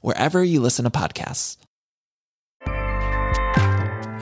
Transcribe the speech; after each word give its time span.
wherever 0.00 0.42
you 0.42 0.60
listen 0.60 0.84
to 0.84 0.90
podcasts. 0.90 1.58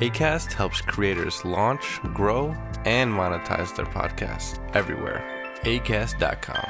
ACAST 0.00 0.52
helps 0.52 0.80
creators 0.80 1.44
launch, 1.44 2.00
grow, 2.14 2.48
and 2.84 3.12
monetize 3.12 3.74
their 3.76 3.86
podcasts 3.86 4.58
everywhere. 4.74 5.22
ACAST.com. 5.62 6.66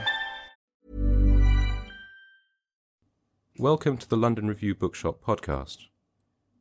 Welcome 3.59 3.97
to 3.99 4.09
the 4.09 4.17
London 4.17 4.49
Review 4.49 4.75
Bookshop 4.75 5.23
podcast. 5.25 5.79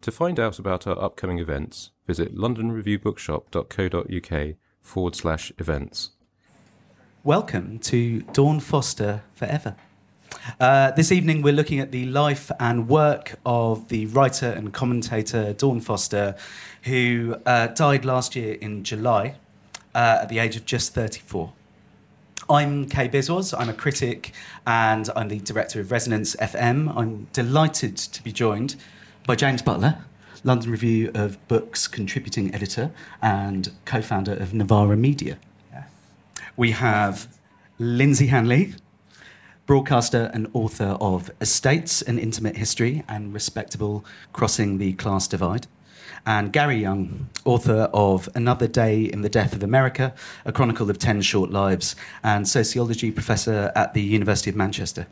To 0.01 0.11
find 0.11 0.39
out 0.39 0.59
about 0.59 0.85
our 0.85 1.01
upcoming 1.01 1.39
events, 1.39 1.89
visit 2.05 2.35
londonreviewbookshop.co.uk 2.35 4.55
forward 4.81 5.15
slash 5.15 5.51
events. 5.57 6.11
Welcome 7.23 7.79
to 7.79 8.21
Dawn 8.33 8.59
Foster 8.59 9.23
Forever. 9.33 9.75
Uh, 10.59 10.91
this 10.91 11.11
evening, 11.11 11.41
we're 11.41 11.53
looking 11.53 11.79
at 11.79 11.91
the 11.91 12.05
life 12.05 12.51
and 12.59 12.87
work 12.87 13.39
of 13.45 13.87
the 13.89 14.05
writer 14.07 14.47
and 14.47 14.73
commentator 14.73 15.53
Dawn 15.53 15.79
Foster, 15.79 16.35
who 16.83 17.35
uh, 17.45 17.67
died 17.67 18.05
last 18.05 18.35
year 18.35 18.55
in 18.55 18.83
July 18.83 19.35
uh, 19.95 20.19
at 20.21 20.29
the 20.29 20.39
age 20.39 20.55
of 20.55 20.65
just 20.65 20.93
34. 20.93 21.51
I'm 22.49 22.89
Kay 22.89 23.07
Biswas. 23.07 23.53
I'm 23.57 23.69
a 23.69 23.73
critic 23.73 24.33
and 24.67 25.09
I'm 25.15 25.29
the 25.29 25.39
director 25.39 25.79
of 25.79 25.91
Resonance 25.91 26.35
FM. 26.35 26.95
I'm 26.95 27.27
delighted 27.31 27.95
to 27.97 28.23
be 28.23 28.31
joined 28.31 28.75
by 29.25 29.35
James 29.35 29.61
Butler, 29.61 29.99
London 30.43 30.71
Review 30.71 31.09
of 31.15 31.45
Books 31.47 31.87
contributing 31.87 32.53
editor 32.53 32.91
and 33.21 33.71
co 33.85 34.01
founder 34.01 34.33
of 34.33 34.53
Novara 34.53 34.97
Media. 34.97 35.37
We 36.57 36.71
have 36.71 37.27
Lynsey 37.79 38.27
Hanley, 38.27 38.75
broadcaster 39.65 40.29
and 40.33 40.49
author 40.53 40.97
of 40.99 41.31
Estates, 41.39 42.01
An 42.01 42.19
Intimate 42.19 42.57
History, 42.57 43.03
and 43.07 43.33
Respectable 43.33 44.03
Crossing 44.33 44.77
the 44.77 44.93
Class 44.93 45.27
Divide. 45.27 45.67
And 46.25 46.51
Gary 46.51 46.81
Younge, 46.81 47.25
author 47.45 47.89
of 47.93 48.27
Another 48.35 48.67
Day 48.67 49.03
in 49.03 49.21
the 49.21 49.29
Death 49.29 49.53
of 49.53 49.63
America, 49.63 50.13
A 50.45 50.51
Chronicle 50.51 50.89
of 50.89 50.99
Ten 50.99 51.21
Short 51.21 51.49
Lives, 51.49 51.95
and 52.23 52.47
sociology 52.47 53.11
professor 53.11 53.71
at 53.75 53.93
the 53.93 54.01
University 54.01 54.49
of 54.49 54.55
Manchester. 54.55 55.07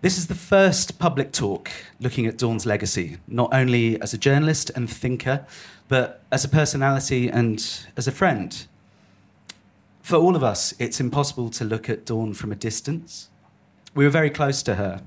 This 0.00 0.18
is 0.18 0.28
the 0.28 0.34
first 0.34 0.98
public 0.98 1.32
talk 1.32 1.70
looking 2.00 2.26
at 2.26 2.38
Dawn's 2.38 2.66
legacy, 2.66 3.16
not 3.26 3.52
only 3.52 4.00
as 4.00 4.14
a 4.14 4.18
journalist 4.18 4.70
and 4.76 4.88
thinker, 4.88 5.44
but 5.88 6.22
as 6.30 6.44
a 6.44 6.48
personality 6.48 7.28
and 7.28 7.86
as 7.96 8.06
a 8.06 8.12
friend 8.12 8.66
for 10.08 10.16
all 10.16 10.34
of 10.34 10.42
us, 10.42 10.72
it's 10.78 11.00
impossible 11.00 11.50
to 11.50 11.66
look 11.66 11.90
at 11.90 12.06
Dawn 12.06 12.32
from 12.32 12.50
a 12.50 12.54
distance. 12.54 13.28
We 13.94 14.04
were 14.04 14.10
very 14.10 14.30
close 14.30 14.62
to 14.62 14.76
her, 14.76 15.02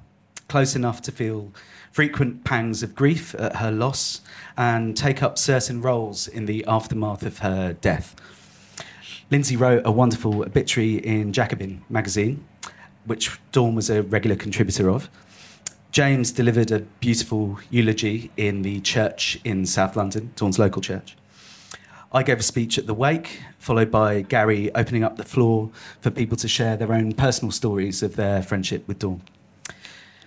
close 0.48 0.76
enough 0.76 1.02
to 1.02 1.12
feel 1.12 1.52
frequent 1.92 2.44
pangs 2.44 2.84
of 2.84 2.94
grief 2.94 3.34
at 3.40 3.56
her 3.56 3.72
loss 3.72 4.22
and 4.56 4.96
take 4.96 5.24
up 5.24 5.40
certain 5.40 5.82
roles 5.82 6.28
in 6.28 6.46
the 6.46 6.64
aftermath 6.68 7.24
of 7.24 7.40
her 7.40 7.74
death. 7.74 8.16
Lynsey 9.32 9.56
wrote 9.56 9.82
a 9.86 9.92
wonderful 9.92 10.44
obituary 10.44 10.98
in 10.98 11.34
Jacobin 11.34 11.84
magazine, 11.90 12.46
which 13.06 13.40
Dawn 13.52 13.74
was 13.74 13.90
a 13.90 14.04
regular 14.04 14.36
contributor 14.36 14.88
of. 14.88 15.10
James 15.92 16.32
delivered 16.32 16.70
a 16.70 16.82
beautiful 17.00 17.58
eulogy 17.72 18.30
in 18.38 18.62
the 18.62 18.80
church 18.82 19.40
in 19.44 19.66
South 19.66 19.96
London, 19.96 20.32
Dawn's 20.36 20.60
local 20.60 20.80
church. 20.80 21.18
I 22.14 22.24
gave 22.24 22.40
a 22.40 22.44
speech 22.44 22.78
at 22.78 22.88
the 22.88 22.94
wake, 22.94 23.40
followed 23.58 23.90
by 23.90 24.20
Gary 24.22 24.70
opening 24.76 25.02
up 25.02 25.16
the 25.16 25.24
floor 25.24 25.72
for 26.02 26.12
people 26.12 26.36
to 26.38 26.48
share 26.48 26.76
their 26.76 26.92
own 26.92 27.14
personal 27.14 27.52
stories 27.52 28.04
of 28.04 28.18
their 28.18 28.42
friendship 28.42 28.86
with 28.86 29.00
Dawn. 29.00 29.22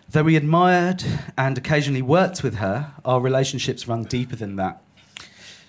Though 0.08 0.22
we 0.22 0.36
admired 0.36 1.04
and 1.36 1.58
occasionally 1.58 2.00
worked 2.00 2.42
with 2.42 2.54
her, 2.54 2.94
our 3.04 3.20
relationships 3.20 3.86
run 3.86 4.04
deeper 4.04 4.34
than 4.34 4.56
that. 4.56 4.82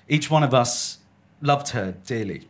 Each 0.08 0.32
one 0.32 0.44
of 0.44 0.54
us 0.54 1.00
loved 1.42 1.70
her 1.70 1.96
dearly. 2.06 2.48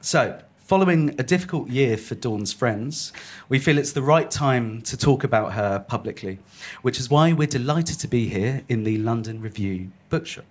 So, 0.00 0.40
following 0.58 1.16
a 1.18 1.24
difficult 1.24 1.68
year 1.68 1.96
for 1.96 2.14
Dawn's 2.14 2.52
friends, 2.52 3.12
we 3.48 3.58
feel 3.58 3.76
it's 3.76 3.92
the 3.92 4.02
right 4.02 4.30
time 4.30 4.82
to 4.82 4.96
talk 4.96 5.24
about 5.24 5.54
her 5.54 5.80
publicly, 5.80 6.38
which 6.82 7.00
is 7.00 7.10
why 7.10 7.32
we're 7.32 7.48
delighted 7.48 7.98
to 7.98 8.06
be 8.06 8.28
here 8.28 8.62
in 8.68 8.84
the 8.84 8.98
London 8.98 9.40
Review 9.40 9.90
bookshop. 10.10 10.44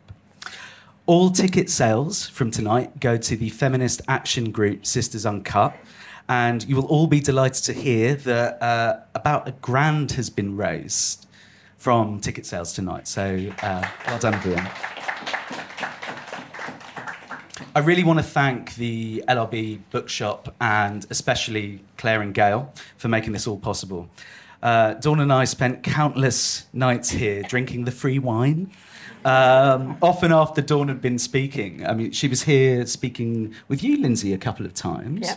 All 1.08 1.32
ticket 1.32 1.70
sales 1.70 2.28
from 2.28 2.52
tonight 2.52 3.00
go 3.00 3.18
to 3.18 3.36
the 3.36 3.50
feminist 3.50 4.02
action 4.08 4.52
group 4.52 4.86
Sisters 4.86 5.26
Uncut. 5.26 5.76
And 6.30 6.64
you 6.66 6.76
will 6.76 6.86
all 6.86 7.08
be 7.08 7.20
delighted 7.20 7.64
to 7.66 7.74
hear 7.74 8.14
that 8.16 8.62
uh, 8.62 9.00
about 9.16 9.48
a 9.48 9.52
grand 9.52 10.12
has 10.12 10.30
been 10.30 10.56
raised 10.56 11.26
from 11.78 12.20
ticket 12.20 12.46
sales 12.46 12.72
tonight. 12.72 13.08
So 13.08 13.52
uh, 13.64 13.88
well 14.06 14.20
done, 14.20 14.36
everyone. 14.36 14.70
I 17.76 17.80
really 17.80 18.04
want 18.04 18.20
to 18.20 18.24
thank 18.24 18.76
the 18.76 19.24
LRB 19.28 19.80
bookshop 19.90 20.54
and 20.62 21.06
especially 21.10 21.84
Claire 21.98 22.22
and 22.22 22.34
Gail 22.34 22.72
for 22.98 23.08
making 23.08 23.34
this 23.34 23.48
all 23.48 23.58
possible. 23.58 24.08
Uh, 24.62 24.94
Dawn 24.94 25.20
and 25.20 25.34
I 25.34 25.46
spent 25.46 25.82
countless 25.82 26.68
nights 26.74 27.10
here 27.10 27.42
drinking 27.42 27.86
the 27.86 27.92
free 27.92 28.20
wine 28.20 28.72
um, 29.26 29.98
often 30.02 30.32
after 30.32 30.62
Dawn 30.62 30.88
had 30.88 31.02
been 31.02 31.20
speaking. 31.20 31.86
I 31.86 31.94
mean, 31.94 32.12
she 32.12 32.28
was 32.28 32.44
here 32.44 32.86
speaking 32.86 33.54
with 33.68 33.84
you, 33.84 34.02
Lynsey, 34.02 34.34
a 34.34 34.38
couple 34.38 34.66
of 34.66 34.74
times. 34.74 35.28
Yeah. 35.28 35.36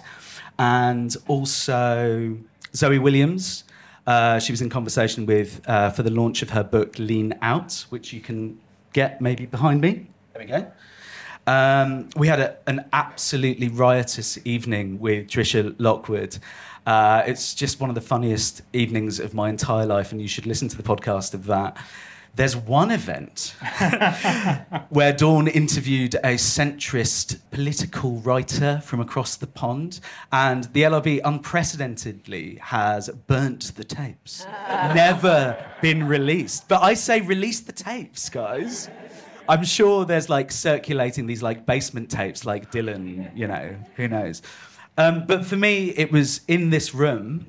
And 0.58 1.16
also 1.26 2.38
Zoe 2.74 2.98
Williams. 2.98 3.64
Uh, 4.06 4.38
she 4.38 4.52
was 4.52 4.60
in 4.60 4.68
conversation 4.68 5.26
with 5.26 5.60
uh, 5.68 5.90
for 5.90 6.02
the 6.02 6.10
launch 6.10 6.42
of 6.42 6.50
her 6.50 6.62
book 6.62 6.98
Lean 6.98 7.34
Out, 7.40 7.86
which 7.88 8.12
you 8.12 8.20
can 8.20 8.60
get 8.92 9.20
maybe 9.20 9.46
behind 9.46 9.80
me. 9.80 10.06
There 10.32 10.42
we 10.42 10.46
go. 10.46 10.72
Um, 11.46 12.08
we 12.16 12.28
had 12.28 12.40
a, 12.40 12.56
an 12.66 12.86
absolutely 12.92 13.68
riotous 13.68 14.38
evening 14.46 14.98
with 14.98 15.28
Trisha 15.28 15.74
Lockwood. 15.78 16.38
Uh, 16.86 17.22
it's 17.26 17.54
just 17.54 17.80
one 17.80 17.88
of 17.88 17.94
the 17.94 18.00
funniest 18.00 18.62
evenings 18.72 19.20
of 19.20 19.34
my 19.34 19.48
entire 19.48 19.86
life, 19.86 20.12
and 20.12 20.20
you 20.20 20.28
should 20.28 20.46
listen 20.46 20.68
to 20.68 20.76
the 20.76 20.82
podcast 20.82 21.34
of 21.34 21.46
that. 21.46 21.76
There's 22.36 22.56
one 22.56 22.90
event 22.90 23.54
where 24.88 25.12
Dawn 25.12 25.46
interviewed 25.46 26.16
a 26.16 26.34
centrist 26.34 27.38
political 27.52 28.16
writer 28.16 28.80
from 28.84 28.98
across 28.98 29.36
the 29.36 29.46
pond, 29.46 30.00
and 30.32 30.64
the 30.72 30.82
LRB 30.82 31.20
unprecedentedly 31.24 32.58
has 32.60 33.08
burnt 33.08 33.76
the 33.76 33.84
tapes. 33.84 34.44
Never 34.68 35.64
been 35.80 36.08
released. 36.08 36.68
But 36.68 36.82
I 36.82 36.94
say 36.94 37.20
release 37.20 37.60
the 37.60 37.72
tapes, 37.72 38.28
guys. 38.28 38.90
I'm 39.48 39.64
sure 39.64 40.04
there's 40.04 40.28
like 40.28 40.50
circulating 40.50 41.26
these 41.26 41.42
like 41.42 41.66
basement 41.66 42.10
tapes 42.10 42.44
like 42.44 42.72
Dylan, 42.72 43.30
you 43.36 43.46
know, 43.46 43.76
who 43.94 44.08
knows. 44.08 44.42
Um, 44.98 45.24
but 45.26 45.46
for 45.46 45.56
me, 45.56 45.90
it 45.90 46.10
was 46.10 46.40
in 46.48 46.70
this 46.70 46.94
room 46.94 47.46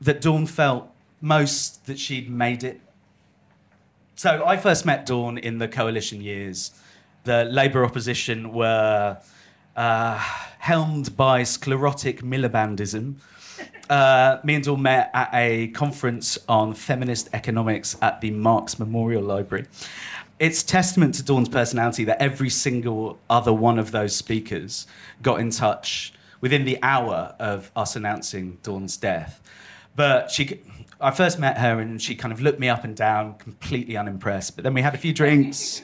that 0.00 0.22
Dawn 0.22 0.46
felt 0.46 0.88
most 1.20 1.86
that 1.86 1.98
she'd 1.98 2.30
made 2.30 2.64
it 2.64 2.80
so 4.16 4.44
I 4.46 4.56
first 4.56 4.86
met 4.86 5.04
Dawn 5.04 5.36
in 5.36 5.58
the 5.58 5.68
coalition 5.68 6.22
years. 6.22 6.72
The 7.24 7.44
Labour 7.44 7.84
opposition 7.84 8.52
were 8.52 9.18
uh, 9.76 10.18
helmed 10.58 11.16
by 11.16 11.42
sclerotic 11.42 12.22
Milibandism. 12.22 13.16
Uh, 13.88 14.40
me 14.42 14.56
and 14.56 14.64
Dawn 14.64 14.82
met 14.82 15.12
at 15.14 15.30
a 15.32 15.68
conference 15.68 16.36
on 16.48 16.74
feminist 16.74 17.28
economics 17.32 17.96
at 18.02 18.20
the 18.20 18.32
Marx 18.32 18.80
Memorial 18.80 19.22
Library. 19.22 19.66
It's 20.40 20.64
testament 20.64 21.14
to 21.14 21.22
Dawn's 21.22 21.48
personality 21.48 22.02
that 22.02 22.20
every 22.20 22.50
single 22.50 23.20
other 23.30 23.52
one 23.52 23.78
of 23.78 23.92
those 23.92 24.14
speakers 24.16 24.88
got 25.22 25.38
in 25.38 25.50
touch 25.50 26.12
within 26.40 26.64
the 26.64 26.80
hour 26.82 27.36
of 27.38 27.70
us 27.76 27.94
announcing 27.94 28.58
Dawn's 28.64 28.96
death. 28.96 29.40
But 29.94 30.32
she, 30.32 30.60
I 31.00 31.10
first 31.10 31.38
met 31.38 31.58
her 31.58 31.80
and 31.80 32.00
she 32.00 32.14
kind 32.14 32.32
of 32.32 32.40
looked 32.40 32.58
me 32.58 32.68
up 32.68 32.84
and 32.84 32.96
down, 32.96 33.34
completely 33.34 33.96
unimpressed. 33.96 34.56
But 34.56 34.64
then 34.64 34.74
we 34.74 34.82
had 34.82 34.94
a 34.94 34.98
few 34.98 35.12
drinks. 35.12 35.82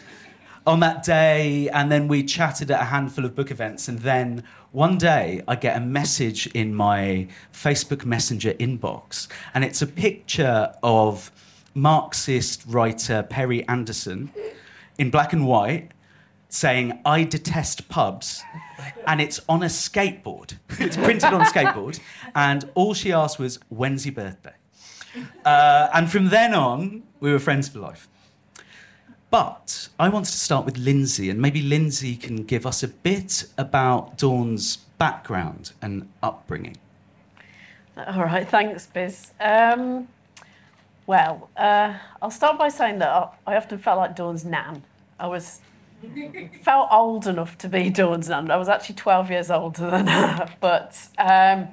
on 0.67 0.81
that 0.81 1.03
day, 1.03 1.69
and 1.71 1.91
then 1.91 2.07
we 2.07 2.23
chatted 2.23 2.71
at 2.71 2.81
a 2.81 2.85
handful 2.85 3.25
of 3.25 3.35
book 3.35 3.51
events. 3.51 3.89
And 3.89 3.99
then 3.99 4.45
one 4.71 4.97
day, 4.97 5.43
I 5.49 5.57
get 5.57 5.77
a 5.77 5.81
message 5.81 6.47
in 6.49 6.75
my 6.75 7.27
Facebook 7.53 8.05
Messenger 8.05 8.55
inbox, 8.55 9.27
and 9.55 9.65
it's 9.65 9.83
a 9.83 9.87
picture 9.87 10.73
of 10.83 11.33
Marxist 11.75 12.63
writer 12.67 13.23
Perry 13.23 13.67
Anderson 13.69 14.31
in 14.99 15.11
black 15.11 15.33
and 15.33 15.47
white 15.47 15.91
saying, 16.49 17.01
I 17.05 17.25
detest 17.25 17.89
pubs. 17.89 18.43
And 19.07 19.21
it's 19.21 19.41
on 19.49 19.63
a 19.63 19.67
skateboard. 19.67 20.59
it's 20.79 20.97
printed 20.97 21.33
on 21.33 21.41
a 21.41 21.45
skateboard. 21.45 21.99
And 22.35 22.71
all 22.75 22.95
she 22.95 23.13
asked 23.13 23.39
was, 23.39 23.59
When's 23.69 24.05
your 24.05 24.15
birthday? 24.15 24.53
Uh, 25.45 25.89
and 25.93 26.11
from 26.11 26.29
then 26.29 26.55
on, 26.55 27.03
we 27.21 27.33
were 27.33 27.39
friends 27.39 27.69
for 27.69 27.79
life. 27.79 28.09
But 29.31 29.89
I 29.99 30.09
wanted 30.09 30.31
to 30.31 30.39
start 30.39 30.67
with 30.67 30.77
Lynsey, 30.77 31.31
and 31.31 31.41
maybe 31.41 31.63
Lynsey 31.63 32.17
can 32.17 32.45
give 32.45 32.67
us 32.67 32.83
a 32.83 32.89
bit 32.89 33.45
about 33.57 34.19
Dawn's 34.19 34.77
background 34.99 35.73
and 35.81 36.09
upbringing. 36.23 36.77
All 37.97 38.25
right, 38.25 38.47
thanks, 38.47 38.87
Biz. 38.87 39.33
Um, 39.41 40.09
well, 41.07 41.49
uh, 41.57 41.95
I'll 42.21 42.31
start 42.31 42.59
by 42.59 42.69
saying 42.69 42.99
that 42.99 43.35
I 43.47 43.57
often 43.57 43.79
felt 43.79 43.99
like 43.99 44.17
Dawn's 44.17 44.45
nan. 44.45 44.83
I 45.19 45.27
was 45.27 45.61
felt 46.63 46.89
old 46.91 47.27
enough 47.27 47.57
to 47.59 47.69
be 47.69 47.91
Dawn's 47.91 48.29
nan. 48.29 48.51
I 48.51 48.57
was 48.57 48.69
actually 48.69 48.97
12 48.97 49.31
years 49.31 49.51
older 49.51 49.91
than 49.91 50.07
her, 50.07 50.49
but 50.61 50.99
um, 51.19 51.69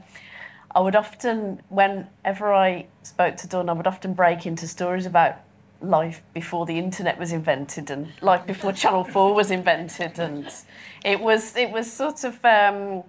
I 0.75 0.79
would 0.79 0.95
often, 0.95 1.61
whenever 1.69 2.53
I 2.53 2.87
spoke 3.03 3.37
to 3.37 3.47
Dawn, 3.47 3.69
I 3.69 3.73
would 3.73 3.87
often 3.87 4.13
break 4.13 4.45
into 4.45 4.67
stories 4.67 5.05
about 5.05 5.37
life 5.81 6.21
before 6.33 6.65
the 6.65 6.77
internet 6.77 7.17
was 7.17 7.31
invented 7.31 7.89
and 7.89 8.11
life 8.21 8.45
before 8.45 8.73
Channel 8.73 9.03
4 9.03 9.33
was 9.33 9.49
invented. 9.49 10.19
And 10.19 10.47
it 11.03 11.19
was, 11.19 11.55
it 11.55 11.71
was 11.71 11.91
sort 11.91 12.23
of, 12.23 12.43
um, 12.45 13.03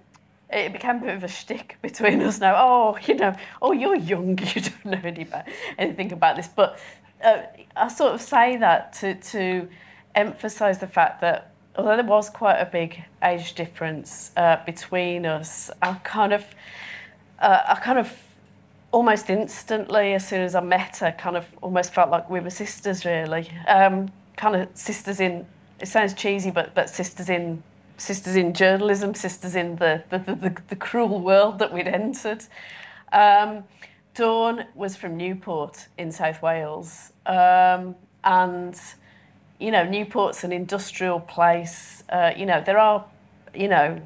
it 0.49 0.73
became 0.73 0.97
a 0.97 1.01
bit 1.01 1.15
of 1.17 1.25
a 1.25 1.29
shtick 1.29 1.77
between 1.83 2.23
us 2.23 2.41
now. 2.41 2.55
Oh, 2.57 2.99
you 3.07 3.15
know, 3.15 3.35
oh, 3.61 3.73
you're 3.73 3.97
young, 3.97 4.39
you 4.55 4.63
don't 4.63 4.85
know 4.85 5.01
any 5.05 5.23
about, 5.23 5.45
anything 5.79 6.13
about 6.13 6.37
this. 6.37 6.49
But 6.49 6.79
uh, 7.23 7.43
I 7.77 7.89
sort 7.89 8.15
of 8.15 8.23
say 8.23 8.57
that 8.57 8.93
to, 8.95 9.15
to 9.15 9.69
emphasise 10.15 10.79
the 10.79 10.87
fact 10.87 11.21
that 11.21 11.53
although 11.77 11.97
there 11.97 12.05
was 12.05 12.31
quite 12.31 12.59
a 12.59 12.67
big 12.67 13.03
age 13.23 13.55
difference 13.55 14.31
uh, 14.37 14.57
between 14.65 15.27
us, 15.27 15.71
I 15.83 15.95
kind 16.05 16.33
of, 16.33 16.45
uh, 17.41 17.61
I 17.69 17.75
kind 17.77 17.99
of 17.99 18.13
almost 18.93 19.31
instantly, 19.31 20.15
as 20.15 20.27
soon 20.27 20.41
as 20.41 20.55
I 20.55 20.61
met 20.61 20.99
her, 20.99 21.13
kind 21.13 21.37
of 21.37 21.47
almost 21.63 21.95
felt 21.95 22.11
like 22.11 22.29
we 22.29 22.41
were 22.41 22.51
sisters, 22.51 23.05
really. 23.05 23.49
Um, 23.69 24.11
kind 24.37 24.57
of 24.57 24.69
sisters 24.75 25.21
in, 25.21 25.47
it 25.79 25.87
sounds 25.87 26.15
cheesy, 26.15 26.51
but, 26.51 26.75
but 26.75 26.91
sisters 26.91 27.29
in 27.29 27.63
sisters 28.01 28.35
in 28.35 28.55
journalism, 28.55 29.15
sisters 29.15 29.55
in 29.55 29.77
the, 29.77 30.03
the, 30.09 30.19
the, 30.19 30.57
the 30.69 30.77
cruel 30.77 31.21
world 31.21 31.59
that 31.59 31.73
we'd 31.73 31.87
entered. 31.87 32.43
Um, 33.13 33.65
Dawn 34.15 34.65
was 34.75 34.97
from 34.97 35.17
Newport 35.17 35.87
in 35.99 36.11
South 36.11 36.43
Wales. 36.43 37.13
Um, 37.27 37.95
and, 38.25 38.79
you 39.59 39.71
know, 39.71 39.85
Newport's 39.85 40.45
an 40.45 40.53
industrial 40.53 41.21
place. 41.21 42.03
Uh, 42.09 42.33
you 42.37 42.47
know, 42.47 42.63
there 42.65 42.79
are, 42.79 43.05
you 43.55 43.69
know, 43.69 44.01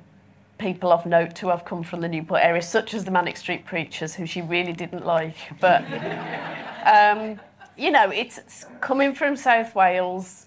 people 0.59 0.93
of 0.93 1.05
note 1.07 1.39
who 1.39 1.49
have 1.49 1.65
come 1.65 1.83
from 1.83 2.01
the 2.01 2.09
Newport 2.09 2.41
area, 2.43 2.63
such 2.63 2.95
as 2.95 3.05
the 3.05 3.11
Manic 3.11 3.37
Street 3.37 3.65
Preachers, 3.65 4.15
who 4.15 4.27
she 4.27 4.43
really 4.43 4.73
didn't 4.73 5.05
like. 5.05 5.37
But, 5.61 5.83
um, 6.87 7.41
you 7.77 7.91
know, 7.91 8.11
it's 8.11 8.67
coming 8.81 9.15
from 9.15 9.37
South 9.37 9.75
Wales 9.75 10.47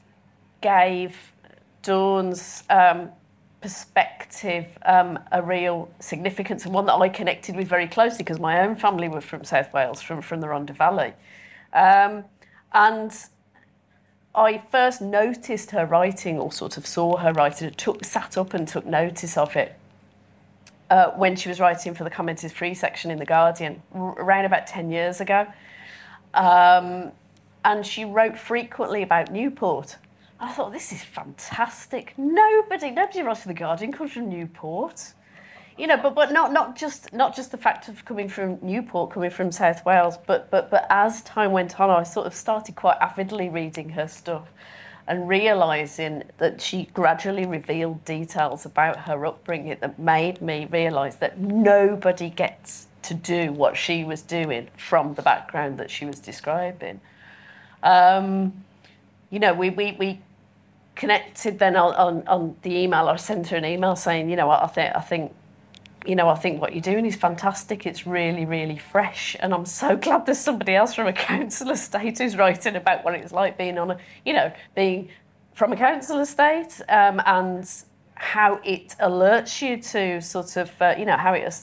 gave 0.61 1.15
Dawn's 1.83 2.63
um, 2.69 3.09
perspective 3.61 4.65
um, 4.85 5.19
a 5.31 5.41
real 5.41 5.89
significance 5.99 6.65
and 6.65 6.73
one 6.73 6.85
that 6.85 6.95
I 6.95 7.09
connected 7.09 7.55
with 7.55 7.67
very 7.67 7.87
closely 7.87 8.19
because 8.19 8.39
my 8.39 8.61
own 8.61 8.75
family 8.75 9.09
were 9.09 9.21
from 9.21 9.43
South 9.43 9.73
Wales, 9.73 10.01
from, 10.01 10.21
from 10.21 10.41
the 10.41 10.47
Rhondda 10.47 10.75
Valley. 10.75 11.13
Um, 11.73 12.23
and 12.73 13.13
I 14.33 14.63
first 14.71 15.01
noticed 15.01 15.71
her 15.71 15.85
writing 15.85 16.39
or 16.39 16.51
sort 16.51 16.77
of 16.77 16.85
saw 16.85 17.17
her 17.17 17.33
writing, 17.33 17.71
took, 17.71 18.05
sat 18.05 18.37
up 18.37 18.53
and 18.53 18.67
took 18.67 18.85
notice 18.85 19.37
of 19.37 19.55
it 19.55 19.77
uh, 20.89 21.11
when 21.11 21.35
she 21.35 21.49
was 21.49 21.59
writing 21.59 21.93
for 21.93 22.03
the 22.03 22.09
Comment 22.09 22.43
is 22.43 22.51
Free 22.51 22.73
section 22.73 23.11
in 23.11 23.19
The 23.19 23.25
Guardian, 23.25 23.81
around 23.93 24.45
about 24.45 24.67
10 24.67 24.89
years 24.89 25.21
ago. 25.21 25.47
Um, 26.33 27.11
and 27.65 27.85
she 27.85 28.05
wrote 28.05 28.37
frequently 28.37 29.03
about 29.03 29.31
Newport. 29.31 29.97
I 30.39 30.51
thought, 30.51 30.71
this 30.71 30.91
is 30.91 31.03
fantastic. 31.03 32.13
Nobody, 32.17 32.91
nobody 32.91 33.21
writes 33.21 33.41
for 33.41 33.47
The 33.47 33.53
Guardian 33.53 33.91
comes 33.91 34.11
from 34.11 34.29
Newport. 34.29 35.13
You 35.77 35.87
know, 35.87 35.97
but, 35.97 36.15
but 36.15 36.31
not, 36.31 36.53
not, 36.53 36.75
just, 36.75 37.13
not 37.13 37.35
just 37.35 37.51
the 37.51 37.57
fact 37.57 37.87
of 37.87 38.03
coming 38.03 38.29
from 38.29 38.57
Newport, 38.61 39.11
coming 39.11 39.29
from 39.29 39.51
South 39.51 39.85
Wales, 39.85 40.17
but, 40.25 40.49
but, 40.49 40.71
but 40.71 40.87
as 40.89 41.21
time 41.21 41.51
went 41.51 41.79
on, 41.79 41.89
I 41.89 42.03
sort 42.03 42.25
of 42.25 42.33
started 42.33 42.75
quite 42.75 42.97
avidly 42.99 43.49
reading 43.49 43.89
her 43.89 44.07
stuff 44.07 44.47
and 45.07 45.27
realizing 45.29 46.23
that 46.37 46.61
she 46.61 46.85
gradually 46.93 47.45
revealed 47.45 48.03
details 48.03 48.65
about 48.65 48.97
her 49.01 49.25
upbringing 49.25 49.77
that 49.79 49.97
made 49.97 50.41
me 50.41 50.67
realize 50.69 51.17
that 51.17 51.39
nobody 51.39 52.29
gets 52.29 52.87
to 53.03 53.13
do 53.13 53.53
what 53.53 53.77
she 53.77 54.03
was 54.03 54.21
doing 54.21 54.67
from 54.75 55.13
the 55.13 55.21
background 55.21 55.77
that 55.77 55.89
she 55.89 56.05
was 56.05 56.19
describing. 56.19 56.99
Um, 57.83 58.65
you 59.29 59.39
know, 59.39 59.53
we, 59.53 59.69
we, 59.69 59.93
we 59.93 60.19
connected 60.95 61.59
then 61.59 61.77
on, 61.77 61.93
on, 61.93 62.27
on 62.27 62.55
the 62.63 62.75
email. 62.75 63.07
I 63.07 63.15
sent 63.15 63.47
her 63.47 63.57
an 63.57 63.65
email 63.65 63.95
saying, 63.95 64.29
you 64.29 64.35
know, 64.35 64.49
I 64.49 64.65
I 64.65 65.01
think 65.01 65.33
you 66.05 66.15
know, 66.15 66.29
I 66.29 66.35
think 66.35 66.61
what 66.61 66.73
you're 66.73 66.81
doing 66.81 67.05
is 67.05 67.15
fantastic. 67.15 67.85
It's 67.85 68.05
really, 68.05 68.45
really 68.45 68.77
fresh. 68.77 69.35
And 69.39 69.53
I'm 69.53 69.65
so 69.65 69.95
glad 69.97 70.25
there's 70.25 70.37
somebody 70.37 70.75
else 70.75 70.93
from 70.93 71.07
a 71.07 71.13
council 71.13 71.69
estate 71.71 72.17
who's 72.17 72.37
writing 72.37 72.75
about 72.75 73.03
what 73.03 73.13
it's 73.15 73.31
like 73.31 73.57
being 73.57 73.77
on 73.77 73.91
a, 73.91 73.97
you 74.25 74.33
know, 74.33 74.51
being 74.75 75.09
from 75.53 75.73
a 75.73 75.75
council 75.75 76.19
estate 76.19 76.81
um, 76.89 77.21
and 77.25 77.69
how 78.15 78.59
it 78.63 78.95
alerts 78.99 79.61
you 79.61 79.77
to 79.77 80.21
sort 80.21 80.55
of, 80.57 80.71
uh, 80.81 80.95
you 80.97 81.05
know, 81.05 81.17
how 81.17 81.33
it 81.33 81.53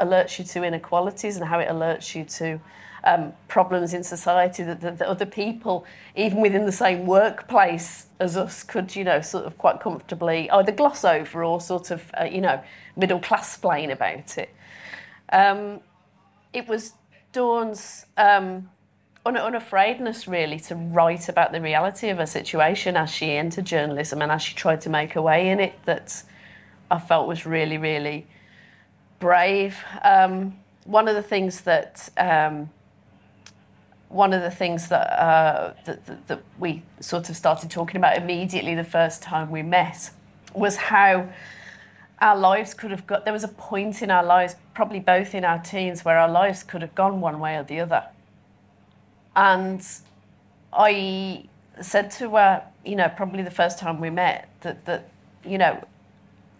alerts 0.00 0.38
you 0.38 0.44
to 0.44 0.62
inequalities 0.62 1.36
and 1.36 1.46
how 1.46 1.58
it 1.58 1.68
alerts 1.68 2.14
you 2.14 2.24
to 2.24 2.60
um, 3.04 3.32
problems 3.46 3.94
in 3.94 4.02
society 4.02 4.62
that, 4.62 4.80
that, 4.80 4.98
that, 4.98 5.08
other 5.08 5.26
people, 5.26 5.84
even 6.16 6.40
within 6.40 6.66
the 6.66 6.72
same 6.72 7.06
workplace 7.06 8.06
as 8.18 8.36
us, 8.36 8.62
could, 8.62 8.94
you 8.96 9.04
know, 9.04 9.20
sort 9.20 9.44
of 9.44 9.56
quite 9.58 9.80
comfortably 9.80 10.50
either 10.50 10.72
gloss 10.72 11.04
over 11.04 11.44
or 11.44 11.60
sort 11.60 11.90
of, 11.90 12.10
uh, 12.20 12.24
you 12.24 12.40
know, 12.40 12.60
middle 12.96 13.20
class 13.20 13.56
plain 13.56 13.90
about 13.90 14.36
it. 14.38 14.50
Um, 15.32 15.80
it 16.52 16.66
was 16.66 16.94
Dawn's 17.32 18.06
um, 18.16 18.70
un- 19.24 19.36
unafraidness, 19.36 20.26
really, 20.26 20.58
to 20.60 20.74
write 20.74 21.28
about 21.28 21.52
the 21.52 21.60
reality 21.60 22.08
of 22.08 22.18
her 22.18 22.26
situation 22.26 22.96
as 22.96 23.10
she 23.10 23.32
entered 23.32 23.66
journalism 23.66 24.22
and 24.22 24.32
as 24.32 24.42
she 24.42 24.54
tried 24.54 24.80
to 24.82 24.90
make 24.90 25.12
her 25.12 25.22
way 25.22 25.48
in 25.48 25.60
it 25.60 25.74
that 25.84 26.22
I 26.90 26.98
felt 26.98 27.28
was 27.28 27.44
really, 27.44 27.78
really 27.78 28.26
brave. 29.18 29.76
Um, 30.02 30.58
one 30.84 31.06
of 31.06 31.14
the 31.14 31.22
things 31.22 31.62
that 31.62 32.08
um, 32.16 32.70
one 34.08 34.32
of 34.32 34.42
the 34.42 34.50
things 34.50 34.88
that, 34.88 35.20
uh, 35.20 35.74
that, 35.84 36.06
that, 36.06 36.28
that, 36.28 36.42
we 36.58 36.82
sort 37.00 37.28
of 37.28 37.36
started 37.36 37.70
talking 37.70 37.96
about 37.96 38.16
immediately 38.16 38.74
the 38.74 38.84
first 38.84 39.22
time 39.22 39.50
we 39.50 39.62
met 39.62 40.10
was 40.54 40.76
how 40.76 41.28
our 42.20 42.36
lives 42.36 42.74
could 42.74 42.90
have 42.90 43.06
got. 43.06 43.24
There 43.24 43.32
was 43.32 43.44
a 43.44 43.48
point 43.48 44.02
in 44.02 44.10
our 44.10 44.24
lives, 44.24 44.56
probably 44.74 44.98
both 44.98 45.34
in 45.34 45.44
our 45.44 45.58
teens, 45.58 46.04
where 46.04 46.18
our 46.18 46.28
lives 46.28 46.62
could 46.62 46.82
have 46.82 46.94
gone 46.94 47.20
one 47.20 47.38
way 47.38 47.56
or 47.56 47.62
the 47.62 47.80
other. 47.80 48.04
And 49.36 49.86
I 50.72 51.44
said 51.80 52.10
to 52.12 52.30
her, 52.30 52.64
you 52.84 52.96
know, 52.96 53.08
probably 53.08 53.42
the 53.42 53.50
first 53.50 53.78
time 53.78 54.00
we 54.00 54.10
met, 54.10 54.48
that, 54.62 54.84
that 54.86 55.10
you 55.44 55.58
know, 55.58 55.86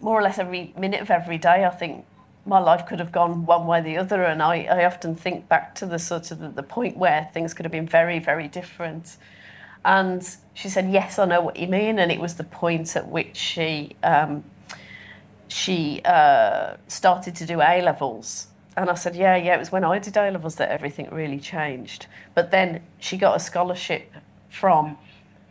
more 0.01 0.17
or 0.17 0.21
less 0.21 0.37
every 0.39 0.73
minute 0.77 1.01
of 1.01 1.11
every 1.11 1.37
day, 1.37 1.65
I 1.65 1.69
think 1.69 2.05
my 2.45 2.59
life 2.59 2.85
could 2.85 2.99
have 2.99 3.11
gone 3.11 3.45
one 3.45 3.67
way 3.67 3.79
or 3.79 3.83
the 3.83 3.97
other. 3.97 4.23
And 4.23 4.41
I, 4.41 4.63
I 4.63 4.85
often 4.85 5.15
think 5.15 5.47
back 5.47 5.75
to 5.75 5.85
the 5.85 5.99
sort 5.99 6.31
of 6.31 6.39
the, 6.39 6.49
the 6.49 6.63
point 6.63 6.97
where 6.97 7.29
things 7.33 7.53
could 7.53 7.65
have 7.65 7.71
been 7.71 7.87
very, 7.87 8.19
very 8.19 8.47
different. 8.47 9.17
And 9.85 10.27
she 10.53 10.69
said, 10.69 10.89
"Yes, 10.89 11.19
I 11.19 11.25
know 11.25 11.41
what 11.41 11.57
you 11.57 11.67
mean." 11.67 11.99
And 11.99 12.11
it 12.11 12.19
was 12.19 12.35
the 12.35 12.43
point 12.43 12.95
at 12.95 13.07
which 13.07 13.37
she 13.37 13.95
um, 14.03 14.43
she 15.47 16.01
uh, 16.03 16.75
started 16.87 17.35
to 17.35 17.45
do 17.45 17.61
A 17.61 17.81
levels. 17.81 18.47
And 18.75 18.89
I 18.89 18.95
said, 18.95 19.15
"Yeah, 19.15 19.35
yeah." 19.37 19.55
It 19.55 19.59
was 19.59 19.71
when 19.71 19.83
I 19.83 19.99
did 19.99 20.17
A 20.17 20.31
levels 20.31 20.55
that 20.55 20.69
everything 20.69 21.07
really 21.11 21.39
changed. 21.39 22.07
But 22.35 22.51
then 22.51 22.81
she 22.99 23.15
got 23.17 23.37
a 23.37 23.39
scholarship 23.39 24.11
from 24.49 24.97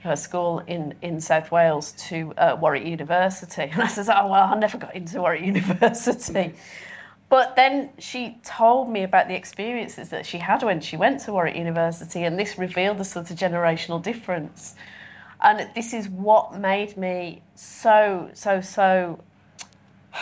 her 0.00 0.16
school 0.16 0.60
in, 0.66 0.94
in 1.02 1.20
South 1.20 1.50
Wales 1.50 1.92
to 1.92 2.32
uh, 2.36 2.56
Warwick 2.60 2.86
University. 2.86 3.62
And 3.72 3.82
I 3.82 3.88
said, 3.88 4.08
oh, 4.08 4.28
well, 4.28 4.52
I 4.52 4.58
never 4.58 4.78
got 4.78 4.94
into 4.94 5.20
Warwick 5.20 5.42
University. 5.44 6.54
But 7.28 7.56
then 7.56 7.90
she 7.98 8.38
told 8.42 8.88
me 8.88 9.02
about 9.02 9.28
the 9.28 9.34
experiences 9.34 10.08
that 10.08 10.24
she 10.24 10.38
had 10.38 10.62
when 10.62 10.80
she 10.80 10.96
went 10.96 11.20
to 11.20 11.32
Warwick 11.32 11.56
University, 11.56 12.24
and 12.24 12.38
this 12.38 12.56
revealed 12.56 13.00
a 13.00 13.04
sort 13.04 13.30
of 13.30 13.36
generational 13.36 14.02
difference. 14.02 14.74
And 15.40 15.68
this 15.74 15.92
is 15.92 16.08
what 16.08 16.58
made 16.58 16.96
me 16.96 17.42
so, 17.54 18.30
so, 18.32 18.60
so, 18.62 19.20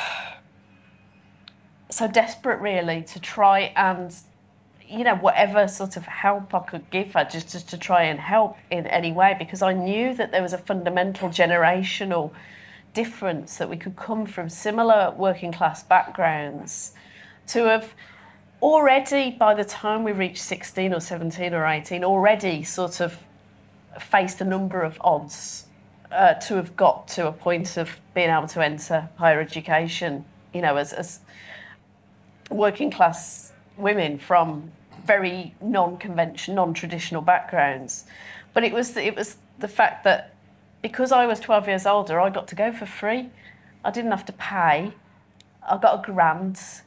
so 1.90 2.08
desperate, 2.08 2.60
really, 2.60 3.02
to 3.02 3.20
try 3.20 3.72
and, 3.76 4.14
you 4.88 5.04
know, 5.04 5.16
whatever 5.16 5.66
sort 5.68 5.96
of 5.96 6.04
help 6.04 6.54
I 6.54 6.60
could 6.60 6.88
give 6.90 7.12
her, 7.14 7.24
just, 7.24 7.52
just 7.52 7.68
to 7.70 7.78
try 7.78 8.04
and 8.04 8.20
help 8.20 8.56
in 8.70 8.86
any 8.86 9.12
way, 9.12 9.36
because 9.38 9.62
I 9.62 9.72
knew 9.72 10.14
that 10.14 10.30
there 10.30 10.42
was 10.42 10.52
a 10.52 10.58
fundamental 10.58 11.28
generational 11.28 12.32
difference 12.94 13.58
that 13.58 13.68
we 13.68 13.76
could 13.76 13.96
come 13.96 14.26
from 14.26 14.48
similar 14.48 15.12
working 15.16 15.52
class 15.52 15.82
backgrounds 15.82 16.92
to 17.48 17.64
have 17.64 17.94
already, 18.62 19.30
by 19.30 19.54
the 19.54 19.64
time 19.64 20.02
we 20.02 20.12
reached 20.12 20.42
16 20.42 20.94
or 20.94 21.00
17 21.00 21.52
or 21.52 21.66
18, 21.66 22.04
already 22.04 22.62
sort 22.62 23.00
of 23.00 23.18
faced 24.00 24.40
a 24.40 24.44
number 24.44 24.82
of 24.82 24.98
odds 25.02 25.66
uh, 26.10 26.34
to 26.34 26.54
have 26.54 26.76
got 26.76 27.08
to 27.08 27.26
a 27.26 27.32
point 27.32 27.76
of 27.76 28.00
being 28.14 28.30
able 28.30 28.46
to 28.46 28.64
enter 28.64 29.08
higher 29.16 29.40
education, 29.40 30.24
you 30.54 30.62
know, 30.62 30.76
as, 30.76 30.92
as 30.92 31.20
working 32.50 32.90
class 32.90 33.45
women 33.76 34.18
from 34.18 34.72
very 35.04 35.54
non-conventional, 35.60 36.56
non-traditional 36.56 37.22
backgrounds. 37.22 38.04
But 38.52 38.64
it 38.64 38.72
was 38.72 38.96
it 38.96 39.14
was 39.14 39.36
the 39.58 39.68
fact 39.68 40.04
that 40.04 40.34
because 40.82 41.12
I 41.12 41.26
was 41.26 41.40
12 41.40 41.68
years 41.68 41.86
older, 41.86 42.20
I 42.20 42.30
got 42.30 42.48
to 42.48 42.54
go 42.54 42.72
for 42.72 42.86
free. 42.86 43.30
I 43.84 43.90
didn't 43.90 44.10
have 44.10 44.24
to 44.26 44.32
pay. 44.32 44.92
I 45.68 45.78
got 45.78 46.00
a 46.00 46.12
grant. 46.12 46.82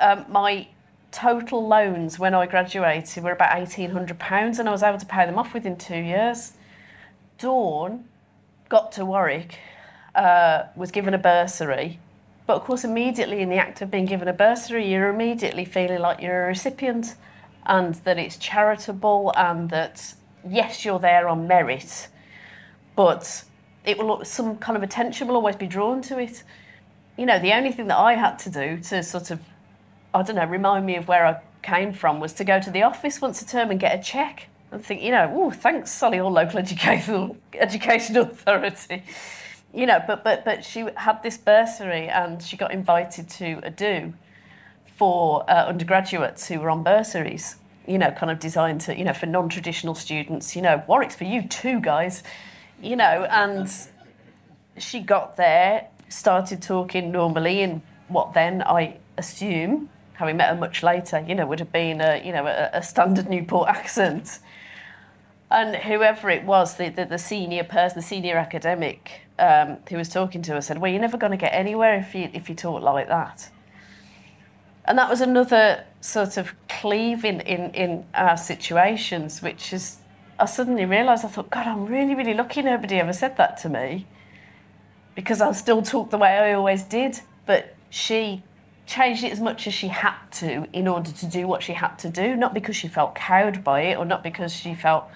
Um, 0.00 0.26
my 0.28 0.68
total 1.12 1.66
loans 1.66 2.18
when 2.18 2.34
I 2.34 2.46
graduated 2.46 3.24
were 3.24 3.32
about 3.32 3.56
£1,800 3.56 4.58
and 4.58 4.68
I 4.68 4.72
was 4.72 4.82
able 4.82 4.98
to 4.98 5.06
pay 5.06 5.24
them 5.24 5.38
off 5.38 5.54
within 5.54 5.76
two 5.76 5.96
years. 5.96 6.52
Dawn 7.38 8.04
got 8.68 8.92
to 8.92 9.04
Warwick, 9.04 9.58
uh, 10.14 10.64
was 10.74 10.90
given 10.90 11.14
a 11.14 11.18
bursary, 11.18 12.00
but 12.46 12.56
of 12.56 12.64
course, 12.64 12.84
immediately 12.84 13.40
in 13.40 13.48
the 13.48 13.56
act 13.56 13.82
of 13.82 13.90
being 13.90 14.06
given 14.06 14.28
a 14.28 14.32
bursary, 14.32 14.90
you're 14.90 15.08
immediately 15.08 15.64
feeling 15.64 16.00
like 16.00 16.20
you're 16.20 16.44
a 16.44 16.48
recipient 16.48 17.16
and 17.66 17.94
that 17.96 18.18
it's 18.18 18.36
charitable 18.36 19.32
and 19.36 19.70
that, 19.70 20.14
yes, 20.48 20.84
you're 20.84 21.00
there 21.00 21.28
on 21.28 21.48
merit, 21.48 22.08
but 22.94 23.44
it 23.84 23.98
will 23.98 24.24
some 24.24 24.56
kind 24.58 24.76
of 24.76 24.82
attention 24.82 25.28
will 25.28 25.36
always 25.36 25.56
be 25.56 25.66
drawn 25.66 26.02
to 26.02 26.18
it. 26.18 26.42
You 27.16 27.26
know, 27.26 27.38
the 27.38 27.52
only 27.52 27.72
thing 27.72 27.88
that 27.88 27.98
I 27.98 28.14
had 28.14 28.38
to 28.40 28.50
do 28.50 28.78
to 28.84 29.02
sort 29.02 29.30
of 29.30 29.40
I 30.16 30.22
don't 30.22 30.36
know, 30.36 30.46
remind 30.46 30.86
me 30.86 30.96
of 30.96 31.08
where 31.08 31.26
I 31.26 31.40
came 31.62 31.92
from 31.92 32.20
was 32.20 32.32
to 32.34 32.44
go 32.44 32.58
to 32.58 32.70
the 32.70 32.82
office 32.82 33.20
once 33.20 33.42
a 33.42 33.46
term 33.46 33.70
and 33.70 33.78
get 33.78 33.98
a 33.98 34.02
check 34.02 34.48
and 34.72 34.82
think, 34.82 35.02
you 35.02 35.10
know, 35.10 35.30
oh, 35.34 35.50
thanks, 35.50 35.90
Solihull 35.90 36.32
Local 36.32 36.58
Educational 36.58 37.36
Education 37.52 38.16
Authority. 38.16 39.02
You 39.76 39.84
know, 39.84 40.02
but 40.06 40.24
but 40.24 40.42
but 40.42 40.64
she 40.64 40.86
had 40.96 41.22
this 41.22 41.36
bursary 41.36 42.08
and 42.08 42.42
she 42.42 42.56
got 42.56 42.72
invited 42.72 43.28
to 43.28 43.60
a 43.62 43.70
do 43.70 44.14
for 44.96 45.44
uh, 45.50 45.66
undergraduates 45.66 46.48
who 46.48 46.60
were 46.60 46.70
on 46.70 46.82
bursaries. 46.82 47.56
You 47.86 47.98
know, 47.98 48.10
kind 48.10 48.32
of 48.32 48.38
designed 48.38 48.80
to, 48.82 48.96
you 48.96 49.04
know, 49.04 49.12
for 49.12 49.26
non-traditional 49.26 49.94
students. 49.94 50.56
You 50.56 50.62
know, 50.62 50.82
Warwick's 50.88 51.14
for 51.14 51.24
you 51.24 51.46
too, 51.46 51.80
guys. 51.80 52.22
You 52.80 52.96
know, 52.96 53.26
and 53.30 53.70
she 54.78 55.00
got 55.00 55.36
there, 55.36 55.88
started 56.08 56.62
talking 56.62 57.12
normally 57.12 57.60
in 57.60 57.82
what 58.08 58.32
then 58.32 58.62
I 58.62 58.96
assume 59.18 59.90
having 60.14 60.38
met 60.38 60.48
her 60.48 60.56
much 60.56 60.82
later, 60.82 61.22
you 61.28 61.34
know, 61.34 61.46
would 61.46 61.60
have 61.60 61.72
been 61.72 62.00
a, 62.00 62.22
you 62.24 62.32
know, 62.32 62.46
a, 62.46 62.70
a 62.72 62.82
standard 62.82 63.28
Newport 63.28 63.68
accent. 63.76 64.38
And 65.50 65.76
whoever 65.76 66.30
it 66.30 66.44
was, 66.44 66.78
the, 66.78 66.88
the, 66.88 67.04
the 67.04 67.18
senior 67.18 67.64
person, 67.64 67.98
the 67.98 68.06
senior 68.06 68.38
academic 68.38 69.25
um, 69.38 69.78
who 69.88 69.96
was 69.96 70.08
talking 70.08 70.42
to 70.42 70.52
her 70.52 70.60
said, 70.60 70.78
well, 70.78 70.90
you're 70.90 71.00
never 71.00 71.18
going 71.18 71.32
to 71.32 71.36
get 71.36 71.52
anywhere 71.52 71.96
if 71.98 72.14
you, 72.14 72.30
if 72.32 72.48
you 72.48 72.54
talk 72.54 72.82
like 72.82 73.08
that. 73.08 73.50
And 74.84 74.98
that 74.98 75.10
was 75.10 75.20
another 75.20 75.84
sort 76.00 76.36
of 76.36 76.54
cleave 76.68 77.24
in, 77.24 77.40
in, 77.40 77.72
in 77.72 78.04
our 78.14 78.36
situations, 78.36 79.42
which 79.42 79.72
is, 79.72 79.98
I 80.38 80.46
suddenly 80.46 80.84
realised, 80.84 81.24
I 81.24 81.28
thought, 81.28 81.50
God, 81.50 81.66
I'm 81.66 81.86
really, 81.86 82.14
really 82.14 82.34
lucky 82.34 82.62
nobody 82.62 83.00
ever 83.00 83.12
said 83.12 83.36
that 83.36 83.56
to 83.58 83.68
me 83.68 84.06
because 85.14 85.40
I 85.40 85.50
still 85.52 85.82
talk 85.82 86.10
the 86.10 86.18
way 86.18 86.38
I 86.38 86.52
always 86.52 86.84
did. 86.84 87.20
But 87.46 87.74
she 87.90 88.44
changed 88.86 89.24
it 89.24 89.32
as 89.32 89.40
much 89.40 89.66
as 89.66 89.74
she 89.74 89.88
had 89.88 90.16
to 90.30 90.68
in 90.72 90.86
order 90.86 91.10
to 91.10 91.26
do 91.26 91.48
what 91.48 91.62
she 91.62 91.72
had 91.72 91.98
to 91.98 92.08
do, 92.08 92.36
not 92.36 92.54
because 92.54 92.76
she 92.76 92.86
felt 92.86 93.16
cowed 93.16 93.64
by 93.64 93.80
it 93.82 93.98
or 93.98 94.04
not 94.04 94.22
because 94.22 94.52
she 94.52 94.74
felt 94.74 95.06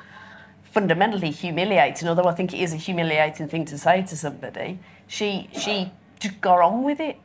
fundamentally 0.71 1.31
humiliated, 1.31 2.09
although 2.09 2.25
I 2.25 2.33
think 2.35 2.55
it 2.55 2.61
is 2.61 2.73
a 2.73 2.77
humiliating 2.77 3.49
thing 3.49 3.65
to 3.67 3.79
say 3.79 4.03
to 4.03 4.17
somebody. 4.17 4.79
She 5.07 5.49
she 5.53 5.93
just 6.19 6.41
got 6.41 6.61
on 6.61 6.85
with 6.85 7.01
it. 7.01 7.19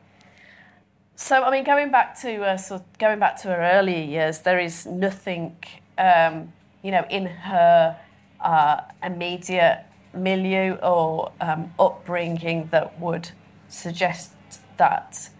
So 1.14 1.42
I 1.42 1.50
mean, 1.50 1.64
going 1.64 1.90
back 1.90 2.18
to 2.20 2.42
uh, 2.42 2.56
so 2.56 2.84
going 2.98 3.18
back 3.18 3.40
to 3.42 3.48
her 3.48 3.60
earlier 3.78 4.04
years, 4.04 4.40
there 4.40 4.58
is 4.58 4.86
nothing, 4.86 5.56
um, 5.98 6.52
you 6.82 6.90
know, 6.90 7.06
in 7.08 7.26
her 7.26 7.96
uh, 8.40 8.80
immediate 9.02 9.84
milieu 10.12 10.76
or 10.82 11.32
um, 11.40 11.72
upbringing 11.78 12.68
that 12.72 12.98
would 13.00 13.30
suggest 13.68 14.32
that 14.76 15.30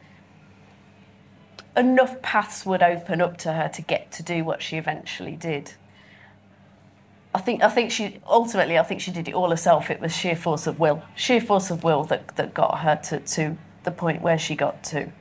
enough 1.77 2.23
paths 2.23 2.65
would 2.65 2.83
open 2.83 3.21
up 3.21 3.37
to 3.37 3.53
her 3.53 3.69
to 3.69 3.83
get 3.83 4.11
to 4.13 4.23
do 4.23 4.45
what 4.45 4.63
she 4.63 4.77
eventually 4.77 5.37
did. 5.37 5.75
I 7.37 7.39
think 7.39 7.63
I 7.63 7.69
think 7.69 7.91
she 7.91 8.19
ultimately 8.27 8.79
I 8.79 8.83
think 8.83 9.03
she 9.03 9.11
did 9.11 9.29
it 9.29 9.35
all 9.35 9.51
herself. 9.51 9.91
It 9.91 10.01
was 10.01 10.17
sheer 10.17 10.35
force 10.35 10.67
of 10.67 10.81
will, 10.81 11.03
sheer 11.15 11.39
force 11.39 11.71
of 11.71 11.85
will 11.85 12.03
that, 12.05 12.35
that 12.37 12.55
got 12.55 12.79
her 12.79 12.97
to, 13.09 13.21
to 13.21 13.59
the 13.85 13.91
point 13.91 14.23
where 14.23 14.39
she 14.39 14.57
got 14.57 14.83
to. 14.85 15.13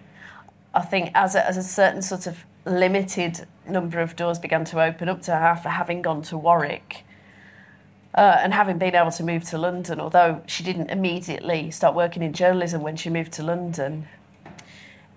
I 0.74 0.82
think 0.82 1.12
as 1.14 1.36
a, 1.36 1.46
as 1.46 1.58
a 1.58 1.64
certain 1.64 2.02
sort 2.02 2.26
of 2.26 2.46
limited 2.64 3.46
number 3.68 4.00
of 4.00 4.16
doors 4.16 4.40
began 4.40 4.64
to 4.64 4.82
open 4.82 5.10
up 5.10 5.24
to 5.24 5.36
her 5.36 5.58
for 5.58 5.68
having 5.68 6.02
gone 6.02 6.22
to 6.22 6.38
Warwick 6.38 7.04
uh, 8.14 8.38
and 8.40 8.54
having 8.54 8.78
been 8.78 8.96
able 8.96 9.12
to 9.12 9.24
move 9.24 9.44
to 9.50 9.58
London, 9.58 10.00
although 10.00 10.42
she 10.48 10.64
didn't 10.64 10.92
immediately 10.92 11.70
start 11.70 11.96
working 11.96 12.24
in 12.24 12.32
journalism 12.32 12.82
when 12.82 12.96
she 12.96 13.10
moved 13.10 13.34
to 13.34 13.44
London, 13.44 14.08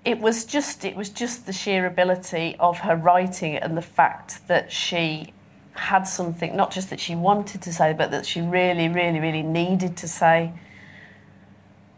it 0.04 0.18
was 0.18 0.44
just 0.44 0.84
it 0.84 0.96
was 0.96 1.10
just 1.10 1.46
the 1.46 1.52
sheer 1.52 1.86
ability 1.86 2.56
of 2.58 2.80
her 2.80 2.96
writing 2.96 3.54
and 3.54 3.76
the 3.76 3.82
fact 3.82 4.48
that 4.48 4.72
she 4.72 5.32
had 5.78 6.02
something 6.02 6.56
not 6.56 6.70
just 6.70 6.90
that 6.90 6.98
she 6.98 7.14
wanted 7.14 7.62
to 7.62 7.72
say 7.72 7.92
but 7.92 8.10
that 8.10 8.26
she 8.26 8.40
really 8.40 8.88
really 8.88 9.20
really 9.20 9.42
needed 9.42 9.96
to 9.96 10.08
say 10.08 10.52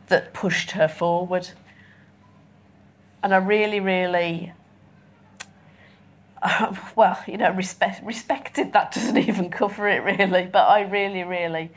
that 0.09 0.35
pushed 0.35 0.73
her 0.73 0.89
forward. 0.89 1.49
And 3.23 3.35
i 3.35 3.37
really 3.37 3.81
really 3.81 4.53
uh, 6.43 6.75
well 6.97 7.23
you 7.27 7.39
know 7.39 7.53
respect, 7.53 8.05
respected 8.05 8.73
that 8.73 8.93
doesn't 8.93 9.17
even 9.31 9.51
cover 9.51 9.89
it 9.89 10.03
really 10.03 10.47
but 10.47 10.67
i 10.69 10.83
really 10.83 11.25
really 11.25 11.71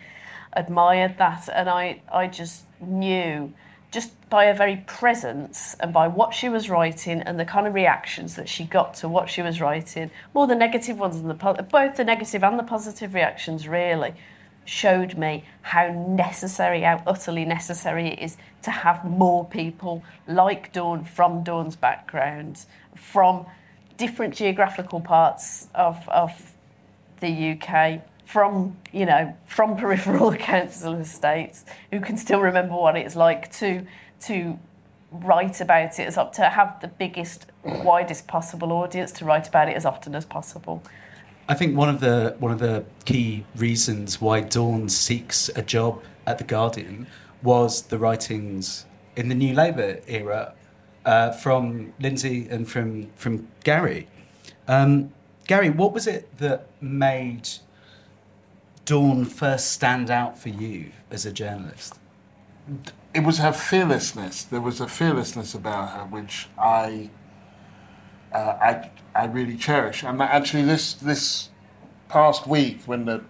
admired 0.53 1.17
that. 1.17 1.49
And 1.53 1.69
i 1.69 2.01
i 2.11 2.27
just 2.27 2.63
knew 2.81 3.53
just 3.93 4.11
by 4.31 4.47
her 4.47 4.53
very 4.53 4.77
presence 4.87 5.75
and 5.79 5.93
by 5.93 6.07
what 6.07 6.33
she 6.33 6.49
was 6.49 6.67
writing 6.67 7.21
and 7.21 7.39
the 7.39 7.45
kind 7.45 7.67
of 7.67 7.75
reactions 7.75 8.35
that 8.35 8.49
she 8.49 8.63
got 8.63 8.95
to 8.95 9.07
what 9.07 9.29
she 9.29 9.43
was 9.43 9.61
writing, 9.61 10.09
more 10.33 10.47
the 10.47 10.55
negative 10.55 10.97
ones 10.97 11.17
than 11.17 11.27
the 11.27 11.35
both 11.35 11.95
the 11.95 12.03
negative 12.03 12.43
and 12.43 12.57
the 12.57 12.63
positive 12.63 13.13
reactions 13.13 13.67
really 13.67 14.15
showed 14.65 15.15
me 15.15 15.45
how 15.61 15.89
necessary, 16.07 16.81
how 16.81 17.03
utterly 17.05 17.45
necessary 17.45 18.07
it 18.07 18.19
is 18.19 18.35
to 18.63 18.71
have 18.71 19.05
more 19.05 19.45
people 19.45 20.03
like 20.27 20.73
Dawn 20.73 21.03
from 21.03 21.43
Dawn's 21.43 21.75
background, 21.75 22.65
from 22.95 23.45
different 23.97 24.33
geographical 24.33 25.01
parts 25.01 25.67
of, 25.75 26.09
of 26.09 26.53
the 27.19 27.51
UK 27.51 28.01
from 28.25 28.77
you 28.91 29.05
know 29.05 29.35
from 29.45 29.75
peripheral 29.83 30.33
council 30.35 30.93
estates 30.95 31.65
who 31.91 31.99
can 31.99 32.17
still 32.17 32.41
remember 32.41 32.75
what 32.75 32.95
it's 32.95 33.15
like 33.15 33.51
to 33.51 33.85
to 34.21 34.57
write 35.11 35.61
about 35.61 35.99
it 35.99 36.07
as 36.07 36.17
up 36.17 36.33
to 36.33 36.43
have 36.43 36.79
the 36.81 36.87
biggest 36.87 37.45
widest 37.63 38.27
possible 38.27 38.71
audience 38.71 39.11
to 39.11 39.25
write 39.25 39.47
about 39.47 39.69
it 39.69 39.75
as 39.75 39.85
often 39.85 40.15
as 40.15 40.25
possible 40.25 40.81
I 41.47 41.55
think 41.55 41.75
one 41.75 41.89
of 41.89 41.99
the 41.99 42.35
one 42.39 42.51
of 42.51 42.59
the 42.59 42.85
key 43.05 43.45
reasons 43.55 44.21
why 44.21 44.39
Dawn 44.41 44.87
seeks 44.87 45.49
a 45.55 45.61
job 45.61 46.01
at 46.25 46.37
the 46.37 46.45
Guardian 46.45 47.05
was 47.41 47.81
the 47.83 47.97
writings 47.97 48.85
in 49.17 49.27
the 49.27 49.35
New 49.35 49.53
Labour 49.53 49.99
era 50.07 50.53
uh, 51.05 51.31
from 51.31 51.93
Lynsey 51.99 52.47
and 52.49 52.69
from 52.69 53.09
from 53.15 53.49
Gary. 53.65 54.07
Um, 54.69 55.11
Gary, 55.45 55.69
what 55.69 55.91
was 55.91 56.07
it 56.07 56.37
that 56.37 56.67
made 56.79 57.49
Dawn 58.85 59.25
first 59.25 59.71
stand 59.71 60.09
out 60.09 60.37
for 60.37 60.49
you 60.49 60.91
as 61.09 61.25
a 61.25 61.31
journalist? 61.31 61.99
It 63.13 63.23
was 63.23 63.37
her 63.39 63.53
fearlessness. 63.53 64.43
There 64.43 64.61
was 64.61 64.81
a 64.81 64.87
fearlessness 64.87 65.53
about 65.53 65.89
her 65.91 66.05
which 66.05 66.47
I, 66.57 67.09
uh, 68.33 68.37
I, 68.37 68.89
I 69.15 69.25
really 69.25 69.57
cherish. 69.57 70.03
And 70.03 70.21
actually, 70.21 70.63
this 70.63 70.93
this 70.93 71.49
past 72.09 72.47
week, 72.47 72.81
when 72.85 73.05
the 73.05 73.23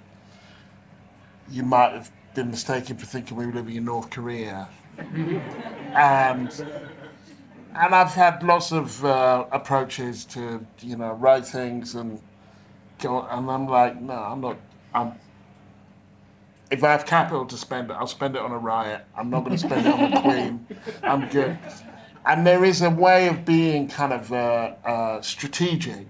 you 1.49 1.63
might 1.63 1.93
have 1.93 2.11
been 2.33 2.49
mistaken 2.49 2.97
for 2.97 3.05
thinking 3.05 3.37
we 3.37 3.45
were 3.45 3.53
living 3.53 3.75
in 3.75 3.85
North 3.85 4.09
Korea. 4.09 4.69
and 4.97 6.49
and 7.75 7.95
I've 7.95 8.13
had 8.13 8.43
lots 8.43 8.71
of 8.71 9.03
uh, 9.03 9.45
approaches 9.51 10.25
to 10.25 10.65
you 10.79 10.95
know 10.95 11.13
write 11.13 11.45
things 11.45 11.95
and 11.95 12.21
go, 12.99 13.27
and 13.29 13.49
I'm 13.49 13.67
like, 13.67 13.99
no, 14.01 14.13
I'm 14.13 14.41
not. 14.41 14.57
I'm. 14.93 15.13
If 16.73 16.83
I 16.83 16.91
have 16.91 17.05
capital 17.05 17.45
to 17.45 17.55
spend 17.55 17.91
it, 17.91 17.93
I'll 17.93 18.07
spend 18.07 18.35
it 18.35 18.41
on 18.41 18.51
a 18.51 18.57
riot. 18.57 19.05
I'm 19.15 19.29
not 19.29 19.41
going 19.45 19.55
to 19.55 19.57
spend 19.59 19.85
it 19.85 19.93
on 19.93 20.09
the 20.09 20.19
Queen. 20.21 20.67
I'm 21.03 21.29
good. 21.29 21.59
And 22.25 22.47
there 22.47 22.65
is 22.65 22.81
a 22.81 22.89
way 22.89 23.27
of 23.27 23.45
being 23.45 23.87
kind 23.87 24.11
of 24.11 24.33
uh, 24.33 24.73
uh, 24.83 25.21
strategic, 25.21 26.07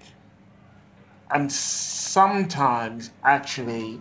and 1.30 1.52
sometimes 1.52 3.10
actually, 3.24 4.00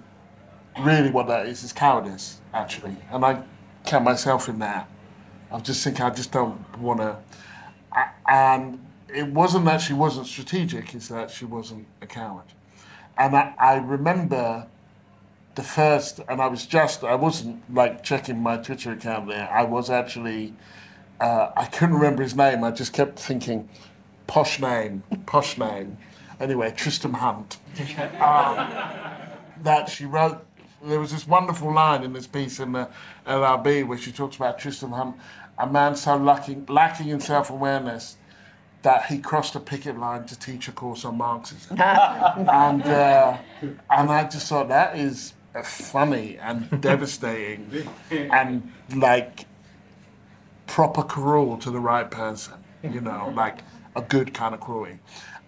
really 0.79 1.11
what 1.11 1.27
that 1.27 1.47
is 1.47 1.63
is 1.63 1.73
cowardice. 1.73 2.39
Actually, 2.53 2.95
and 3.11 3.25
I 3.25 3.43
count 3.85 4.05
myself 4.05 4.47
in 4.47 4.59
that. 4.59 4.87
I 5.51 5.59
just 5.59 5.83
think 5.83 5.99
I 5.99 6.11
just 6.11 6.31
don't 6.31 6.79
want 6.79 7.01
to 7.01 7.17
and 8.27 8.79
it 9.13 9.27
wasn't 9.27 9.65
that 9.65 9.81
she 9.81 9.93
wasn't 9.93 10.27
strategic; 10.27 10.93
it's 10.95 11.09
that 11.09 11.29
she 11.29 11.45
wasn't 11.45 11.85
a 12.01 12.07
coward. 12.07 12.45
And 13.17 13.35
I, 13.35 13.53
I 13.59 13.75
remember 13.75 14.67
the 15.55 15.63
first, 15.63 16.19
and 16.27 16.41
I 16.41 16.47
was 16.47 16.65
just, 16.65 17.03
I 17.03 17.15
wasn't 17.15 17.61
like 17.73 18.03
checking 18.03 18.41
my 18.41 18.57
Twitter 18.57 18.91
account 18.91 19.27
there. 19.27 19.49
I 19.51 19.63
was 19.63 19.89
actually, 19.89 20.53
uh, 21.19 21.51
I 21.55 21.65
couldn't 21.65 21.95
remember 21.95 22.23
his 22.23 22.35
name. 22.35 22.63
I 22.63 22.71
just 22.71 22.93
kept 22.93 23.19
thinking, 23.19 23.69
posh 24.27 24.59
name, 24.59 25.03
posh 25.25 25.57
name. 25.57 25.97
Anyway, 26.39 26.73
Tristram 26.75 27.13
Hunt. 27.13 27.57
um, 28.19 28.69
that 29.61 29.89
she 29.89 30.05
wrote. 30.05 30.45
There 30.83 30.99
was 30.99 31.13
this 31.13 31.25
wonderful 31.25 31.73
line 31.73 32.03
in 32.03 32.11
this 32.11 32.27
piece 32.27 32.59
in 32.59 32.73
the 32.73 32.89
LRB 33.25 33.87
where 33.87 33.97
she 33.97 34.11
talks 34.11 34.35
about 34.35 34.59
Tristram 34.59 34.91
Hunt 34.91 35.15
a 35.57 35.67
man 35.67 35.95
so 35.95 36.15
lacking, 36.17 36.65
lacking 36.67 37.09
in 37.09 37.19
self 37.19 37.49
awareness 37.49 38.17
that 38.81 39.05
he 39.05 39.17
crossed 39.17 39.55
a 39.55 39.59
picket 39.59 39.97
line 39.97 40.25
to 40.25 40.37
teach 40.37 40.67
a 40.67 40.71
course 40.71 41.05
on 41.05 41.17
Marxism. 41.17 41.77
and, 41.81 42.83
uh, 42.83 43.37
and 43.61 44.09
I 44.09 44.27
just 44.27 44.49
thought 44.49 44.67
that 44.67 44.97
is 44.97 45.33
funny 45.61 46.37
and 46.39 46.69
devastating 46.81 47.87
and 48.09 48.71
like 48.95 49.45
proper 50.65 51.03
cruel 51.03 51.57
to 51.57 51.69
the 51.69 51.79
right 51.79 52.09
person, 52.09 52.55
you 52.81 53.01
know, 53.01 53.31
like 53.35 53.59
a 53.95 54.01
good 54.01 54.33
kind 54.33 54.55
of 54.55 54.61
cruelty. 54.61 54.99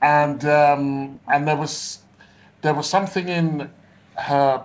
And, 0.01 0.45
um, 0.45 1.19
and 1.27 1.47
there, 1.47 1.55
was, 1.55 1.99
there 2.61 2.73
was 2.73 2.87
something 2.87 3.27
in 3.27 3.71
her, 4.15 4.63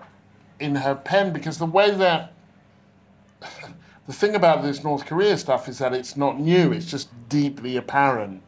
in 0.59 0.75
her 0.77 0.95
pen 0.95 1.33
because 1.33 1.59
the 1.59 1.67
way 1.67 1.91
that 1.93 2.35
the 4.07 4.13
thing 4.13 4.35
about 4.35 4.63
this 4.63 4.85
North 4.85 5.07
Korea 5.07 5.39
stuff 5.39 5.69
is 5.69 5.79
that 5.79 5.95
it's 5.95 6.17
not 6.17 6.39
new, 6.39 6.73
it's 6.73 6.91
just 6.91 7.09
deeply 7.29 7.77
apparent. 7.77 8.43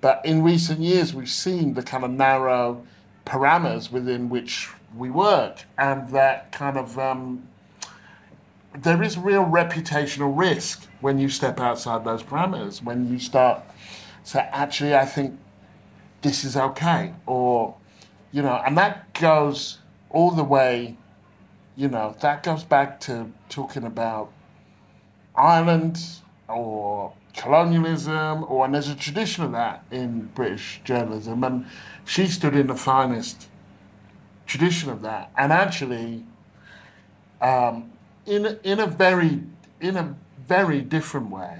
But 0.00 0.20
in 0.24 0.42
recent 0.42 0.80
years, 0.80 1.14
we've 1.14 1.30
seen 1.30 1.74
the 1.74 1.82
kind 1.82 2.04
of 2.04 2.10
narrow 2.10 2.84
parameters 3.26 3.92
within 3.92 4.28
which 4.28 4.70
we 4.96 5.10
work, 5.10 5.64
and 5.78 6.08
that 6.10 6.52
kind 6.52 6.76
of 6.76 6.98
um, 6.98 7.48
there 8.76 9.02
is 9.02 9.18
real 9.18 9.44
reputational 9.44 10.36
risk 10.36 10.88
when 11.00 11.18
you 11.18 11.28
step 11.28 11.60
outside 11.60 12.04
those 12.04 12.22
parameters. 12.22 12.82
When 12.82 13.10
you 13.10 13.18
start 13.18 13.62
say, 14.22 14.48
actually, 14.52 14.94
I 14.94 15.06
think 15.06 15.38
this 16.22 16.44
is 16.44 16.56
okay, 16.56 17.14
or 17.26 17.74
you 18.32 18.42
know, 18.42 18.62
and 18.64 18.76
that 18.78 19.12
goes 19.14 19.78
all 20.10 20.30
the 20.30 20.44
way. 20.44 20.96
You 21.76 21.88
know, 21.88 22.14
that 22.20 22.42
goes 22.42 22.62
back 22.62 23.00
to 23.00 23.32
talking 23.48 23.84
about 23.84 24.32
Ireland 25.34 26.00
or 26.48 27.12
colonialism, 27.34 28.44
or 28.44 28.64
and 28.64 28.74
there's 28.74 28.88
a 28.88 28.94
tradition 28.94 29.44
of 29.44 29.52
that 29.52 29.84
in 29.90 30.26
British 30.34 30.80
journalism, 30.84 31.42
and 31.44 31.66
she 32.04 32.26
stood 32.26 32.54
in 32.54 32.66
the 32.66 32.74
finest 32.74 33.48
tradition 34.50 34.90
of 34.90 35.02
that, 35.02 35.30
and 35.36 35.52
actually, 35.52 36.24
um, 37.40 37.90
in 38.26 38.58
in 38.64 38.80
a 38.80 38.86
very 38.86 39.42
in 39.80 39.96
a 39.96 40.14
very 40.46 40.80
different 40.80 41.30
way. 41.30 41.58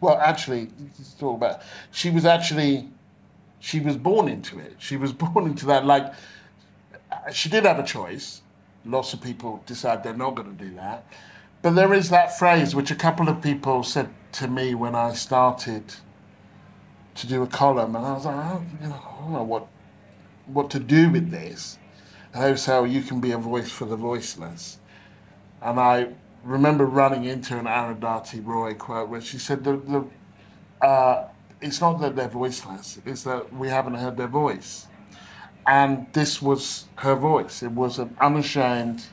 Well, 0.00 0.16
actually, 0.18 0.70
let's 0.98 1.12
talk 1.14 1.36
about 1.36 1.62
she 1.90 2.10
was 2.10 2.24
actually 2.24 2.88
she 3.58 3.80
was 3.80 3.96
born 3.96 4.28
into 4.28 4.58
it. 4.58 4.76
She 4.78 4.96
was 4.96 5.12
born 5.24 5.46
into 5.46 5.66
that. 5.66 5.84
Like 5.84 6.12
she 7.32 7.48
did 7.48 7.64
have 7.64 7.78
a 7.78 7.84
choice. 7.84 8.42
Lots 8.84 9.12
of 9.12 9.20
people 9.20 9.62
decide 9.66 10.02
they're 10.02 10.14
not 10.14 10.34
going 10.36 10.56
to 10.56 10.64
do 10.64 10.74
that 10.76 11.04
but 11.62 11.74
there 11.74 11.92
is 11.92 12.08
that 12.08 12.38
phrase 12.38 12.74
which 12.74 12.90
a 12.90 12.94
couple 12.94 13.28
of 13.28 13.42
people 13.42 13.82
said 13.82 14.08
to 14.32 14.48
me 14.48 14.74
when 14.74 14.94
I 14.94 15.12
started 15.12 15.94
to 17.16 17.26
do 17.26 17.42
a 17.42 17.46
column, 17.46 17.96
and 17.96 18.06
I 18.06 18.12
was 18.12 18.24
like, 18.24 18.36
oh, 18.36 18.64
you 18.80 18.88
know, 18.88 18.94
I 18.94 19.20
don't 19.20 19.32
know 19.32 19.42
what 19.42 19.66
what 20.46 20.70
to 20.70 20.80
do 20.80 21.10
with 21.10 21.30
this. 21.30 21.78
And 22.32 22.68
oh, 22.68 22.84
you 22.84 23.02
can 23.02 23.20
be 23.20 23.32
a 23.32 23.38
voice 23.38 23.70
for 23.70 23.86
the 23.86 23.96
voiceless. 23.96 24.78
And 25.60 25.80
I 25.80 26.08
remember 26.44 26.86
running 26.86 27.24
into 27.24 27.58
an 27.58 27.66
Arundhati 27.66 28.44
Roy 28.44 28.74
quote 28.74 29.08
where 29.08 29.20
she 29.20 29.38
said, 29.38 29.64
the, 29.64 29.76
the, 29.76 30.86
uh, 30.86 31.28
it's 31.60 31.80
not 31.80 32.00
that 32.00 32.16
they're 32.16 32.28
voiceless, 32.28 33.00
it's 33.04 33.24
that 33.24 33.52
we 33.52 33.68
haven't 33.68 33.94
heard 33.94 34.16
their 34.16 34.28
voice. 34.28 34.86
And 35.66 36.06
this 36.12 36.40
was 36.40 36.86
her 36.96 37.14
voice. 37.14 37.62
It 37.62 37.72
was 37.72 37.98
an 37.98 38.16
unashamed, 38.20 39.04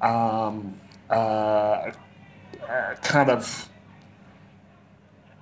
um, 0.00 0.78
uh, 1.08 1.12
uh, 1.12 1.92
kind 3.02 3.30
of. 3.30 3.68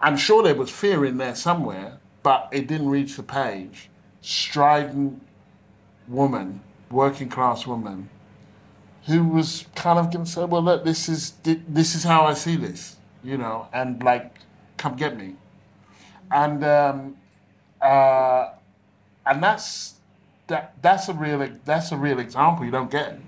I'm 0.01 0.17
sure 0.17 0.43
there 0.43 0.55
was 0.55 0.71
fear 0.71 1.05
in 1.05 1.17
there 1.17 1.35
somewhere, 1.35 1.99
but 2.23 2.49
it 2.53 2.69
didn't 2.69 2.89
reach 2.89 3.17
the 3.17 3.23
page. 3.23 3.91
Strident 4.21 5.21
woman, 6.07 6.61
working 6.90 7.29
class 7.29 7.66
woman, 7.66 8.09
who 9.07 9.25
was 9.25 9.66
kind 9.75 9.99
of 9.99 10.12
going 10.12 10.25
to 10.25 10.31
say, 10.31 10.44
"Well, 10.44 10.62
look, 10.62 10.85
this 10.85 11.09
is 11.09 11.33
this 11.42 11.94
is 11.94 12.05
how 12.05 12.27
I 12.27 12.35
see 12.35 12.57
this," 12.57 12.96
you 13.22 13.37
know, 13.38 13.68
and 13.72 14.03
like, 14.03 14.35
come 14.77 14.96
get 14.96 15.16
me, 15.16 15.37
and 16.31 16.64
um, 16.64 17.16
uh, 17.81 18.51
and 19.25 19.42
that's 19.42 19.94
that 20.46 20.75
that's 20.83 21.09
a 21.09 21.14
real 21.14 21.49
that's 21.64 21.92
a 21.92 21.96
real 21.96 22.18
example 22.18 22.64
you 22.64 22.70
don't 22.70 22.90
get 22.90 23.18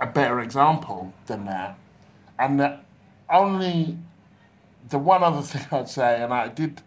a 0.00 0.06
better 0.06 0.40
example 0.40 1.12
than 1.26 1.46
that. 1.46 1.78
And 2.38 2.58
the 2.58 2.80
only 3.30 3.98
the 4.88 4.98
one 4.98 5.22
other 5.22 5.42
thing 5.50 5.66
I'd 5.70 5.88
say, 5.88 6.22
and 6.22 6.32
I 6.32 6.48
did 6.48 6.82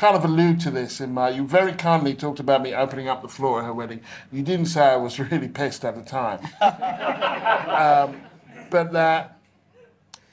kind 0.00 0.16
of 0.16 0.24
allude 0.24 0.58
to 0.58 0.70
this 0.70 0.98
in 0.98 1.12
my. 1.12 1.28
You 1.28 1.46
very 1.46 1.74
kindly 1.74 2.14
talked 2.14 2.40
about 2.40 2.62
me 2.62 2.74
opening 2.74 3.06
up 3.06 3.20
the 3.20 3.28
floor 3.28 3.60
at 3.60 3.66
her 3.66 3.74
wedding. 3.74 4.00
You 4.32 4.42
didn't 4.42 4.66
say 4.66 4.80
I 4.80 4.96
was 4.96 5.18
really 5.30 5.48
pissed 5.48 5.84
at 5.84 5.94
the 5.94 6.02
time, 6.02 6.40
um, 6.60 8.20
but 8.70 8.92
that. 8.92 9.36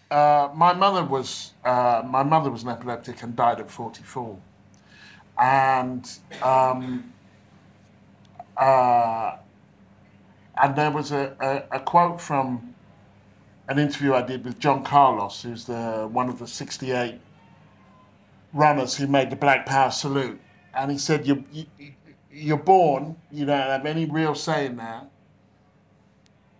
Uh, 0.09 0.49
my 0.55 0.71
mother 0.71 1.03
was 1.03 1.51
uh, 1.65 2.01
my 2.05 2.23
mother 2.23 2.49
was 2.49 2.63
an 2.63 2.69
epileptic 2.69 3.21
and 3.23 3.35
died 3.35 3.59
at 3.59 3.69
44, 3.69 4.37
and 5.37 6.09
um, 6.41 7.11
uh, 8.55 9.35
and 10.63 10.75
there 10.77 10.91
was 10.91 11.11
a, 11.11 11.35
a, 11.41 11.75
a, 11.75 11.79
quote 11.81 12.21
from 12.21 12.73
an 13.67 13.79
interview 13.79 14.13
I 14.13 14.21
did 14.21 14.45
with 14.45 14.59
John 14.59 14.81
Carlos, 14.81 15.41
who's 15.41 15.65
the 15.65 16.07
one 16.09 16.29
of 16.29 16.39
the 16.39 16.47
68 16.47 17.19
runners 18.57 18.95
who 18.95 19.07
made 19.07 19.29
the 19.29 19.35
Black 19.35 19.65
Power 19.65 19.91
salute. 19.91 20.39
And 20.73 20.91
he 20.91 20.97
said, 20.97 21.25
you, 21.27 21.43
you, 21.51 21.65
You're 22.31 22.57
born, 22.57 23.15
you 23.31 23.45
don't 23.45 23.59
have 23.59 23.85
any 23.85 24.05
real 24.05 24.35
say 24.35 24.65
in 24.65 24.77
that, 24.77 25.09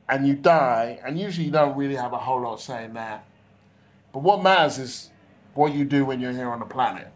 and 0.10 0.28
you 0.28 0.36
die, 0.36 1.00
and 1.06 1.20
usually 1.20 1.48
you 1.48 1.52
don't 1.52 1.76
really 1.76 1.96
have 1.96 2.14
a 2.14 2.18
whole 2.18 2.42
lot 2.42 2.54
of 2.54 2.62
say 2.62 2.86
in 2.86 2.94
that. 2.94 3.26
But 4.14 4.24
what 4.24 4.42
matters 4.42 4.80
is 4.80 5.10
what 5.54 5.74
you 5.74 5.86
do 5.86 6.06
when 6.06 6.20
you're 6.20 6.32
here 6.32 6.50
on 6.50 6.60
the 6.60 6.66
planet. 6.66 7.10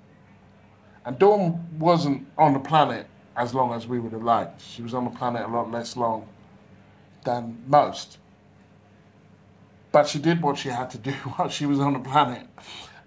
And 1.06 1.18
Dawn 1.18 1.68
wasn't 1.80 2.28
on 2.38 2.54
the 2.54 2.60
planet 2.60 3.08
as 3.36 3.54
long 3.54 3.74
as 3.74 3.88
we 3.88 4.00
would 4.00 4.12
have 4.12 4.24
liked. 4.24 4.62
She 4.62 4.82
was 4.82 4.94
on 4.94 5.06
the 5.06 5.12
planet 5.12 5.44
a 5.44 5.48
lot 5.48 5.72
less 5.72 5.96
long 5.96 6.28
than 7.24 7.64
most. 7.68 8.18
But 9.92 10.08
she 10.08 10.20
did 10.20 10.42
what 10.42 10.58
she 10.58 10.70
had 10.70 10.90
to 10.92 10.98
do 10.98 11.12
while 11.36 11.50
she 11.50 11.66
was 11.66 11.80
on 11.80 11.94
the 11.94 12.00
planet. 12.00 12.48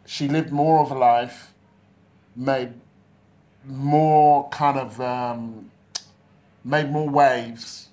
She 0.06 0.28
lived 0.28 0.50
more 0.50 0.80
of 0.80 0.90
a 0.90 0.94
life, 0.94 1.53
made 2.36 2.72
more 3.64 4.48
kind 4.50 4.78
of, 4.78 5.00
um, 5.00 5.70
made 6.64 6.90
more 6.90 7.08
waves, 7.08 7.88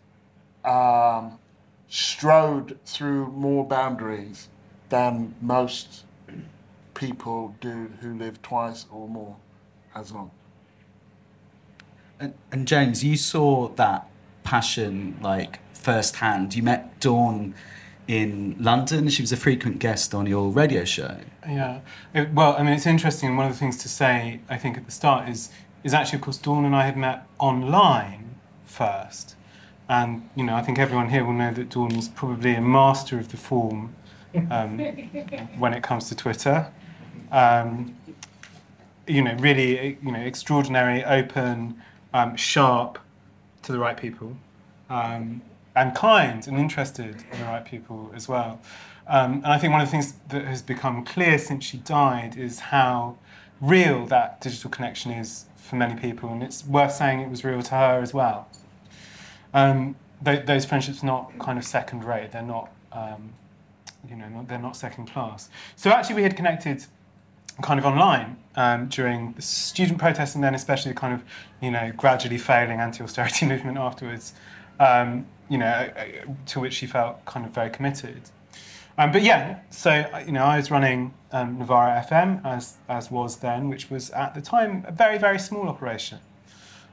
um, 0.65 1.39
strode 1.88 2.80
through 2.86 3.27
more 3.27 3.65
boundaries 3.65 4.49
than 4.89 5.34
most 5.41 6.06
people 6.93 7.56
do 7.62 7.91
who 8.01 8.13
live 8.17 8.41
twice 8.41 8.86
or 8.91 9.08
more 9.08 9.36
as 9.95 10.12
long. 10.12 10.32
And, 12.19 12.34
and 12.51 12.67
James, 12.67 13.04
you 13.04 13.17
saw 13.17 13.69
that 13.69 14.08
passion 14.43 15.17
like 15.21 15.60
firsthand. 15.73 16.56
You 16.56 16.63
met 16.63 16.99
Dawn 16.99 17.56
in 18.12 18.58
London. 18.60 19.08
She 19.08 19.24
was 19.24 19.32
a 19.32 19.38
frequent 19.38 19.80
guest 19.80 20.13
on 20.13 20.26
your 20.26 20.52
radio 20.52 20.84
show. 20.84 21.17
Yeah. 21.47 21.80
It, 22.13 22.34
well, 22.34 22.58
I 22.58 22.63
mean, 22.63 22.74
it's 22.74 22.86
interesting. 22.86 23.38
One 23.38 23.45
of 23.45 23.54
the 23.54 23.58
things 23.58 23.78
to 23.78 23.89
say, 23.89 24.41
I 24.50 24.58
think, 24.58 24.78
at 24.78 24.86
the 24.86 24.91
start 24.91 25.30
is 25.30 25.50
is 25.86 25.93
actually, 25.93 26.17
of 26.17 26.24
course, 26.24 26.38
Dawn 26.38 26.65
and 26.65 26.76
I 26.76 26.86
had 26.86 26.97
met 26.97 27.26
online 27.39 28.36
first, 28.65 29.36
and 29.88 30.30
you 30.36 30.43
know, 30.43 30.56
I 30.56 30.62
think 30.62 30.78
everyone 30.78 31.10
here 31.10 31.24
will 31.24 31.34
know 31.34 31.54
that 31.54 31.69
Dawn 31.69 31.93
is 31.93 32.10
probably 32.10 32.54
a 32.54 32.62
master 32.62 33.17
of 33.17 33.32
the 33.32 33.38
form 33.38 33.95
um, 34.52 34.78
when 35.58 35.74
it 35.74 35.82
comes 35.82 36.10
to 36.10 36.15
Twitter. 36.15 36.67
Um, 37.32 37.95
you 39.08 39.24
know, 39.24 39.36
really, 39.36 39.97
you 40.04 40.12
know, 40.12 40.19
extraordinary, 40.19 41.04
open, 41.06 41.82
um, 42.13 42.36
sharp 42.36 43.00
to 43.63 43.71
the 43.71 43.80
right 43.80 43.95
people, 43.97 44.36
um, 44.89 45.41
and 45.76 45.96
kind 45.96 46.48
and 46.48 46.58
interested 46.58 47.24
in 47.32 47.40
the 47.40 47.46
right 47.46 47.66
people 47.66 48.12
as 48.16 48.28
well. 48.28 48.60
Um, 49.08 49.36
and 49.36 49.48
I 49.48 49.58
think 49.58 49.72
one 49.72 49.82
of 49.82 49.88
the 49.88 49.92
things 49.92 50.14
that 50.30 50.46
has 50.46 50.62
become 50.62 51.04
clear 51.04 51.38
since 51.38 51.66
she 51.66 51.78
died 51.78 52.38
is 52.38 52.60
how 52.60 53.18
real 53.60 54.06
that 54.08 54.42
digital 54.42 54.70
connection 54.70 55.12
is 55.12 55.46
for 55.56 55.76
many 55.76 56.00
people, 56.00 56.30
and 56.30 56.44
it's 56.44 56.66
worth 56.66 56.94
saying 56.94 57.20
it 57.20 57.30
was 57.30 57.44
real 57.44 57.62
to 57.62 57.76
her 57.76 58.02
as 58.02 58.14
well. 58.14 58.48
Um, 59.54 59.96
th- 60.24 60.46
those 60.46 60.66
friendships 60.66 61.04
are 61.04 61.06
not 61.06 61.38
kind 61.40 61.58
of 61.58 61.66
second 61.66 62.04
rate; 62.04 62.32
they're 62.32 62.42
not, 62.42 62.72
um, 62.92 63.32
you 64.10 64.16
know, 64.16 64.28
not, 64.30 64.48
they're 64.48 64.60
not 64.60 64.76
second 64.76 65.08
class. 65.08 65.50
So 65.76 65.90
actually, 65.92 66.16
we 66.16 66.24
had 66.24 66.36
connected 66.36 66.86
kind 67.62 67.80
of 67.80 67.86
online 67.86 68.38
um, 68.56 68.88
during 68.88 69.34
the 69.34 69.42
student 69.42 70.00
protests, 70.00 70.36
and 70.36 70.44
then 70.44 70.56
especially 70.56 70.92
the 70.92 71.00
kind 71.00 71.14
of, 71.14 71.24
you 71.62 71.72
know, 71.72 71.92
gradually 71.96 72.38
failing 72.38 72.80
anti-austerity 72.80 73.46
movement 73.48 73.78
afterwards. 73.78 74.34
You 75.52 75.58
know, 75.58 75.90
to 76.48 76.60
which 76.62 76.74
she 76.74 76.88
felt 76.88 77.24
kind 77.26 77.46
of 77.46 77.52
very 77.52 77.70
committed. 77.70 78.22
Um, 78.98 79.12
but 79.12 79.22
yeah, 79.22 79.60
so 79.70 80.06
you 80.26 80.32
know, 80.32 80.46
I 80.46 80.58
was 80.58 80.70
running 80.70 81.14
um, 81.32 81.60
Novara 81.60 82.06
FM 82.10 82.46
as 82.46 82.78
as 82.88 83.12
was 83.12 83.38
then, 83.38 83.70
which 83.70 83.90
was 83.90 84.10
at 84.12 84.34
the 84.34 84.42
time 84.42 84.86
a 84.88 84.92
very 84.92 85.18
very 85.18 85.40
small 85.40 85.68
operation, 85.68 86.20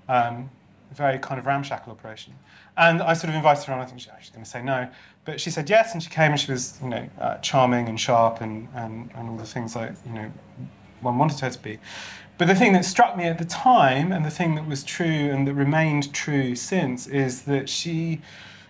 um, 0.09 0.51
very 0.93 1.19
kind 1.19 1.39
of 1.39 1.47
ramshackle 1.47 1.93
operation. 1.93 2.35
And 2.77 3.03
I 3.03 3.13
sort 3.15 3.31
of 3.31 3.35
invited 3.35 3.65
her 3.65 3.75
on. 3.75 3.81
I 3.81 3.85
think 3.85 4.01
she, 4.01 4.09
she's 4.21 4.31
going 4.31 4.45
to 4.45 4.51
say 4.51 4.63
no, 4.63 4.89
but 5.25 5.41
she 5.41 5.51
said 5.51 5.69
yes, 5.69 5.93
and 5.93 6.03
she 6.03 6.11
came, 6.11 6.31
and 6.31 6.41
she 6.41 6.51
was 6.51 6.79
you 6.83 6.89
know 6.89 7.09
uh, 7.21 7.39
charming 7.39 7.89
and 7.89 7.99
sharp 7.99 8.41
and, 8.41 8.69
and 8.75 9.11
and 9.15 9.29
all 9.29 9.37
the 9.37 9.45
things 9.45 9.77
like 9.77 9.93
you 10.07 10.13
know 10.13 10.33
one 11.01 11.19
wanted 11.19 11.41
her 11.41 11.51
to 11.51 11.59
be. 11.59 11.79
But 12.39 12.47
the 12.47 12.55
thing 12.55 12.73
that 12.75 12.85
struck 12.85 13.17
me 13.17 13.25
at 13.25 13.39
the 13.39 13.45
time, 13.45 14.13
and 14.13 14.25
the 14.25 14.31
thing 14.31 14.55
that 14.55 14.67
was 14.67 14.85
true 14.85 15.07
and 15.07 15.47
that 15.47 15.55
remained 15.55 16.15
true 16.15 16.55
since, 16.55 17.07
is 17.07 17.43
that 17.43 17.69
she 17.69 18.21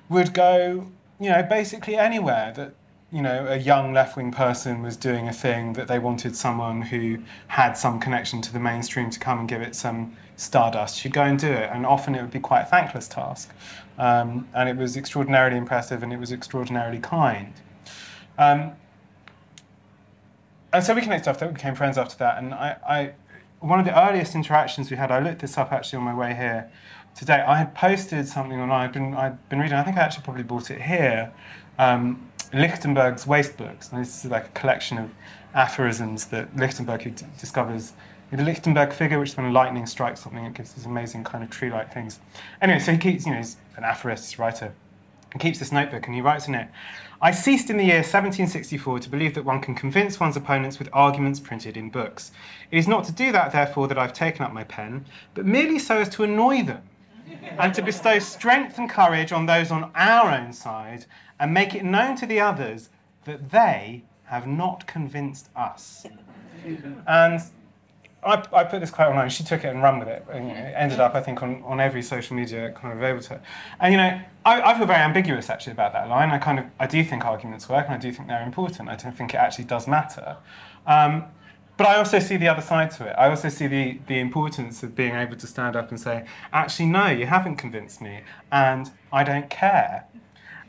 would 0.08 0.32
go, 0.32 0.90
you 1.20 1.30
know, 1.30 1.42
basically 1.42 1.96
anywhere 1.96 2.52
that 2.56 2.72
you 3.10 3.22
know, 3.22 3.46
a 3.46 3.56
young 3.56 3.94
left 3.94 4.16
wing 4.16 4.30
person 4.30 4.82
was 4.82 4.96
doing 4.96 5.28
a 5.28 5.32
thing 5.32 5.72
that 5.72 5.88
they 5.88 5.98
wanted 5.98 6.36
someone 6.36 6.82
who 6.82 7.18
had 7.46 7.72
some 7.72 7.98
connection 7.98 8.42
to 8.42 8.52
the 8.52 8.60
mainstream 8.60 9.08
to 9.08 9.18
come 9.18 9.38
and 9.40 9.48
give 9.48 9.62
it 9.62 9.74
some 9.74 10.14
stardust, 10.36 10.98
she'd 10.98 11.14
go 11.14 11.22
and 11.22 11.38
do 11.38 11.50
it. 11.50 11.70
And 11.72 11.86
often 11.86 12.14
it 12.14 12.20
would 12.20 12.30
be 12.30 12.38
quite 12.38 12.62
a 12.62 12.66
thankless 12.66 13.08
task. 13.08 13.50
Um, 13.98 14.46
and 14.54 14.68
it 14.68 14.76
was 14.76 14.96
extraordinarily 14.96 15.56
impressive 15.56 16.02
and 16.02 16.12
it 16.12 16.20
was 16.20 16.32
extraordinarily 16.32 16.98
kind. 16.98 17.54
Um, 18.36 18.72
and 20.72 20.84
so 20.84 20.94
we 20.94 21.00
connected 21.00 21.30
after 21.30 21.46
that, 21.46 21.48
we 21.48 21.54
became 21.54 21.74
friends 21.74 21.96
after 21.96 22.16
that. 22.18 22.38
And 22.38 22.52
I, 22.52 22.76
I, 22.86 23.12
one 23.60 23.80
of 23.80 23.84
the 23.84 23.98
earliest 23.98 24.34
interactions 24.34 24.90
we 24.90 24.96
had, 24.96 25.10
I 25.10 25.18
looked 25.18 25.40
this 25.40 25.58
up 25.58 25.72
actually 25.72 25.98
on 25.98 26.04
my 26.04 26.14
way 26.14 26.34
here 26.34 26.70
today. 27.14 27.44
I 27.46 27.56
had 27.56 27.74
posted 27.74 28.28
something 28.28 28.60
online, 28.60 28.88
I'd 28.88 28.92
been, 28.92 29.14
I'd 29.14 29.48
been 29.48 29.58
reading, 29.58 29.76
I 29.76 29.82
think 29.82 29.96
I 29.96 30.02
actually 30.02 30.24
probably 30.24 30.44
bought 30.44 30.70
it 30.70 30.80
here. 30.80 31.32
Um, 31.78 32.30
Lichtenberg's 32.52 33.26
Waste 33.26 33.56
Books. 33.56 33.90
And 33.90 34.00
this 34.00 34.24
is 34.24 34.30
like 34.30 34.46
a 34.46 34.50
collection 34.50 34.98
of 34.98 35.10
aphorisms 35.54 36.26
that 36.26 36.54
Lichtenberg 36.56 37.02
who 37.02 37.10
d- 37.10 37.26
discovers 37.38 37.92
the 38.30 38.42
Lichtenberg 38.42 38.92
figure, 38.92 39.18
which 39.18 39.36
when 39.36 39.52
lightning 39.52 39.86
strikes 39.86 40.20
something, 40.20 40.44
it 40.44 40.54
gives 40.54 40.72
these 40.74 40.86
amazing 40.86 41.24
kind 41.24 41.42
of 41.42 41.50
tree-like 41.50 41.92
things. 41.92 42.20
Anyway, 42.60 42.78
so 42.78 42.92
he 42.92 42.98
keeps, 42.98 43.24
you 43.24 43.32
know, 43.32 43.38
he's 43.38 43.56
an 43.76 43.84
aphorist 43.84 44.38
writer, 44.38 44.72
and 45.32 45.40
keeps 45.40 45.58
this 45.58 45.72
notebook, 45.72 46.06
and 46.06 46.14
he 46.14 46.20
writes 46.20 46.46
in 46.46 46.54
it, 46.54 46.68
I 47.20 47.32
ceased 47.32 47.68
in 47.68 47.76
the 47.76 47.84
year 47.84 47.96
1764 47.96 49.00
to 49.00 49.10
believe 49.10 49.34
that 49.34 49.44
one 49.44 49.60
can 49.60 49.74
convince 49.74 50.20
one's 50.20 50.36
opponents 50.36 50.78
with 50.78 50.88
arguments 50.92 51.40
printed 51.40 51.76
in 51.76 51.90
books. 51.90 52.30
It 52.70 52.78
is 52.78 52.86
not 52.86 53.02
to 53.04 53.12
do 53.12 53.32
that, 53.32 53.50
therefore, 53.50 53.88
that 53.88 53.98
I've 53.98 54.12
taken 54.12 54.44
up 54.44 54.52
my 54.52 54.62
pen, 54.62 55.04
but 55.34 55.44
merely 55.44 55.80
so 55.80 55.98
as 55.98 56.08
to 56.10 56.22
annoy 56.22 56.62
them, 56.62 56.82
and 57.58 57.74
to 57.74 57.82
bestow 57.82 58.20
strength 58.20 58.78
and 58.78 58.88
courage 58.88 59.32
on 59.32 59.46
those 59.46 59.72
on 59.72 59.90
our 59.96 60.30
own 60.30 60.52
side, 60.52 61.06
and 61.40 61.52
make 61.52 61.74
it 61.74 61.84
known 61.84 62.14
to 62.16 62.26
the 62.26 62.38
others 62.38 62.88
that 63.24 63.50
they 63.50 64.04
have 64.24 64.46
not 64.46 64.86
convinced 64.86 65.50
us. 65.56 66.06
And 67.08 67.40
I, 68.22 68.42
I 68.52 68.64
put 68.64 68.80
this 68.80 68.90
quote 68.90 69.08
online. 69.08 69.30
She 69.30 69.44
took 69.44 69.64
it 69.64 69.68
and 69.68 69.82
ran 69.82 69.98
with 69.98 70.08
it, 70.08 70.24
and 70.30 70.48
you 70.48 70.54
know, 70.54 70.60
it 70.60 70.74
ended 70.76 70.98
up, 70.98 71.14
I 71.14 71.20
think, 71.20 71.42
on, 71.42 71.62
on 71.64 71.80
every 71.80 72.02
social 72.02 72.36
media 72.36 72.72
kind 72.72 72.92
of 72.92 72.98
available 72.98 73.22
to 73.24 73.34
her. 73.34 73.40
And 73.80 73.92
you 73.92 73.98
know, 73.98 74.20
I, 74.44 74.60
I 74.60 74.76
feel 74.76 74.86
very 74.86 75.00
ambiguous 75.00 75.48
actually 75.48 75.72
about 75.72 75.92
that 75.92 76.08
line. 76.08 76.30
I 76.30 76.38
kind 76.38 76.58
of, 76.58 76.64
I 76.80 76.86
do 76.86 77.04
think 77.04 77.24
arguments 77.24 77.68
work, 77.68 77.86
and 77.86 77.94
I 77.94 77.98
do 77.98 78.12
think 78.12 78.28
they're 78.28 78.42
important. 78.42 78.88
I 78.88 78.96
don't 78.96 79.16
think 79.16 79.34
it 79.34 79.36
actually 79.36 79.64
does 79.64 79.86
matter. 79.86 80.36
Um, 80.86 81.24
but 81.76 81.86
I 81.86 81.96
also 81.96 82.18
see 82.18 82.36
the 82.36 82.48
other 82.48 82.60
side 82.60 82.90
to 82.92 83.06
it. 83.06 83.14
I 83.16 83.28
also 83.28 83.48
see 83.48 83.68
the, 83.68 84.00
the 84.08 84.18
importance 84.18 84.82
of 84.82 84.96
being 84.96 85.14
able 85.14 85.36
to 85.36 85.46
stand 85.46 85.76
up 85.76 85.90
and 85.90 86.00
say, 86.00 86.26
actually, 86.52 86.86
no, 86.86 87.06
you 87.06 87.26
haven't 87.26 87.54
convinced 87.54 88.02
me, 88.02 88.22
and 88.50 88.90
I 89.12 89.22
don't 89.22 89.48
care. 89.48 90.06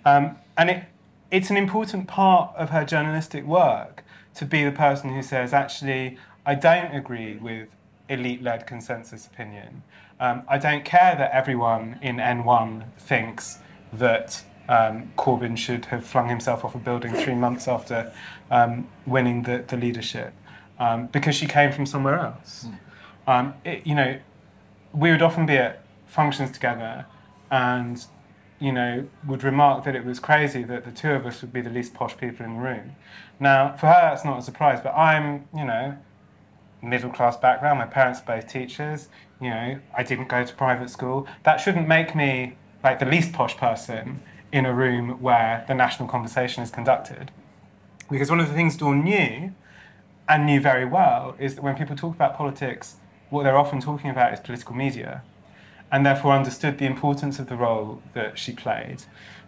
Um, 0.05 0.37
and 0.55 0.69
it, 0.69 0.83
it's 1.31 1.49
an 1.49 1.57
important 1.57 2.07
part 2.07 2.55
of 2.55 2.69
her 2.69 2.85
journalistic 2.85 3.43
work 3.43 4.03
to 4.35 4.45
be 4.45 4.63
the 4.63 4.71
person 4.71 5.13
who 5.13 5.23
says, 5.23 5.51
actually, 5.51 6.17
I 6.49 6.55
don't 6.55 6.95
agree 6.95 7.35
with 7.35 7.67
elite 8.09 8.41
led 8.41 8.65
consensus 8.65 9.27
opinion. 9.27 9.83
Um, 10.19 10.41
I 10.47 10.57
don't 10.57 10.83
care 10.83 11.15
that 11.15 11.29
everyone 11.31 11.99
in 12.01 12.15
N1 12.15 12.85
thinks 12.97 13.59
that 13.93 14.43
um, 14.67 15.13
Corbyn 15.15 15.55
should 15.55 15.85
have 15.85 16.03
flung 16.03 16.27
himself 16.27 16.65
off 16.65 16.73
a 16.73 16.79
building 16.79 17.13
three 17.13 17.35
months 17.45 17.67
after 17.67 18.11
um, 18.49 18.87
winning 19.05 19.43
the, 19.43 19.63
the 19.67 19.77
leadership 19.77 20.33
um, 20.79 21.05
because 21.11 21.35
she 21.35 21.45
came 21.45 21.71
from 21.71 21.85
somewhere 21.85 22.17
else. 22.17 22.65
Um, 23.27 23.53
it, 23.63 23.85
you 23.85 23.93
know, 23.93 24.19
we 24.91 25.11
would 25.11 25.21
often 25.21 25.45
be 25.45 25.57
at 25.57 25.83
functions 26.07 26.49
together 26.49 27.05
and 27.51 28.03
you 28.59 28.71
know, 28.71 29.07
would 29.27 29.43
remark 29.43 29.85
that 29.85 29.95
it 29.95 30.03
was 30.03 30.19
crazy 30.19 30.63
that 30.63 30.83
the 30.83 30.91
two 30.91 31.11
of 31.11 31.27
us 31.27 31.41
would 31.41 31.53
be 31.53 31.61
the 31.61 31.69
least 31.69 31.93
posh 31.93 32.17
people 32.17 32.43
in 32.43 32.55
the 32.55 32.59
room. 32.59 32.95
Now, 33.39 33.77
for 33.77 33.85
her, 33.85 34.09
that's 34.09 34.25
not 34.25 34.39
a 34.39 34.41
surprise, 34.41 34.81
but 34.83 34.93
I'm, 34.95 35.47
you 35.55 35.63
know, 35.63 35.95
middle 36.81 37.09
class 37.09 37.37
background. 37.37 37.79
My 37.79 37.85
parents 37.85 38.21
are 38.21 38.37
both 38.37 38.47
teachers. 38.47 39.09
You 39.41 39.49
know, 39.49 39.79
I 39.95 40.03
didn't 40.03 40.27
go 40.27 40.43
to 40.43 40.53
private 40.53 40.89
school. 40.89 41.27
That 41.43 41.57
shouldn't 41.57 41.87
make 41.87 42.15
me 42.15 42.57
like 42.83 42.99
the 42.99 43.05
least 43.05 43.33
posh 43.33 43.57
person 43.57 44.21
in 44.51 44.65
a 44.65 44.73
room 44.73 45.21
where 45.21 45.65
the 45.67 45.75
national 45.75 46.09
conversation 46.09 46.63
is 46.63 46.71
conducted. 46.71 47.31
Because 48.09 48.29
one 48.29 48.39
of 48.39 48.47
the 48.47 48.53
things 48.53 48.75
Dawn 48.75 49.03
knew, 49.03 49.53
and 50.27 50.45
knew 50.45 50.59
very 50.59 50.85
well, 50.85 51.35
is 51.39 51.55
that 51.55 51.61
when 51.61 51.75
people 51.75 51.95
talk 51.95 52.15
about 52.15 52.35
politics, 52.35 52.95
what 53.29 53.43
they're 53.43 53.57
often 53.57 53.79
talking 53.79 54.09
about 54.09 54.33
is 54.33 54.39
political 54.39 54.75
media 54.75 55.23
and 55.91 56.05
therefore 56.05 56.33
understood 56.33 56.77
the 56.77 56.85
importance 56.85 57.39
of 57.39 57.47
the 57.47 57.55
role 57.55 58.01
that 58.13 58.37
she 58.37 58.51
played. 58.51 59.03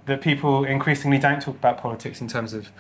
That 0.06 0.22
people 0.22 0.64
increasingly 0.64 1.20
don't 1.20 1.42
talk 1.42 1.56
about 1.56 1.78
politics 1.80 2.22
in 2.22 2.28
terms 2.28 2.54
of 2.54 2.72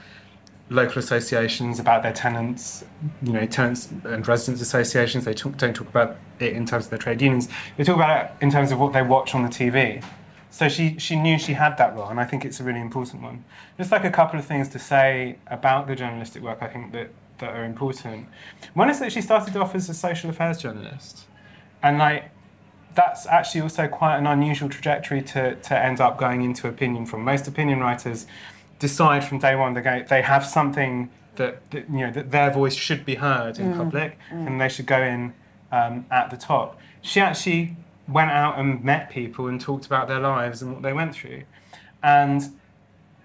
local 0.71 0.99
associations, 0.99 1.79
about 1.79 2.01
their 2.01 2.13
tenants, 2.13 2.85
you 3.21 3.33
know, 3.33 3.45
tenants 3.45 3.91
and 4.05 4.25
residents 4.25 4.61
associations. 4.61 5.25
They 5.25 5.33
talk, 5.33 5.57
don't 5.57 5.75
talk 5.75 5.89
about 5.89 6.15
it 6.39 6.53
in 6.53 6.65
terms 6.65 6.85
of 6.85 6.91
their 6.91 6.99
trade 6.99 7.21
unions. 7.21 7.49
They 7.75 7.83
talk 7.83 7.97
about 7.97 8.25
it 8.25 8.31
in 8.41 8.49
terms 8.49 8.71
of 8.71 8.79
what 8.79 8.93
they 8.93 9.01
watch 9.01 9.35
on 9.35 9.43
the 9.43 9.49
TV. 9.49 10.03
So 10.49 10.69
she, 10.69 10.97
she 10.97 11.17
knew 11.17 11.37
she 11.37 11.53
had 11.53 11.77
that 11.77 11.95
role, 11.95 12.07
and 12.07 12.19
I 12.19 12.25
think 12.25 12.45
it's 12.45 12.59
a 12.59 12.63
really 12.63 12.79
important 12.79 13.21
one. 13.21 13.43
Just 13.77 13.91
like 13.91 14.05
a 14.05 14.09
couple 14.09 14.39
of 14.39 14.45
things 14.45 14.69
to 14.69 14.79
say 14.79 15.37
about 15.47 15.87
the 15.87 15.95
journalistic 15.95 16.41
work, 16.41 16.59
I 16.61 16.67
think 16.67 16.93
that, 16.93 17.09
that 17.39 17.53
are 17.53 17.65
important. 17.65 18.27
One 18.73 18.89
is 18.89 18.99
that 18.99 19.11
she 19.11 19.21
started 19.21 19.55
off 19.57 19.75
as 19.75 19.89
a 19.89 19.93
social 19.93 20.29
affairs 20.29 20.57
journalist, 20.57 21.25
and 21.83 21.97
like 21.97 22.31
that's 22.93 23.25
actually 23.27 23.61
also 23.61 23.87
quite 23.87 24.17
an 24.17 24.27
unusual 24.27 24.67
trajectory 24.67 25.21
to, 25.21 25.55
to 25.55 25.77
end 25.77 26.01
up 26.01 26.17
going 26.17 26.41
into 26.41 26.67
opinion 26.67 27.05
from. 27.05 27.23
Most 27.23 27.47
opinion 27.47 27.79
writers 27.79 28.27
decide 28.81 29.23
from 29.23 29.37
day 29.37 29.55
one 29.55 29.73
they, 29.73 30.05
they 30.09 30.21
have 30.21 30.45
something 30.45 31.09
that, 31.35 31.69
that, 31.71 31.89
you 31.89 31.99
know 31.99 32.11
that 32.11 32.31
their 32.31 32.51
voice 32.51 32.75
should 32.75 33.05
be 33.05 33.15
heard 33.15 33.57
in 33.57 33.73
mm. 33.73 33.77
public 33.77 34.17
mm. 34.29 34.47
and 34.47 34.59
they 34.59 34.67
should 34.67 34.85
go 34.85 35.01
in 35.01 35.33
um, 35.71 36.05
at 36.11 36.29
the 36.29 36.37
top. 36.37 36.77
She 37.01 37.19
actually 37.19 37.77
went 38.07 38.31
out 38.31 38.59
and 38.59 38.83
met 38.83 39.09
people 39.09 39.47
and 39.47 39.61
talked 39.61 39.85
about 39.85 40.07
their 40.07 40.19
lives 40.19 40.61
and 40.61 40.73
what 40.73 40.81
they 40.81 40.91
went 40.91 41.13
through. 41.15 41.43
And 42.03 42.41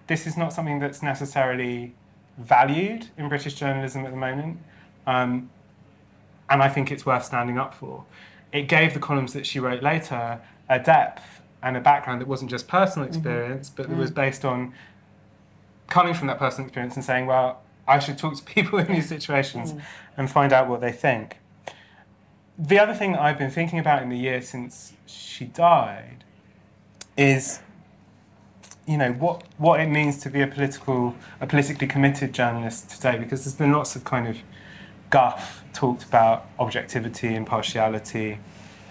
this 0.06 0.26
is 0.26 0.36
not 0.36 0.52
something 0.52 0.78
that's 0.78 1.02
necessarily 1.02 1.94
valued 2.38 3.08
in 3.18 3.28
British 3.28 3.54
journalism 3.54 4.04
at 4.04 4.12
the 4.12 4.16
moment. 4.16 4.58
Um, 5.06 5.50
and 6.48 6.62
I 6.62 6.68
think 6.68 6.92
it's 6.92 7.04
worth 7.04 7.24
standing 7.24 7.58
up 7.58 7.74
for 7.74 8.04
it 8.52 8.68
gave 8.68 8.94
the 8.94 9.00
columns 9.00 9.32
that 9.32 9.46
she 9.46 9.58
wrote 9.58 9.82
later 9.82 10.40
a 10.68 10.78
depth 10.78 11.42
and 11.62 11.76
a 11.76 11.80
background 11.80 12.20
that 12.20 12.28
wasn't 12.28 12.50
just 12.50 12.68
personal 12.68 13.06
experience, 13.06 13.70
but 13.70 13.88
that 13.88 13.96
was 13.96 14.10
based 14.10 14.44
on 14.44 14.72
coming 15.88 16.14
from 16.14 16.26
that 16.28 16.38
personal 16.38 16.66
experience 16.66 16.96
and 16.96 17.04
saying, 17.04 17.26
well, 17.26 17.62
I 17.86 17.98
should 17.98 18.18
talk 18.18 18.34
to 18.36 18.42
people 18.42 18.78
in 18.78 18.86
these 18.88 19.08
situations 19.08 19.72
mm. 19.72 19.82
and 20.16 20.30
find 20.30 20.52
out 20.52 20.68
what 20.68 20.80
they 20.80 20.92
think. 20.92 21.38
The 22.58 22.78
other 22.78 22.94
thing 22.94 23.12
that 23.12 23.20
I've 23.20 23.38
been 23.38 23.50
thinking 23.50 23.78
about 23.78 24.02
in 24.02 24.08
the 24.08 24.16
year 24.16 24.40
since 24.40 24.94
she 25.06 25.44
died 25.44 26.24
is 27.16 27.60
you 28.86 28.96
know 28.96 29.12
what 29.12 29.42
what 29.58 29.80
it 29.80 29.88
means 29.88 30.18
to 30.18 30.30
be 30.30 30.40
a 30.40 30.46
political 30.46 31.14
a 31.40 31.46
politically 31.46 31.86
committed 31.86 32.32
journalist 32.32 32.90
today 32.90 33.18
because 33.18 33.44
there's 33.44 33.54
been 33.54 33.72
lots 33.72 33.96
of 33.96 34.04
kind 34.04 34.28
of 34.28 34.36
guff 35.10 35.64
talked 35.72 36.04
about 36.04 36.46
objectivity 36.58 37.34
impartiality 37.34 38.38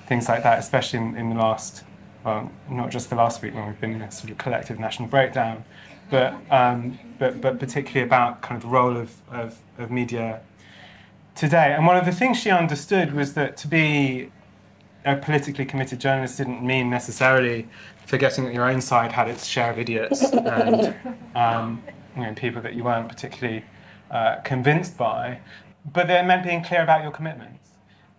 things 0.07 0.27
like 0.27 0.43
that 0.43 0.59
especially 0.59 0.99
in, 0.99 1.15
in 1.15 1.29
the 1.29 1.35
last 1.35 1.83
well 2.23 2.51
not 2.69 2.89
just 2.89 3.09
the 3.09 3.15
last 3.15 3.41
week 3.41 3.53
when 3.53 3.67
we've 3.67 3.79
been 3.79 3.93
in 3.93 4.01
a 4.01 4.11
sort 4.11 4.29
of 4.31 4.37
collective 4.37 4.79
national 4.79 5.07
breakdown 5.07 5.63
but 6.09 6.35
um, 6.51 6.99
but 7.19 7.41
but 7.41 7.59
particularly 7.59 8.05
about 8.05 8.41
kind 8.41 8.55
of 8.55 8.63
the 8.63 8.67
role 8.67 8.95
of, 8.97 9.15
of, 9.31 9.57
of 9.77 9.91
media 9.91 10.41
today 11.35 11.73
and 11.73 11.85
one 11.85 11.97
of 11.97 12.05
the 12.05 12.11
things 12.11 12.37
she 12.37 12.49
understood 12.49 13.13
was 13.13 13.33
that 13.33 13.57
to 13.57 13.67
be 13.67 14.31
a 15.03 15.15
politically 15.15 15.65
committed 15.65 15.99
journalist 15.99 16.37
didn't 16.37 16.65
mean 16.65 16.89
necessarily 16.89 17.67
forgetting 18.05 18.45
that 18.45 18.53
your 18.53 18.69
own 18.69 18.79
side 18.81 19.11
had 19.11 19.27
its 19.27 19.45
share 19.45 19.71
of 19.71 19.79
idiots 19.79 20.23
and 20.33 20.95
um, 21.35 21.83
you 22.15 22.23
know, 22.23 22.33
people 22.33 22.61
that 22.61 22.75
you 22.75 22.83
weren't 22.83 23.09
particularly 23.09 23.63
uh, 24.11 24.37
convinced 24.37 24.97
by, 24.97 25.39
but 25.91 26.09
it 26.09 26.25
meant 26.25 26.43
being 26.43 26.63
clear 26.63 26.81
about 26.81 27.03
your 27.03 27.11
commitments. 27.11 27.69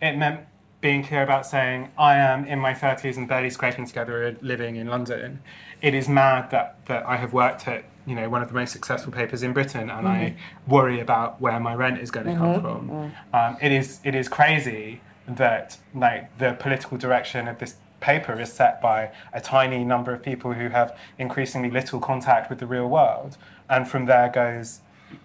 It 0.03 0.17
meant 0.17 0.41
being 0.81 1.03
clear 1.03 1.23
about 1.23 1.47
saying, 1.47 1.91
I 1.99 2.17
am 2.17 2.45
in 2.45 2.59
my 2.59 2.75
30s 2.75 3.17
and 3.17 3.27
barely 3.27 3.51
scraping 3.51 3.87
together 3.87 4.29
a 4.29 4.37
living 4.43 4.77
in 4.77 4.89
London. 4.89 5.41
It 5.83 5.95
is 5.95 6.09
mad 6.09 6.51
that, 6.51 6.85
that 6.87 7.07
I 7.07 7.17
have 7.17 7.33
worked 7.33 7.69
at 7.69 7.85
you 8.07 8.15
know, 8.15 8.29
one 8.29 8.41
of 8.41 8.49
the 8.49 8.55
most 8.55 8.73
successful 8.73 9.13
papers 9.13 9.43
in 9.43 9.53
Britain 9.53 9.91
and 9.91 10.07
I 10.07 10.37
worry 10.69 11.01
about 11.01 11.41
where 11.41 11.59
my 11.59 11.75
rent 11.75 11.99
is 12.01 12.11
going 12.13 12.27
to 12.27 12.37
come 12.37 12.61
from. 12.61 13.13
Um, 13.33 13.57
it, 13.61 13.73
is, 13.73 13.99
it 14.05 14.15
is 14.15 14.29
crazy 14.29 15.01
that 15.27 15.77
like 15.93 16.39
the 16.39 16.53
political 16.61 16.97
direction 16.97 17.49
of 17.49 17.59
this 17.59 17.75
paper 18.01 18.39
is 18.41 18.53
set 18.53 18.81
by 18.81 19.11
a 19.33 19.41
tiny 19.41 19.83
number 19.83 20.13
of 20.13 20.23
people 20.23 20.53
who 20.53 20.69
have 20.69 20.97
increasingly 21.19 21.71
little 21.71 21.99
contact 21.99 22.49
with 22.49 22.61
the 22.61 22.67
real 22.67 22.87
world, 22.89 23.37
and 23.69 23.89
from 23.89 24.07
there 24.07 24.29
goes 24.29 24.81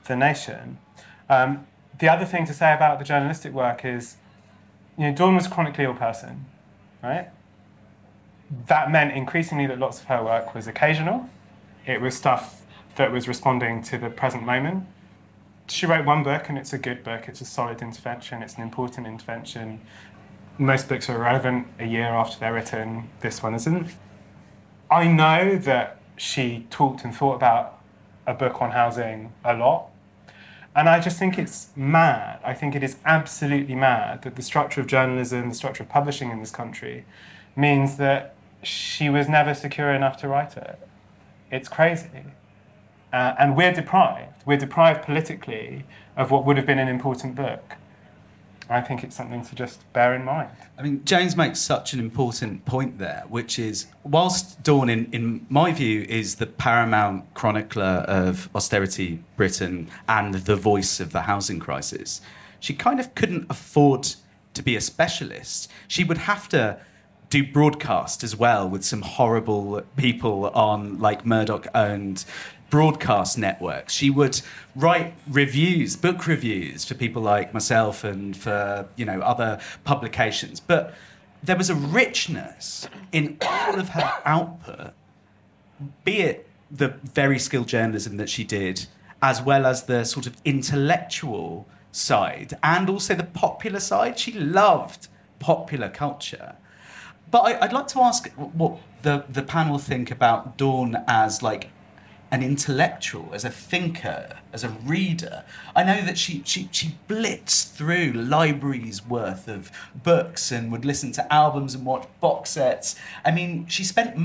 the 0.06 0.16
nation. 0.16 0.80
Um, 1.30 1.68
the 2.00 2.10
other 2.10 2.26
thing 2.26 2.46
to 2.48 2.54
say 2.54 2.74
about 2.74 2.98
the 2.98 3.06
journalistic 3.06 3.54
work 3.54 3.86
is, 3.86 4.18
you 4.98 5.06
know, 5.08 5.16
Dawn 5.16 5.36
was 5.36 5.46
a 5.46 5.50
chronically 5.50 5.84
ill 5.84 5.94
person, 5.94 6.46
right? 7.04 7.30
That 8.68 8.92
meant 8.92 9.14
increasingly 9.14 9.66
that 9.68 9.80
lots 9.80 10.00
of 10.00 10.06
her 10.06 10.24
work 10.24 10.54
was 10.54 10.68
occasional. 10.68 11.30
It 11.86 12.02
was 12.02 12.16
stuff 12.16 12.64
that 12.96 13.12
was 13.12 13.28
responding 13.28 13.82
to 13.84 13.98
the 13.98 14.10
present 14.10 14.44
moment. 14.44 14.86
She 15.68 15.86
wrote 15.86 16.06
one 16.06 16.24
book, 16.24 16.50
and 16.50 16.58
it's 16.58 16.74
a 16.74 16.78
good 16.78 17.04
book. 17.04 17.30
It's 17.30 17.40
a 17.40 17.46
solid 17.46 17.82
intervention. 17.82 18.44
It's 18.44 18.56
an 18.56 18.64
important 18.64 19.08
intervention. 19.08 19.80
Most 20.58 20.90
books 20.90 21.10
are 21.10 21.18
relevant 21.18 21.68
a 21.80 21.86
year 21.86 22.08
after 22.08 22.40
they're 22.40 22.54
written. 22.54 23.10
This 23.22 23.42
one 23.42 23.56
isn't. 23.56 23.96
I 24.90 25.08
know 25.08 25.56
that 25.56 26.02
she 26.18 26.68
talked 26.70 27.06
and 27.06 27.16
thought 27.16 27.36
about 27.36 27.80
a 28.28 28.34
book 28.34 28.62
on 28.62 28.72
housing 28.72 29.32
a 29.46 29.56
lot. 29.56 29.88
And 30.76 30.90
I 30.90 31.00
just 31.00 31.18
think 31.18 31.38
it's 31.40 31.70
mad. 31.76 32.40
I 32.44 32.54
think 32.54 32.76
it 32.76 32.84
is 32.84 32.98
absolutely 33.06 33.76
mad 33.76 34.22
that 34.24 34.36
the 34.36 34.42
structure 34.42 34.82
of 34.82 34.88
journalism, 34.88 35.50
the 35.50 35.56
structure 35.56 35.84
of 35.84 35.90
publishing 35.90 36.32
in 36.32 36.40
this 36.40 36.52
country, 36.52 37.06
means 37.56 37.98
that 37.98 38.36
she 38.64 39.10
was 39.10 39.28
never 39.28 39.54
secure 39.54 39.94
enough 39.94 40.18
to 40.18 40.28
write 40.28 40.58
it. 40.58 40.80
It's 41.52 41.68
crazy. 41.68 42.26
Uh, 43.12 43.36
and 43.38 43.58
we're 43.58 43.74
deprived. 43.74 44.44
We're 44.46 44.58
deprived 44.58 45.04
politically 45.04 45.84
of 46.16 46.32
what 46.32 46.46
would 46.46 46.58
have 46.58 46.66
been 46.66 46.80
an 46.80 46.88
important 46.88 47.36
book. 47.36 47.76
I 48.70 48.80
think 48.80 49.04
it's 49.04 49.16
something 49.16 49.44
to 49.44 49.54
just 49.54 49.92
bear 49.92 50.16
in 50.16 50.24
mind. 50.24 50.56
I 50.78 50.84
mean, 50.84 51.04
James 51.04 51.36
makes 51.36 51.60
such 51.60 51.92
an 51.92 52.00
important 52.00 52.64
point 52.64 53.00
there, 53.00 53.26
which 53.28 53.60
is 53.60 53.88
whilst 54.06 54.64
Dawn, 54.64 54.90
in, 54.90 55.10
in 55.12 55.46
my 55.50 55.74
view, 55.74 56.06
is 56.08 56.36
the 56.36 56.46
paramount 56.48 57.34
chronicler 57.34 58.06
of 58.08 58.50
austerity 58.56 59.22
Britain 59.36 59.90
and 60.08 60.34
the 60.34 60.56
voice 60.56 61.02
of 61.02 61.12
the 61.12 61.24
housing 61.24 61.60
crisis, 61.60 62.22
she 62.62 62.74
kind 62.74 63.02
of 63.02 63.14
couldn't 63.14 63.46
afford 63.50 64.08
to 64.54 64.64
be 64.64 64.78
a 64.78 64.82
specialist. 64.82 65.70
She 65.90 66.06
would 66.06 66.20
have 66.20 66.48
to 66.50 66.80
do 67.32 67.44
broadcast 67.44 68.24
as 68.24 68.36
well 68.36 68.70
with 68.70 68.84
some 68.84 69.02
horrible 69.02 69.82
people 69.96 70.48
on 70.48 71.00
like 71.00 71.26
Murdoch 71.26 71.66
owned 71.74 72.26
broadcast 72.70 73.38
networks. 73.38 73.94
She 73.94 74.10
would 74.10 74.42
write 74.76 75.14
reviews, 75.28 75.96
book 75.96 76.28
reviews 76.28 76.84
for 76.86 76.94
people 76.94 77.22
like 77.22 77.54
myself 77.54 78.04
and 78.04 78.36
for, 78.36 78.88
you 78.98 79.06
know, 79.06 79.22
other 79.22 79.60
publications. 79.86 80.60
But 80.60 80.94
there 81.42 81.56
was 81.56 81.70
a 81.70 81.76
richness 81.76 82.88
in 83.12 83.38
all 83.42 83.80
of 83.80 83.90
her 83.90 84.22
output, 84.26 84.94
be 86.04 86.20
it 86.22 86.48
the 86.70 86.90
very 87.04 87.40
skilled 87.40 87.68
journalism 87.68 88.18
that 88.18 88.30
she 88.30 88.44
did, 88.44 88.88
as 89.22 89.42
well 89.42 89.66
as 89.66 89.84
the 89.84 90.04
sort 90.04 90.28
of 90.28 90.36
intellectual 90.44 91.66
side 91.94 92.58
and 92.62 92.90
also 92.90 93.16
the 93.16 93.24
popular 93.24 93.80
side. 93.80 94.20
She 94.20 94.34
loved 94.34 95.08
popular 95.40 95.90
culture. 95.90 96.56
But 97.32 97.40
I, 97.40 97.62
I'd 97.62 97.74
like 97.74 97.88
to 97.90 98.02
ask 98.02 98.30
what 98.34 98.80
the, 99.02 99.26
the 99.30 99.42
panel 99.42 99.80
think 99.80 100.12
about 100.12 100.58
Dawn 100.58 101.04
as 101.08 101.42
like 101.42 101.70
an 102.32 102.42
intellectual, 102.42 103.30
as 103.34 103.44
a 103.44 103.50
thinker, 103.50 104.38
as 104.54 104.64
a 104.64 104.70
reader. 104.70 105.44
I 105.76 105.84
know 105.84 106.02
that 106.06 106.18
she, 106.18 106.42
she, 106.46 106.70
she 106.72 106.96
blitzed 107.10 107.74
through 107.74 108.14
libraries 108.14 109.06
worth 109.06 109.50
of 109.50 109.70
books 109.94 110.50
and 110.50 110.72
would 110.72 110.86
listen 110.86 111.12
to 111.14 111.34
albums 111.34 111.76
and 111.76 111.86
watch 111.86 112.08
box 112.22 112.52
sets. 112.52 112.96
I 113.26 113.32
mean, 113.32 113.68
she 113.68 113.84
spent, 113.84 114.16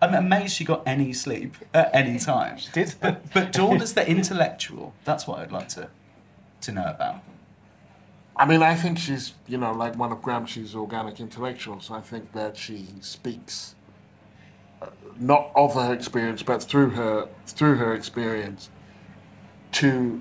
I'm 0.00 0.14
amazed 0.14 0.54
she 0.54 0.64
got 0.64 0.82
any 0.86 1.12
sleep 1.12 1.56
at 1.74 1.92
any 1.92 2.18
time. 2.20 2.56
She 2.58 2.70
did. 2.70 2.94
But, 3.00 3.32
but 3.34 3.52
Dawn 3.52 3.82
as 3.82 3.94
the 3.94 4.08
intellectual, 4.08 4.94
that's 5.04 5.26
what 5.26 5.40
I'd 5.40 5.50
like 5.52 5.68
to, 5.70 5.88
to 6.62 6.72
know 6.72 6.86
about. 6.86 7.22
I 8.38 8.44
mean, 8.44 8.62
I 8.62 8.74
think 8.74 8.98
she's, 8.98 9.32
you 9.48 9.56
know, 9.56 9.72
like 9.72 9.96
one 9.96 10.12
of 10.12 10.18
Gramsci's 10.18 10.74
organic 10.74 11.20
intellectuals. 11.20 11.90
I 11.90 12.02
think 12.02 12.32
that 12.32 12.58
she 12.58 12.86
speaks 13.00 13.74
uh, 14.82 14.88
not 15.18 15.50
of 15.54 15.74
her 15.74 15.92
experience, 15.94 16.42
but 16.42 16.62
through 16.62 16.90
her 16.90 17.28
through 17.46 17.76
her 17.76 17.94
experience 17.94 18.68
to 19.72 20.20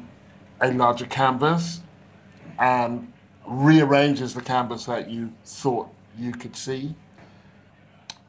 a 0.62 0.71
larger 0.71 1.06
canvas 1.06 1.82
and 2.58 3.12
rearranges 3.45 4.34
the 4.34 4.41
canvas 4.41 4.86
that 4.86 5.10
you 5.10 5.34
thought 5.43 5.89
you 6.17 6.32
could 6.32 6.56
see. 6.56 6.95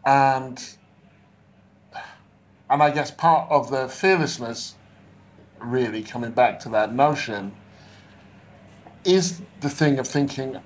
And 0.05 0.77
and 2.68 2.83
I 2.83 2.90
guess 2.90 3.12
part 3.12 3.49
of 3.51 3.70
the 3.70 3.88
fearlessness, 3.88 4.75
really 5.61 6.03
coming 6.03 6.33
back 6.33 6.59
to 6.61 6.68
that 6.70 6.92
notion, 6.92 7.53
is 9.06 9.40
the 9.60 9.70
thing 9.70 9.98
of 9.98 10.06
thinking 10.06 10.60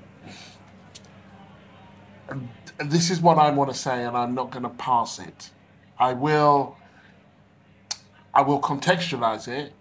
this 2.78 3.10
is 3.10 3.20
what 3.20 3.38
I 3.38 3.50
want 3.50 3.70
to 3.70 3.76
say 3.76 4.04
and 4.04 4.16
I'm 4.16 4.34
not 4.34 4.50
going 4.50 4.62
to 4.62 4.70
pass 4.70 5.18
it. 5.18 5.50
I 5.98 6.14
will 6.14 6.76
I 8.32 8.42
will 8.42 8.60
contextualize 8.60 9.48
it, 9.48 9.72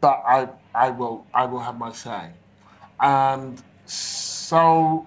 but 0.00 0.22
I 0.26 0.48
I 0.74 0.90
will 0.90 1.26
I 1.32 1.46
will 1.46 1.60
have 1.60 1.78
my 1.78 1.92
say. 1.92 2.30
And 3.00 3.62
so 3.86 5.06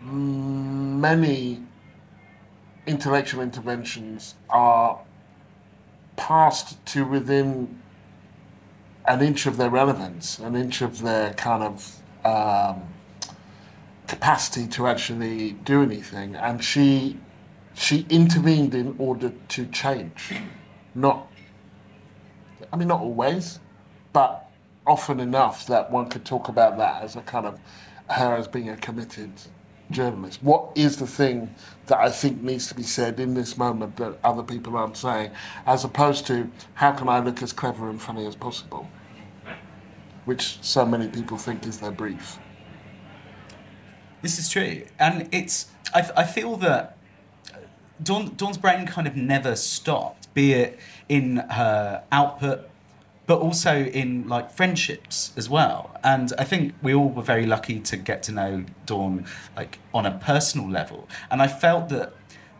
many 0.00 1.62
intellectual 2.86 3.42
interventions 3.42 4.34
are 4.50 5.00
passed 6.16 6.84
to 6.86 7.04
within 7.04 7.80
an 9.06 9.22
inch 9.22 9.46
of 9.46 9.56
their 9.56 9.70
relevance, 9.70 10.38
an 10.38 10.56
inch 10.56 10.82
of 10.82 11.02
their 11.02 11.32
kind 11.34 11.62
of 11.62 12.02
um, 12.24 12.82
capacity 14.06 14.66
to 14.68 14.86
actually 14.86 15.52
do 15.52 15.82
anything, 15.82 16.34
and 16.34 16.62
she 16.62 17.18
she 17.74 18.06
intervened 18.08 18.74
in 18.74 18.94
order 18.98 19.32
to 19.48 19.66
change, 19.66 20.34
not. 20.94 21.30
I 22.72 22.76
mean, 22.76 22.88
not 22.88 23.00
always, 23.00 23.60
but 24.12 24.50
often 24.86 25.20
enough 25.20 25.66
that 25.66 25.90
one 25.90 26.08
could 26.08 26.24
talk 26.24 26.48
about 26.48 26.78
that 26.78 27.02
as 27.02 27.16
a 27.16 27.20
kind 27.20 27.46
of 27.46 27.60
her 28.10 28.36
as 28.36 28.48
being 28.48 28.68
a 28.68 28.76
committed 28.76 29.32
journalist. 29.90 30.42
What 30.42 30.70
is 30.74 30.96
the 30.96 31.06
thing 31.06 31.54
that 31.86 31.98
I 31.98 32.10
think 32.10 32.42
needs 32.42 32.66
to 32.68 32.74
be 32.74 32.82
said 32.82 33.20
in 33.20 33.34
this 33.34 33.56
moment 33.56 33.96
that 33.96 34.18
other 34.24 34.42
people 34.42 34.76
aren't 34.76 34.96
saying, 34.96 35.30
as 35.66 35.84
opposed 35.84 36.26
to 36.26 36.50
how 36.74 36.92
can 36.92 37.08
I 37.08 37.20
look 37.20 37.42
as 37.42 37.52
clever 37.52 37.88
and 37.88 38.00
funny 38.00 38.26
as 38.26 38.34
possible, 38.34 38.88
which 40.26 40.58
so 40.60 40.84
many 40.84 41.08
people 41.08 41.38
think 41.38 41.66
is 41.66 41.78
their 41.78 41.90
brief. 41.90 42.38
This 44.20 44.38
is 44.38 44.50
true, 44.50 44.82
and 44.98 45.28
it's. 45.32 45.68
I, 45.94 46.10
I 46.16 46.24
feel 46.24 46.56
that 46.56 46.98
Dawn, 48.02 48.34
Dawn's 48.36 48.58
brain 48.58 48.86
kind 48.86 49.06
of 49.06 49.16
never 49.16 49.56
stopped, 49.56 50.32
be 50.34 50.52
it 50.52 50.78
in 51.08 51.36
her 51.36 52.02
output, 52.12 52.68
but 53.26 53.40
also 53.40 53.84
in 53.84 54.28
like 54.28 54.50
friendships 54.50 55.32
as 55.36 55.48
well. 55.48 55.96
And 56.04 56.32
I 56.38 56.44
think 56.44 56.74
we 56.82 56.94
all 56.94 57.08
were 57.08 57.22
very 57.22 57.46
lucky 57.46 57.80
to 57.80 57.96
get 57.96 58.22
to 58.24 58.32
know 58.32 58.64
Dawn 58.84 59.26
like 59.56 59.78
on 59.94 60.06
a 60.06 60.18
personal 60.18 60.68
level. 60.68 61.08
And 61.30 61.40
I 61.40 61.48
felt 61.48 61.88
that 61.90 62.12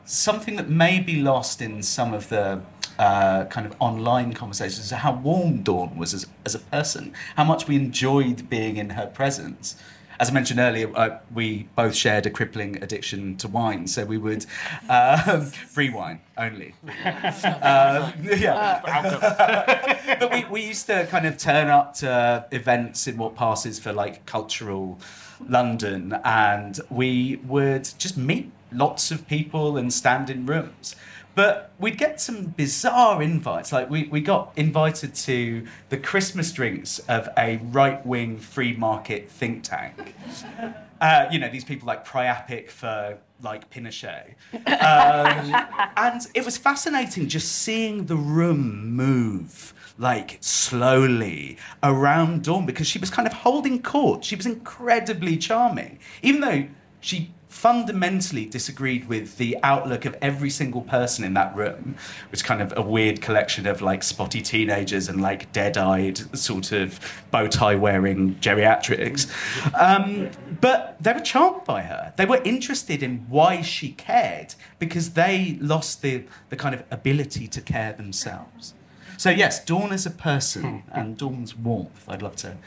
something 0.05 0.57
that 0.57 0.69
may 0.69 1.01
be 1.01 1.21
lost 1.21 1.61
in 1.61 1.83
some 1.83 2.15
of 2.15 2.29
the 2.29 2.63
uh, 2.99 3.45
kind 3.47 3.67
of 3.67 3.75
online 3.81 4.33
conversations. 4.33 4.91
How 4.91 5.13
warm 5.15 5.63
Dawn 5.63 5.97
was 5.97 6.15
as, 6.15 6.27
as 6.45 6.55
a 6.55 6.61
person, 6.61 7.13
how 7.37 7.45
much 7.45 7.69
we 7.69 7.77
enjoyed 7.77 8.49
being 8.49 8.77
in 8.77 8.91
her 8.91 9.07
presence. 9.07 9.77
As 10.19 10.31
I 10.31 10.33
mentioned 10.33 10.61
earlier, 10.61 10.91
uh, 10.97 11.19
we 11.35 11.69
both 11.77 11.95
shared 11.95 12.25
a 12.25 12.31
crippling 12.31 12.83
addiction 12.83 13.37
to 13.37 13.49
wine, 13.49 13.87
so 13.87 14.07
we 14.07 14.17
would 14.17 14.47
um, 14.89 15.47
free 15.69 15.91
wine 15.91 16.21
only. 16.39 16.75
uh, 17.05 18.13
yeah, 18.23 20.17
but 20.19 20.33
we, 20.33 20.45
we 20.47 20.63
used 20.63 20.87
to 20.87 21.07
kind 21.07 21.27
of 21.27 21.37
turn 21.37 21.69
up 21.69 21.93
to 21.95 22.47
events 22.51 23.07
in 23.07 23.19
what 23.19 23.37
passes 23.37 23.79
for 23.79 23.93
like 23.93 24.25
cultural 24.25 24.99
London, 25.47 26.19
and 26.25 26.81
we 26.89 27.37
would 27.45 27.91
just 27.99 28.17
meet 28.17 28.51
lots 28.73 29.11
of 29.11 29.27
people 29.29 29.77
and 29.77 29.93
stand 29.93 30.31
in 30.31 30.47
rooms. 30.47 30.97
But 31.37 31.71
we'd 31.79 31.99
get 31.99 32.19
some 32.19 32.47
bizarre 32.47 33.23
invites. 33.23 33.71
Like 33.71 33.91
we, 33.91 34.05
we 34.05 34.23
got 34.23 34.53
invited 34.57 35.15
to 35.15 35.67
the 35.91 35.99
Christmas 35.99 36.51
drinks 36.51 36.99
of 37.01 37.29
a 37.37 37.59
right 37.59 38.05
wing 38.07 38.39
free 38.39 38.75
market 38.75 39.31
think 39.31 39.63
tank. 39.63 40.15
Uh, 40.99 41.29
you 41.31 41.39
know, 41.39 41.51
these 41.51 41.63
people 41.63 41.87
like 41.87 42.07
Priapic 42.07 42.71
for 42.71 43.19
like 43.43 43.69
Pinochet. 43.69 44.31
Um, 44.55 45.55
and 45.99 46.27
it 46.33 46.43
was 46.43 46.57
fascinating 46.57 47.29
just 47.29 47.53
seeing 47.53 48.07
the 48.07 48.17
room 48.17 48.93
move 48.93 49.75
like 49.99 50.39
slowly 50.41 51.59
around 51.83 52.45
Dawn 52.45 52.65
because 52.65 52.87
she 52.87 52.99
was 52.99 53.11
kind 53.11 53.27
of 53.29 53.35
holding 53.35 53.83
court. 53.83 54.25
She 54.25 54.37
was 54.37 54.47
incredibly 54.47 55.37
charming, 55.37 55.99
even 56.23 56.41
though 56.41 56.67
she 57.01 57.35
fundamentally 57.57 58.45
disagreed 58.45 59.09
with 59.09 59.39
the 59.39 59.57
outlook 59.63 60.05
of 60.05 60.15
every 60.21 60.51
single 60.51 60.83
person 60.83 61.25
in 61.25 61.33
that 61.33 61.57
room, 61.57 61.97
which 62.31 62.45
kind 62.45 62.61
of 62.61 62.71
a 62.77 62.83
weird 62.83 63.23
collection 63.23 63.67
of 63.67 63.81
like 63.81 64.03
spotty 64.03 64.43
teenagers 64.43 65.09
and 65.09 65.23
like 65.23 65.51
dead-eyed 65.53 66.19
sort 66.37 66.71
of 66.73 67.01
bow 67.31 67.47
tie 67.47 67.75
wearing 67.75 68.35
geriatrics. 68.37 69.27
Um, 69.75 70.31
but 70.61 70.99
they 71.01 71.15
were 71.15 71.21
charmed 71.21 71.65
by 71.65 71.81
her. 71.81 72.13
They 72.17 72.27
were 72.27 72.43
interested 72.45 73.03
in 73.03 73.25
why 73.31 73.63
she 73.63 73.93
cared 73.93 74.55
because 74.79 75.15
they 75.15 75.57
lost 75.59 76.03
the, 76.03 76.25
the 76.51 76.57
kind 76.57 76.75
of 76.75 76.85
ability 76.91 77.49
to 77.49 77.63
care 77.63 77.95
themselves. 77.95 78.75
So 79.17 79.31
yes, 79.31 79.65
Dawn 79.65 79.95
as 79.95 80.05
a 80.05 80.11
person 80.11 80.83
and 80.93 81.17
Dawn's 81.17 81.57
warmth, 81.57 82.07
I'd 82.07 82.21
love 82.21 82.37
to 82.37 82.59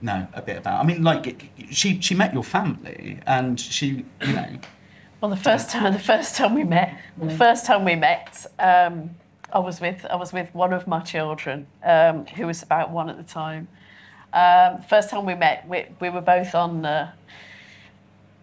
know 0.00 0.26
a 0.32 0.42
bit 0.42 0.56
about. 0.56 0.80
I 0.80 0.86
mean, 0.86 1.02
like 1.02 1.50
she 1.70 2.00
she 2.00 2.14
met 2.14 2.32
your 2.34 2.44
family, 2.44 3.20
and 3.26 3.58
she 3.58 4.04
you 4.22 4.32
know. 4.32 4.58
Well, 5.20 5.30
the 5.30 5.36
first 5.36 5.70
time, 5.70 5.92
the 5.92 5.98
first 5.98 6.36
time 6.36 6.54
we 6.54 6.62
met, 6.62 6.96
the 7.20 7.34
first 7.34 7.66
time 7.66 7.84
we 7.84 7.96
met, 7.96 8.46
um, 8.60 9.10
I 9.52 9.58
was 9.58 9.80
with 9.80 10.06
I 10.06 10.16
was 10.16 10.32
with 10.32 10.54
one 10.54 10.72
of 10.72 10.86
my 10.86 11.00
children, 11.00 11.66
um, 11.82 12.26
who 12.26 12.46
was 12.46 12.62
about 12.62 12.90
one 12.90 13.08
at 13.08 13.16
the 13.16 13.24
time. 13.24 13.68
Um, 14.32 14.82
first 14.82 15.10
time 15.10 15.24
we 15.24 15.34
met, 15.34 15.66
we, 15.66 15.86
we 16.00 16.10
were 16.10 16.20
both 16.20 16.54
on. 16.54 16.84
Uh, 16.84 17.12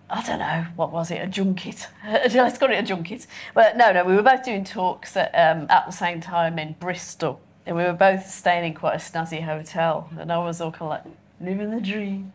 I 0.10 0.22
don't 0.22 0.40
know 0.40 0.68
what 0.76 0.92
was 0.92 1.10
it, 1.12 1.18
a 1.18 1.28
junket. 1.28 1.88
Let's 2.08 2.58
call 2.58 2.72
it 2.72 2.78
a 2.78 2.84
junket. 2.84 3.26
But 3.54 3.76
no, 3.76 3.92
no, 3.92 4.04
we 4.04 4.16
were 4.16 4.22
both 4.22 4.44
doing 4.44 4.64
talks 4.64 5.18
at, 5.18 5.34
um, 5.34 5.66
at 5.70 5.86
the 5.88 5.92
same 5.92 6.22
time 6.22 6.60
in 6.60 6.76
Bristol, 6.80 7.40
and 7.66 7.76
we 7.76 7.84
were 7.84 7.94
both 7.94 8.28
staying 8.28 8.66
in 8.66 8.74
quite 8.74 8.96
a 8.96 8.98
snazzy 8.98 9.44
hotel, 9.44 10.10
and 10.20 10.32
I 10.32 10.38
was 10.38 10.62
all 10.62 10.72
kind 10.72 10.82
of 10.84 10.90
like 10.90 11.16
living 11.40 11.72
the 11.72 11.82
dream. 11.82 12.34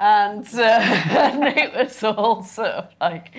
And, 0.00 0.46
uh, 0.54 0.60
and 0.60 1.44
it 1.44 1.74
was 1.74 2.02
all 2.02 2.42
sort 2.42 2.68
of 2.68 2.88
like 3.00 3.32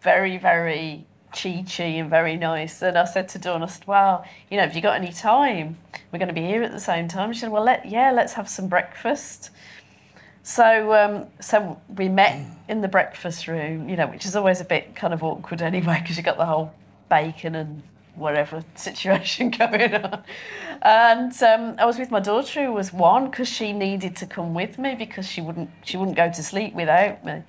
very, 0.00 0.38
very 0.38 1.06
cheechy 1.32 2.00
and 2.00 2.10
very 2.10 2.36
nice. 2.36 2.82
And 2.82 2.96
I 2.96 3.04
said 3.04 3.28
to 3.30 3.38
Dawn, 3.38 3.62
I 3.62 3.66
said, 3.66 3.86
well, 3.86 4.24
you 4.50 4.56
know, 4.56 4.64
have 4.64 4.74
you 4.74 4.82
got 4.82 4.96
any 4.96 5.12
time? 5.12 5.78
We're 6.12 6.18
going 6.18 6.28
to 6.28 6.34
be 6.34 6.42
here 6.46 6.62
at 6.62 6.72
the 6.72 6.80
same 6.80 7.08
time. 7.08 7.32
She 7.32 7.40
said, 7.40 7.50
well, 7.50 7.64
let, 7.64 7.86
yeah, 7.86 8.10
let's 8.10 8.32
have 8.34 8.48
some 8.48 8.68
breakfast. 8.68 9.50
So, 10.42 10.94
um, 10.94 11.26
so 11.40 11.80
we 11.96 12.08
met 12.08 12.44
in 12.68 12.80
the 12.80 12.88
breakfast 12.88 13.46
room, 13.46 13.88
you 13.88 13.96
know, 13.96 14.06
which 14.06 14.24
is 14.24 14.34
always 14.34 14.60
a 14.60 14.64
bit 14.64 14.94
kind 14.94 15.12
of 15.12 15.22
awkward 15.22 15.62
anyway, 15.62 15.98
because 16.00 16.16
you 16.16 16.22
got 16.22 16.38
the 16.38 16.46
whole 16.46 16.72
bacon 17.08 17.54
and 17.54 17.82
whatever 18.14 18.64
situation 18.74 19.50
going 19.58 19.94
on. 19.94 20.22
And 20.82 21.42
um, 21.42 21.76
I 21.78 21.84
was 21.84 21.98
with 21.98 22.10
my 22.10 22.20
daughter 22.20 22.64
who 22.64 22.72
was 22.72 22.92
one 22.92 23.30
because 23.30 23.48
she 23.48 23.72
needed 23.72 24.16
to 24.16 24.26
come 24.26 24.54
with 24.54 24.78
me 24.78 24.94
because 24.94 25.26
she 25.26 25.40
wouldn't 25.40 25.70
she 25.84 25.96
wouldn't 25.96 26.16
go 26.16 26.30
to 26.30 26.42
sleep 26.42 26.74
without 26.74 27.24
me. 27.24 27.42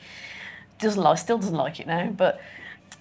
Doesn't 0.79 1.01
like 1.01 1.17
still 1.17 1.37
doesn't 1.37 1.55
like 1.55 1.79
it 1.79 1.87
now, 1.87 2.07
but 2.09 2.41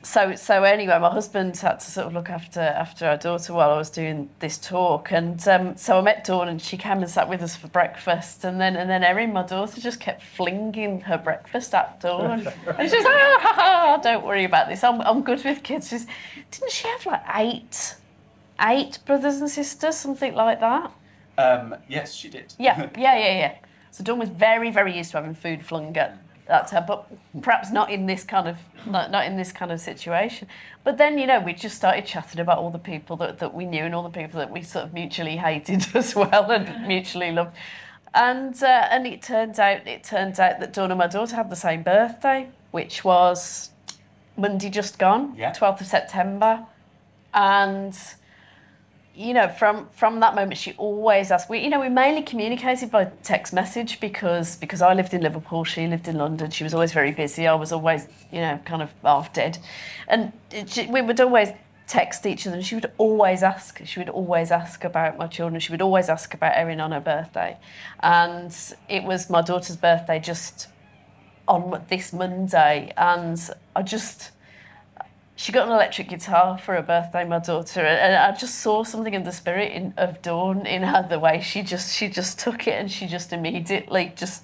so 0.03 0.35
so 0.35 0.63
anyway, 0.63 0.99
my 0.99 1.11
husband 1.11 1.57
had 1.59 1.81
to 1.81 1.91
sort 1.91 2.07
of 2.07 2.15
look 2.15 2.31
after 2.31 2.61
after 2.61 3.07
our 3.07 3.19
daughter 3.19 3.53
while 3.53 3.71
I 3.71 3.77
was 3.77 3.91
doing 3.91 4.31
this 4.39 4.57
talk, 4.57 5.13
and 5.13 5.47
um, 5.47 5.77
so 5.77 5.99
I 5.99 6.01
met 6.01 6.25
Dawn, 6.25 6.49
and 6.49 6.61
she 6.61 6.79
came 6.79 6.99
and 6.99 7.11
sat 7.11 7.29
with 7.29 7.43
us 7.43 7.55
for 7.55 7.69
breakfast, 7.69 8.45
and 8.45 8.59
then 8.61 8.77
and 8.77 8.89
then 8.89 9.05
Erin, 9.05 9.33
my 9.33 9.43
daughter, 9.43 9.81
just 9.81 10.01
kept 10.01 10.23
flinging 10.23 11.03
her 11.03 11.19
breakfast 11.19 11.75
at 11.75 12.01
Dawn, 12.01 12.47
and 12.79 12.91
she's 12.91 13.05
like, 13.05 13.15
ah, 13.15 13.39
ha, 13.41 13.53
ha, 13.55 14.01
"Don't 14.03 14.25
worry 14.25 14.45
about 14.45 14.69
this. 14.69 14.83
I'm 14.83 15.03
I'm 15.03 15.23
good 15.23 15.45
with 15.45 15.63
kids." 15.63 15.89
She's, 15.89 16.07
didn't 16.51 16.73
she 16.73 16.89
have 16.89 17.05
like 17.05 17.23
eight, 17.35 17.97
eight 18.61 18.99
brothers 19.05 19.37
and 19.37 19.51
sisters, 19.51 19.97
something 19.97 20.35
like 20.35 20.61
that? 20.61 20.93
Um, 21.37 21.75
yes, 21.89 22.15
she 22.15 22.29
did. 22.29 22.55
Yeah, 22.59 22.89
yeah, 22.99 23.19
yeah, 23.19 23.39
yeah. 23.39 23.55
So 23.91 24.05
Dawn 24.05 24.19
was 24.19 24.29
very, 24.29 24.71
very 24.71 24.97
used 24.97 25.11
to 25.13 25.19
having 25.19 25.35
food 25.35 25.65
flung 25.65 25.97
at, 25.97 26.17
at 26.51 26.71
her, 26.71 26.85
but 26.87 27.07
perhaps 27.43 27.71
not 27.71 27.91
in 27.91 28.07
this 28.07 28.25
kind 28.25 28.49
of 28.49 28.59
not, 28.87 29.11
not 29.11 29.27
in 29.27 29.37
this 29.37 29.53
kind 29.53 29.71
of 29.73 29.81
situation. 29.81 30.49
But 30.85 30.99
then, 30.99 31.19
you 31.19 31.27
know, 31.27 31.41
we 31.41 31.53
just 31.53 31.77
started 31.77 32.07
chatting 32.07 32.41
about 32.41 32.59
all 32.59 32.71
the 32.71 32.79
people 32.79 33.17
that, 33.19 33.39
that 33.39 33.55
we 33.55 33.65
knew 33.65 33.85
and 33.85 33.95
all 33.95 34.03
the 34.03 34.09
people 34.11 34.39
that 34.41 34.51
we 34.51 34.63
sort 34.63 34.87
of 34.87 34.95
mutually 34.95 35.37
hated 35.37 35.87
as 35.95 36.15
well 36.15 36.51
and 36.51 36.87
mutually 36.87 37.33
loved. 37.33 37.57
And 38.15 38.61
uh, 38.63 38.89
and 38.91 39.07
it 39.07 39.23
turns 39.23 39.59
out 39.59 39.87
it 39.87 40.03
turns 40.03 40.39
out 40.41 40.59
that 40.61 40.73
Dawn 40.73 40.91
and 40.91 40.99
my 40.99 41.07
daughter 41.07 41.37
had 41.37 41.49
the 41.49 41.57
same 41.57 41.83
birthday, 41.83 42.49
which 42.73 43.05
was 43.05 43.71
Monday 44.37 44.69
just 44.71 44.99
gone, 44.99 45.35
Yeah. 45.37 45.53
12th 45.53 45.83
of 45.83 45.87
September. 45.87 46.67
And 47.33 47.97
you 49.15 49.35
know, 49.35 49.49
from 49.49 49.89
from 49.93 50.21
that 50.21 50.35
moment, 50.35 50.57
she 50.59 50.73
always 50.75 51.31
asked. 51.31 51.51
We, 51.51 51.59
you 51.59 51.69
know, 51.69 51.81
we 51.81 51.89
mainly 51.89 52.23
communicated 52.23 52.91
by 52.91 53.07
text 53.23 53.53
message 53.53 54.01
because 54.01 54.57
because 54.57 54.83
I 54.83 54.95
lived 54.95 55.13
in 55.13 55.21
Liverpool, 55.21 55.65
she 55.65 55.87
lived 55.87 56.09
in 56.09 56.17
London. 56.17 56.51
She 56.51 56.65
was 56.65 56.75
always 56.75 56.93
very 56.93 57.13
busy. 57.13 57.47
I 57.47 57.55
was 57.55 57.73
always, 57.73 58.07
you 58.33 58.41
know, 58.41 58.59
kind 58.65 58.83
of 58.83 58.91
half 59.03 59.33
dead, 59.33 59.59
and 60.09 60.33
she, 60.67 60.87
we 60.87 61.03
would 61.03 61.21
always 61.21 61.49
text 61.87 62.25
each 62.25 62.47
other. 62.47 62.57
And 62.57 62.65
she 62.65 62.77
would 62.77 62.93
always 62.99 63.43
ask. 63.43 63.85
She 63.85 63.99
would 63.99 64.09
always 64.09 64.51
ask 64.53 64.85
about 64.85 65.19
my 65.19 65.27
children. 65.27 65.61
She 65.61 65.73
would 65.73 65.83
always 65.83 66.09
ask 66.09 66.33
about 66.33 66.57
Erin 66.57 66.81
on 66.81 66.93
her 66.93 67.01
birthday, 67.01 67.59
and 68.01 68.57
it 68.89 69.03
was 69.03 69.29
my 69.29 69.43
daughter's 69.43 69.77
birthday 69.77 70.21
just 70.21 70.69
on 71.49 71.83
this 71.89 72.13
Monday, 72.13 72.93
and 72.97 73.39
I 73.75 73.83
just 73.83 74.31
she 75.41 75.53
got 75.53 75.69
an 75.69 75.73
electric 75.73 76.11
guitar 76.11 76.59
for 76.59 76.75
her 76.75 76.83
birthday, 76.83 77.25
my 77.25 77.39
daughter, 77.39 77.81
and 77.81 78.15
I 78.15 78.37
just 78.37 78.57
saw 78.57 78.85
something 78.85 79.15
in 79.15 79.25
the 79.25 79.33
spirit 79.33 79.73
in, 79.73 79.95
of 79.97 80.21
Dawn 80.21 80.67
in 80.67 80.83
her. 80.83 81.07
The 81.09 81.19
way 81.19 81.41
she 81.41 81.63
just 81.63 81.97
she 81.97 82.11
just 82.11 82.39
took 82.39 82.69
it 82.69 82.73
and 82.73 82.93
she 82.93 83.07
just 83.07 83.33
immediately 83.33 84.13
just 84.17 84.43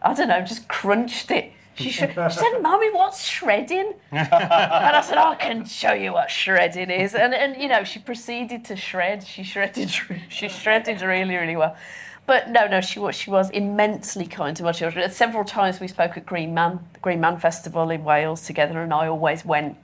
I 0.00 0.14
don't 0.14 0.28
know, 0.28 0.40
just 0.40 0.66
crunched 0.66 1.30
it. 1.30 1.52
She, 1.74 1.90
sh- 1.90 1.98
she 1.98 2.30
said, 2.30 2.58
"Mommy, 2.62 2.90
what's 2.90 3.22
shredding?" 3.22 3.92
and 4.10 4.32
I 4.32 5.02
said, 5.02 5.18
oh, 5.18 5.32
"I 5.32 5.34
can 5.34 5.66
show 5.66 5.92
you 5.92 6.14
what 6.14 6.30
shredding 6.30 6.88
is." 6.88 7.14
And 7.14 7.34
and 7.34 7.60
you 7.60 7.68
know, 7.68 7.84
she 7.84 7.98
proceeded 7.98 8.64
to 8.64 8.76
shred. 8.76 9.26
She 9.26 9.42
shredded. 9.42 9.90
She 10.30 10.48
shredded 10.48 11.02
really, 11.02 11.36
really 11.36 11.56
well. 11.56 11.76
But 12.24 12.48
no, 12.48 12.66
no, 12.66 12.80
she 12.80 12.98
was 12.98 13.14
she 13.14 13.30
was 13.30 13.50
immensely 13.50 14.26
kind 14.26 14.56
to 14.56 14.62
my 14.62 14.72
children. 14.72 15.10
Several 15.10 15.44
times 15.44 15.80
we 15.80 15.88
spoke 15.88 16.16
at 16.16 16.24
Green 16.24 16.54
Man 16.54 16.80
Green 17.02 17.20
Man 17.20 17.38
Festival 17.38 17.90
in 17.90 18.04
Wales 18.04 18.46
together, 18.46 18.80
and 18.80 18.94
I 18.94 19.06
always 19.06 19.44
went 19.44 19.76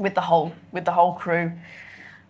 with 0.00 0.14
the 0.14 0.20
whole 0.20 0.52
with 0.72 0.84
the 0.84 0.92
whole 0.92 1.14
crew 1.14 1.52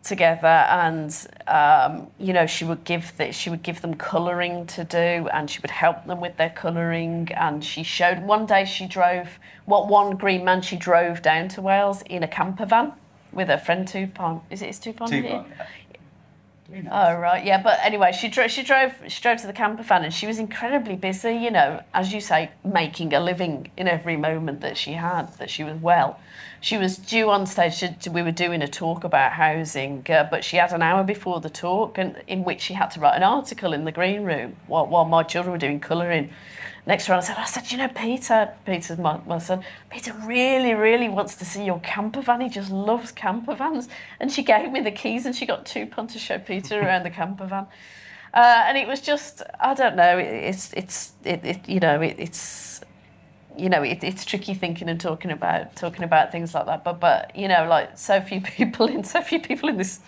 together 0.02 0.46
and 0.46 1.26
um, 1.46 2.06
you 2.18 2.32
know 2.32 2.46
she 2.46 2.64
would 2.64 2.82
give 2.84 3.14
the, 3.18 3.32
she 3.32 3.50
would 3.50 3.62
give 3.62 3.82
them 3.82 3.94
colouring 3.94 4.66
to 4.66 4.82
do 4.82 5.28
and 5.32 5.50
she 5.50 5.60
would 5.60 5.70
help 5.70 6.06
them 6.06 6.20
with 6.20 6.36
their 6.38 6.50
colouring 6.50 7.28
and 7.36 7.62
she 7.62 7.82
showed 7.82 8.22
one 8.22 8.46
day 8.46 8.64
she 8.64 8.86
drove 8.86 9.38
what 9.66 9.88
one 9.88 10.16
green 10.16 10.42
man 10.42 10.62
she 10.62 10.76
drove 10.76 11.20
down 11.20 11.48
to 11.48 11.60
Wales 11.60 12.02
in 12.02 12.22
a 12.22 12.28
camper 12.28 12.64
van 12.64 12.92
with 13.30 13.48
her 13.48 13.58
friend 13.58 13.86
Tupon 13.86 14.40
is 14.48 14.62
it 14.62 14.66
his 14.66 14.78
Tupon, 14.78 15.08
Tupon, 15.08 15.22
here? 15.22 15.44
Oh 16.90 17.16
right, 17.16 17.44
yeah. 17.44 17.60
But 17.60 17.80
anyway, 17.82 18.12
she 18.12 18.28
drove. 18.28 18.50
She 18.50 18.62
drove. 18.62 18.92
She 19.08 19.20
drove 19.20 19.40
to 19.40 19.46
the 19.48 19.52
camper 19.52 19.82
van, 19.82 20.04
and 20.04 20.14
she 20.14 20.28
was 20.28 20.38
incredibly 20.38 20.94
busy. 20.94 21.32
You 21.32 21.50
know, 21.50 21.82
as 21.92 22.12
you 22.12 22.20
say, 22.20 22.50
making 22.64 23.12
a 23.12 23.18
living 23.18 23.70
in 23.76 23.88
every 23.88 24.16
moment 24.16 24.60
that 24.60 24.76
she 24.76 24.92
had. 24.92 25.36
That 25.38 25.50
she 25.50 25.64
was 25.64 25.76
well. 25.80 26.20
She 26.62 26.76
was 26.76 26.98
due 26.98 27.30
on 27.30 27.46
stage. 27.46 27.74
She, 27.74 28.10
we 28.10 28.22
were 28.22 28.32
doing 28.32 28.60
a 28.60 28.68
talk 28.68 29.04
about 29.04 29.32
housing, 29.32 30.04
uh, 30.10 30.28
but 30.30 30.44
she 30.44 30.56
had 30.56 30.72
an 30.72 30.82
hour 30.82 31.02
before 31.02 31.40
the 31.40 31.48
talk, 31.48 31.96
and 31.96 32.22
in 32.26 32.44
which 32.44 32.60
she 32.60 32.74
had 32.74 32.90
to 32.92 33.00
write 33.00 33.16
an 33.16 33.22
article 33.22 33.72
in 33.72 33.84
the 33.84 33.92
green 33.92 34.24
room 34.24 34.56
while, 34.66 34.86
while 34.86 35.06
my 35.06 35.22
children 35.22 35.52
were 35.52 35.58
doing 35.58 35.80
colouring. 35.80 36.30
Next 36.86 37.08
round, 37.08 37.22
I 37.22 37.26
said, 37.26 37.36
I 37.38 37.44
said, 37.44 37.72
you 37.72 37.78
know, 37.78 37.88
Peter, 37.88 38.52
Peter's 38.64 38.98
my, 38.98 39.20
my 39.26 39.38
son, 39.38 39.62
Peter 39.90 40.12
really, 40.24 40.74
really 40.74 41.08
wants 41.08 41.34
to 41.36 41.44
see 41.44 41.64
your 41.64 41.80
camper 41.80 42.22
van. 42.22 42.40
He 42.40 42.48
just 42.48 42.70
loves 42.70 43.12
camper 43.12 43.54
vans. 43.54 43.88
And 44.18 44.32
she 44.32 44.42
gave 44.42 44.72
me 44.72 44.80
the 44.80 44.90
keys 44.90 45.26
and 45.26 45.36
she 45.36 45.46
got 45.46 45.66
two 45.66 45.86
pounds 45.86 46.14
to 46.14 46.18
show 46.18 46.38
Peter 46.38 46.80
around 46.82 47.04
the 47.04 47.10
camper 47.10 47.46
van. 47.46 47.66
Uh, 48.32 48.64
and 48.66 48.78
it 48.78 48.86
was 48.86 49.00
just, 49.00 49.42
I 49.58 49.74
don't 49.74 49.96
know, 49.96 50.18
it, 50.18 50.24
it's, 50.24 50.72
it's, 50.72 51.12
it, 51.24 51.44
it, 51.44 51.68
you 51.68 51.80
know, 51.80 52.00
it, 52.00 52.16
it's, 52.18 52.79
you 53.60 53.68
know, 53.68 53.82
it, 53.82 54.02
it's 54.02 54.24
tricky 54.24 54.54
thinking 54.54 54.88
and 54.88 55.00
talking 55.00 55.30
about 55.30 55.76
talking 55.76 56.02
about 56.02 56.32
things 56.32 56.54
like 56.54 56.66
that. 56.66 56.82
But, 56.82 56.98
but 56.98 57.36
you 57.36 57.46
know, 57.46 57.66
like 57.68 57.98
so 57.98 58.20
few 58.20 58.40
people 58.58 58.86
in 58.86 59.04
so 59.04 59.20
few 59.20 59.40
people 59.40 59.68
in 59.68 59.76
this 59.76 60.00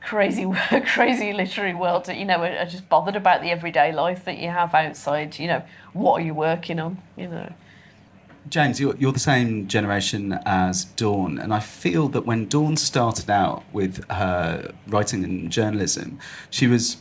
crazy, 0.00 0.46
crazy 0.86 1.32
literary 1.32 1.74
world 1.74 2.06
that 2.06 2.16
you 2.16 2.24
know 2.24 2.42
are, 2.42 2.58
are 2.58 2.66
just 2.66 2.88
bothered 2.88 3.16
about 3.16 3.42
the 3.42 3.50
everyday 3.50 3.92
life 3.92 4.24
that 4.24 4.38
you 4.38 4.48
have 4.48 4.74
outside. 4.74 5.38
You 5.38 5.48
know, 5.48 5.62
what 5.92 6.20
are 6.20 6.24
you 6.24 6.34
working 6.34 6.78
on? 6.78 7.00
You 7.16 7.28
know. 7.28 7.52
James, 8.48 8.78
you're, 8.78 8.94
you're 8.96 9.12
the 9.12 9.18
same 9.18 9.66
generation 9.66 10.38
as 10.46 10.84
Dawn, 10.84 11.36
and 11.36 11.52
I 11.52 11.58
feel 11.58 12.08
that 12.10 12.26
when 12.26 12.46
Dawn 12.46 12.76
started 12.76 13.28
out 13.28 13.64
with 13.72 14.08
her 14.08 14.72
writing 14.86 15.24
and 15.24 15.50
journalism, 15.50 16.20
she 16.48 16.68
was, 16.68 16.98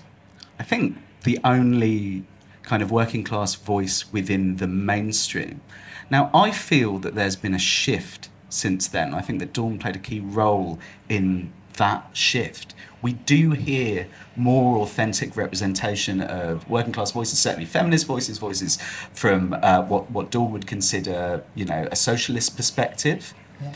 I 0.58 0.64
think, 0.64 0.98
the 1.24 1.38
only 1.44 2.24
kind 2.66 2.82
of 2.84 2.92
working 2.92 3.24
class 3.24 3.56
voice 3.56 4.12
within 4.12 4.58
the 4.58 4.68
mainstream. 4.68 5.62
Now, 6.10 6.30
I 6.34 6.52
feel 6.52 7.00
that 7.00 7.16
there's 7.16 7.36
been 7.36 7.54
a 7.54 7.60
shift 7.60 8.30
since 8.50 8.88
then. 8.88 9.14
I 9.14 9.22
think 9.22 9.40
that 9.40 9.54
Dawn 9.54 9.80
played 9.80 9.96
a 9.96 10.00
key 10.00 10.20
role 10.20 10.80
in 11.10 11.52
that 11.78 12.10
shift. 12.14 12.74
We 13.02 13.14
do 13.14 13.52
hear 13.52 14.08
more 14.36 14.78
authentic 14.78 15.36
representation 15.36 16.22
of 16.22 16.68
working 16.70 16.94
class 16.94 17.12
voices, 17.12 17.40
certainly 17.40 17.66
feminist 17.66 18.06
voices, 18.08 18.38
voices 18.38 18.78
from 19.14 19.54
uh, 19.62 19.84
what, 19.84 20.10
what 20.10 20.32
Dawn 20.32 20.52
would 20.52 20.68
consider, 20.68 21.44
you 21.54 21.66
know, 21.66 21.88
a 21.92 21.96
socialist 21.96 22.56
perspective. 22.56 23.34
Yeah. 23.62 23.76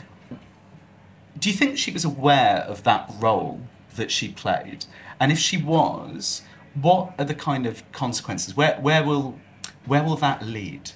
Do 1.37 1.49
you 1.49 1.55
think 1.55 1.77
she 1.77 1.91
was 1.91 2.05
aware 2.05 2.65
of 2.67 2.83
that 2.83 3.11
role 3.19 3.61
that 3.95 4.11
she 4.11 4.29
played? 4.29 4.85
And 5.19 5.31
if 5.31 5.37
she 5.37 5.57
was, 5.57 6.41
what 6.75 7.13
are 7.17 7.25
the 7.25 7.33
kind 7.33 7.65
of 7.65 7.89
consequences? 7.91 8.55
Where, 8.55 8.79
where, 8.79 9.03
will, 9.03 9.39
where 9.85 10.03
will 10.03 10.15
that 10.17 10.45
lead? 10.45 10.91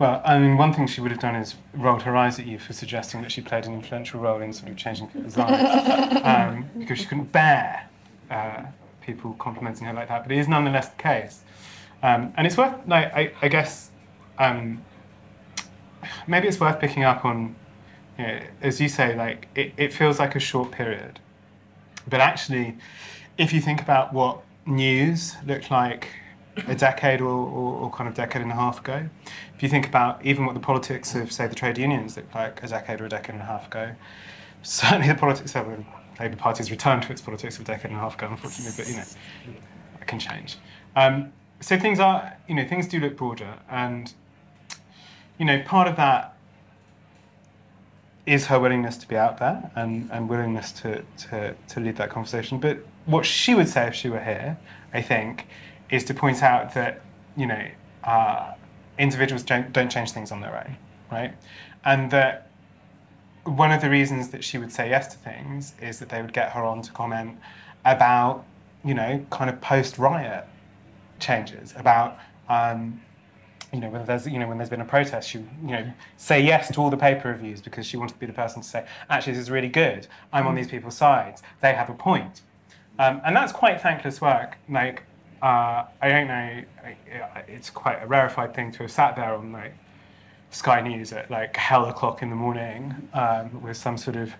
Well, 0.00 0.22
I 0.24 0.38
mean, 0.38 0.56
one 0.56 0.72
thing 0.72 0.86
she 0.86 1.02
would 1.02 1.10
have 1.10 1.20
done 1.20 1.36
is 1.36 1.56
rolled 1.74 2.02
her 2.02 2.16
eyes 2.16 2.38
at 2.38 2.46
you 2.46 2.58
for 2.58 2.72
suggesting 2.72 3.20
that 3.20 3.30
she 3.30 3.42
played 3.42 3.66
an 3.66 3.74
influential 3.74 4.18
role 4.18 4.40
in 4.40 4.50
sort 4.50 4.70
of 4.70 4.76
changing 4.78 5.08
people's 5.08 5.36
lives, 5.36 6.20
um, 6.24 6.70
because 6.78 6.98
she 6.98 7.04
couldn't 7.04 7.30
bear 7.32 7.86
uh, 8.30 8.62
people 9.02 9.34
complimenting 9.34 9.86
her 9.86 9.92
like 9.92 10.08
that. 10.08 10.22
But 10.22 10.32
it 10.32 10.38
is 10.38 10.48
nonetheless 10.48 10.88
the 10.88 10.96
case, 10.96 11.42
um, 12.02 12.32
and 12.38 12.46
it's 12.46 12.56
worth, 12.56 12.74
like, 12.86 13.12
I, 13.14 13.32
I 13.42 13.48
guess, 13.48 13.90
um, 14.38 14.82
maybe 16.26 16.48
it's 16.48 16.58
worth 16.58 16.80
picking 16.80 17.04
up 17.04 17.26
on, 17.26 17.54
you 18.18 18.26
know, 18.26 18.40
as 18.62 18.80
you 18.80 18.88
say, 18.88 19.14
like 19.14 19.48
it, 19.54 19.74
it 19.76 19.92
feels 19.92 20.18
like 20.18 20.34
a 20.34 20.40
short 20.40 20.70
period, 20.70 21.20
but 22.08 22.20
actually, 22.20 22.78
if 23.36 23.52
you 23.52 23.60
think 23.60 23.82
about 23.82 24.14
what 24.14 24.40
news 24.70 25.36
looked 25.46 25.70
like 25.70 26.08
a 26.66 26.74
decade 26.74 27.20
or, 27.20 27.28
or, 27.28 27.74
or, 27.74 27.90
kind 27.90 28.08
of 28.08 28.14
decade 28.14 28.42
and 28.42 28.50
a 28.50 28.54
half 28.54 28.80
ago. 28.80 29.08
If 29.54 29.62
you 29.62 29.68
think 29.68 29.86
about 29.86 30.24
even 30.24 30.46
what 30.46 30.54
the 30.54 30.60
politics 30.60 31.14
of, 31.14 31.32
say, 31.32 31.46
the 31.46 31.54
trade 31.54 31.78
unions 31.78 32.16
looked 32.16 32.34
like 32.34 32.62
a 32.62 32.68
decade 32.68 33.00
or 33.00 33.06
a 33.06 33.08
decade 33.08 33.34
and 33.34 33.42
a 33.42 33.46
half 33.46 33.66
ago, 33.66 33.94
certainly 34.62 35.08
the 35.08 35.14
politics 35.14 35.54
of 35.54 35.66
the 35.66 35.84
Labour 36.18 36.36
Party 36.36 36.58
has 36.58 36.70
returned 36.70 37.02
to 37.04 37.12
its 37.12 37.20
politics 37.20 37.56
of 37.56 37.62
a 37.62 37.64
decade 37.64 37.90
and 37.90 37.96
a 37.96 38.00
half 38.00 38.14
ago, 38.14 38.28
unfortunately, 38.30 38.72
but 38.76 38.88
you 38.88 38.96
know, 38.96 39.58
it 40.00 40.06
can 40.06 40.18
change. 40.18 40.58
Um, 40.96 41.32
so 41.60 41.78
things 41.78 42.00
are, 42.00 42.36
you 42.48 42.54
know, 42.54 42.66
things 42.66 42.88
do 42.88 43.00
look 43.00 43.16
broader, 43.16 43.54
and 43.70 44.12
you 45.38 45.46
know, 45.46 45.62
part 45.62 45.88
of 45.88 45.96
that 45.96 46.36
is 48.26 48.46
her 48.46 48.60
willingness 48.60 48.96
to 48.98 49.08
be 49.08 49.16
out 49.16 49.38
there 49.38 49.70
and, 49.74 50.10
and 50.12 50.28
willingness 50.28 50.70
to, 50.70 51.02
to, 51.16 51.54
to 51.66 51.80
lead 51.80 51.96
that 51.96 52.10
conversation. 52.10 52.58
But 52.58 52.78
what 53.06 53.24
she 53.26 53.54
would 53.54 53.68
say 53.68 53.86
if 53.86 53.94
she 53.94 54.08
were 54.08 54.22
here, 54.22 54.58
I 54.92 55.02
think, 55.02 55.46
is 55.90 56.04
to 56.04 56.14
point 56.14 56.42
out 56.42 56.74
that 56.74 57.02
you 57.36 57.46
know 57.46 57.66
uh, 58.04 58.54
individuals 58.98 59.42
don't, 59.42 59.72
don't 59.72 59.90
change 59.90 60.12
things 60.12 60.30
on 60.30 60.40
their 60.40 60.56
own, 60.56 60.76
right? 61.10 61.34
And 61.84 62.10
that 62.10 62.50
one 63.44 63.72
of 63.72 63.80
the 63.80 63.90
reasons 63.90 64.28
that 64.28 64.44
she 64.44 64.58
would 64.58 64.70
say 64.70 64.90
yes 64.90 65.08
to 65.08 65.18
things 65.18 65.74
is 65.80 65.98
that 65.98 66.10
they 66.10 66.20
would 66.20 66.32
get 66.32 66.52
her 66.52 66.62
on 66.62 66.82
to 66.82 66.92
comment 66.92 67.38
about 67.84 68.44
you 68.84 68.94
know 68.94 69.24
kind 69.30 69.50
of 69.50 69.60
post 69.60 69.98
riot 69.98 70.46
changes 71.18 71.72
about 71.76 72.18
um, 72.48 73.00
you 73.72 73.80
know 73.80 73.88
when 73.88 74.04
there's 74.04 74.26
you 74.26 74.38
know 74.38 74.46
when 74.46 74.58
there's 74.58 74.70
been 74.70 74.80
a 74.80 74.86
protest 74.86 75.28
she 75.28 75.38
you 75.38 75.46
know 75.70 75.90
say 76.16 76.40
yes 76.40 76.72
to 76.72 76.80
all 76.80 76.90
the 76.90 76.96
paper 76.96 77.28
reviews 77.28 77.60
because 77.60 77.86
she 77.86 77.96
wanted 77.96 78.12
to 78.12 78.18
be 78.18 78.26
the 78.26 78.32
person 78.32 78.62
to 78.62 78.68
say 78.68 78.86
actually 79.08 79.32
this 79.32 79.42
is 79.42 79.50
really 79.50 79.68
good. 79.68 80.06
I'm 80.32 80.46
on 80.46 80.54
these 80.54 80.68
people's 80.68 80.96
sides. 80.96 81.42
They 81.60 81.72
have 81.72 81.88
a 81.88 81.94
point 81.94 82.42
um, 83.00 83.20
and 83.24 83.34
that's 83.34 83.52
quite 83.52 83.80
thankless 83.80 84.20
work 84.20 84.56
like 84.68 85.02
uh, 85.42 85.84
I 86.02 86.08
don't 86.08 86.28
know. 86.28 86.62
It's 87.48 87.70
quite 87.70 88.02
a 88.02 88.06
rarefied 88.06 88.54
thing 88.54 88.72
to 88.72 88.78
have 88.82 88.90
sat 88.90 89.16
there 89.16 89.34
on 89.34 89.52
like 89.52 89.74
Sky 90.50 90.80
News 90.80 91.12
at 91.12 91.30
like 91.30 91.56
hell 91.56 91.86
o'clock 91.86 92.22
in 92.22 92.30
the 92.30 92.36
morning 92.36 93.08
um, 93.14 93.62
with 93.62 93.76
some 93.76 93.96
sort 93.96 94.16
of 94.16 94.34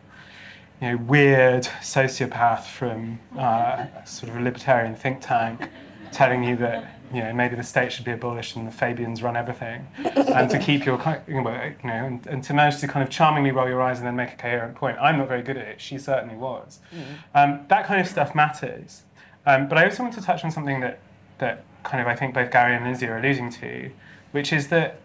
you 0.80 0.90
know 0.90 0.96
weird 0.98 1.64
sociopath 1.80 2.64
from 2.64 3.18
uh, 3.38 3.86
sort 4.04 4.30
of 4.30 4.36
a 4.36 4.40
libertarian 4.40 4.94
think 4.94 5.20
tank 5.20 5.68
telling 6.12 6.44
you 6.44 6.56
that 6.56 6.99
you 7.12 7.22
know 7.22 7.32
maybe 7.32 7.56
the 7.56 7.62
state 7.62 7.92
should 7.92 8.04
be 8.04 8.12
abolished 8.12 8.56
and 8.56 8.66
the 8.66 8.70
Fabians 8.70 9.22
run 9.22 9.36
everything, 9.36 9.86
and 10.04 10.48
to 10.50 10.58
keep 10.58 10.84
your 10.84 10.98
you 11.26 11.42
know 11.42 11.50
and, 11.90 12.26
and, 12.26 12.44
to 12.44 12.54
manage 12.54 12.78
to 12.78 12.88
kind 12.88 13.02
of 13.02 13.10
charmingly 13.10 13.50
roll 13.50 13.68
your 13.68 13.82
eyes 13.82 13.98
and 13.98 14.06
then 14.06 14.16
make 14.16 14.32
a 14.32 14.36
coherent 14.36 14.74
point. 14.74 14.96
I'm 15.00 15.18
not 15.18 15.28
very 15.28 15.42
good 15.42 15.56
at 15.56 15.66
it. 15.66 15.80
She 15.80 15.98
certainly 15.98 16.36
was. 16.36 16.78
Mm. 16.94 17.04
Um, 17.34 17.66
that 17.68 17.86
kind 17.86 18.00
of 18.00 18.06
stuff 18.06 18.34
matters. 18.34 19.02
Um, 19.46 19.68
but 19.68 19.78
I 19.78 19.84
also 19.84 20.02
want 20.02 20.14
to 20.14 20.22
touch 20.22 20.44
on 20.44 20.50
something 20.50 20.80
that, 20.80 21.00
that 21.38 21.64
kind 21.82 22.00
of 22.00 22.06
I 22.06 22.14
think 22.14 22.34
both 22.34 22.50
Gary 22.50 22.76
and 22.76 22.84
Lynsey 22.84 23.06
are 23.06 23.18
alluding 23.18 23.50
to, 23.50 23.90
which 24.32 24.52
is 24.52 24.68
that 24.68 25.00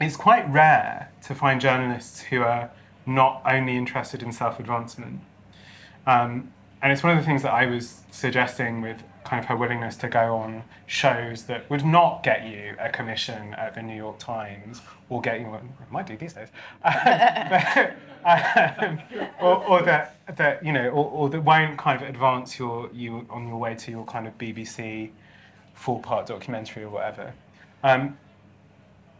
it's 0.00 0.16
quite 0.16 0.50
rare 0.50 1.10
to 1.24 1.34
find 1.34 1.60
journalists 1.60 2.20
who 2.20 2.42
are 2.42 2.70
not 3.06 3.42
only 3.44 3.76
interested 3.76 4.22
in 4.22 4.32
self 4.32 4.60
advancement. 4.60 5.20
Um, 6.06 6.52
and 6.82 6.92
it's 6.92 7.02
one 7.02 7.16
of 7.16 7.18
the 7.18 7.26
things 7.26 7.42
that 7.42 7.52
I 7.52 7.66
was 7.66 8.00
suggesting 8.10 8.80
with 8.80 9.02
kind 9.30 9.40
of 9.40 9.46
her 9.48 9.54
willingness 9.54 9.94
to 9.94 10.08
go 10.08 10.34
on 10.34 10.60
shows 10.86 11.44
that 11.44 11.70
would 11.70 11.84
not 11.86 12.20
get 12.24 12.44
you 12.44 12.74
a 12.80 12.88
commission 12.88 13.54
at 13.54 13.76
the 13.76 13.80
New 13.80 13.94
York 13.94 14.18
Times 14.18 14.80
or 15.08 15.20
get 15.20 15.38
you, 15.38 15.46
well, 15.46 15.62
might 15.88 16.04
do 16.04 16.16
these 16.16 16.32
days, 16.32 16.48
um, 18.24 18.98
or, 19.40 19.64
or, 19.68 19.82
that, 19.82 20.16
that, 20.34 20.66
you 20.66 20.72
know, 20.72 20.88
or, 20.88 21.04
or, 21.12 21.30
that 21.30 21.42
won't 21.42 21.78
kind 21.78 22.02
of 22.02 22.08
advance 22.08 22.58
your, 22.58 22.90
you 22.92 23.24
on 23.30 23.46
your 23.46 23.56
way 23.56 23.76
to 23.76 23.92
your 23.92 24.04
kind 24.04 24.26
of 24.26 24.36
BBC 24.36 25.10
four-part 25.74 26.26
documentary 26.26 26.82
or 26.82 26.90
whatever. 26.90 27.32
Um, 27.84 28.18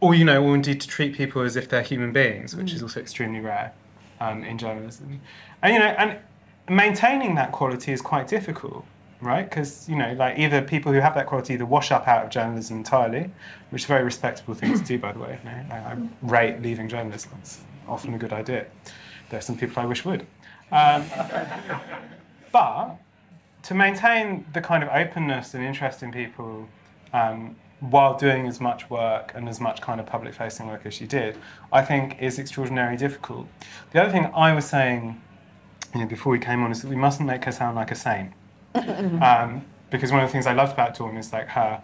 or, 0.01 0.13
you 0.13 0.25
know, 0.25 0.43
or 0.43 0.55
indeed 0.55 0.81
to 0.81 0.89
treat 0.89 1.15
people 1.15 1.41
as 1.41 1.55
if 1.55 1.69
they're 1.69 1.83
human 1.83 2.11
beings, 2.11 2.53
which 2.53 2.71
mm. 2.71 2.75
is 2.75 2.83
also 2.83 2.99
extremely 2.99 3.39
rare 3.39 3.71
um, 4.19 4.43
in 4.43 4.57
journalism. 4.57 5.21
And, 5.61 5.73
you 5.73 5.79
know, 5.79 5.85
and 5.85 6.19
maintaining 6.67 7.35
that 7.35 7.53
quality 7.53 7.93
is 7.93 8.01
quite 8.01 8.27
difficult 8.27 8.83
right? 9.21 9.47
Because 9.47 9.87
you 9.87 9.95
know, 9.95 10.13
like 10.13 10.37
either 10.37 10.61
people 10.61 10.91
who 10.91 10.99
have 10.99 11.13
that 11.15 11.27
quality 11.27 11.53
either 11.53 11.65
wash 11.65 11.91
up 11.91 12.07
out 12.07 12.25
of 12.25 12.31
journalism 12.31 12.77
entirely, 12.77 13.31
which 13.69 13.83
is 13.83 13.85
a 13.85 13.87
very 13.87 14.03
respectable 14.03 14.53
thing 14.53 14.77
to 14.77 14.83
do, 14.83 14.97
by 14.97 15.11
the 15.11 15.19
way. 15.19 15.39
You 15.43 15.49
know, 15.49 15.75
I, 15.75 15.97
rate 16.21 16.61
leaving 16.61 16.89
journalism; 16.89 17.31
it's 17.39 17.59
often 17.87 18.13
a 18.13 18.17
good 18.17 18.33
idea. 18.33 18.65
There 19.29 19.39
are 19.39 19.41
some 19.41 19.57
people 19.57 19.81
I 19.81 19.85
wish 19.85 20.03
would, 20.03 20.25
um, 20.71 21.05
but 22.51 22.97
to 23.63 23.73
maintain 23.73 24.45
the 24.53 24.61
kind 24.61 24.83
of 24.83 24.89
openness 24.89 25.53
and 25.53 25.63
interest 25.63 26.03
in 26.03 26.11
people. 26.11 26.67
Um, 27.13 27.55
while 27.81 28.15
doing 28.15 28.45
as 28.45 28.61
much 28.61 28.91
work 28.91 29.31
and 29.33 29.49
as 29.49 29.59
much 29.59 29.81
kind 29.81 29.99
of 29.99 30.05
public 30.05 30.35
facing 30.35 30.67
work 30.67 30.85
as 30.85 30.93
she 30.93 31.07
did, 31.07 31.35
I 31.73 31.81
think 31.81 32.21
is 32.21 32.37
extraordinarily 32.37 32.95
difficult. 32.95 33.47
The 33.91 34.03
other 34.03 34.11
thing 34.11 34.27
I 34.35 34.53
was 34.53 34.65
saying 34.65 35.19
you 35.93 36.01
know, 36.01 36.05
before 36.05 36.31
we 36.31 36.39
came 36.39 36.63
on 36.63 36.71
is 36.71 36.81
that 36.81 36.89
we 36.89 36.95
mustn't 36.95 37.27
make 37.27 37.45
her 37.45 37.51
sound 37.51 37.75
like 37.75 37.91
a 37.91 37.95
saint. 37.95 38.31
um, 39.21 39.65
because 39.89 40.11
one 40.11 40.21
of 40.21 40.29
the 40.29 40.31
things 40.31 40.47
I 40.47 40.53
loved 40.53 40.73
about 40.73 40.95
Dawn 40.95 41.17
is 41.17 41.33
like 41.33 41.47
her 41.49 41.81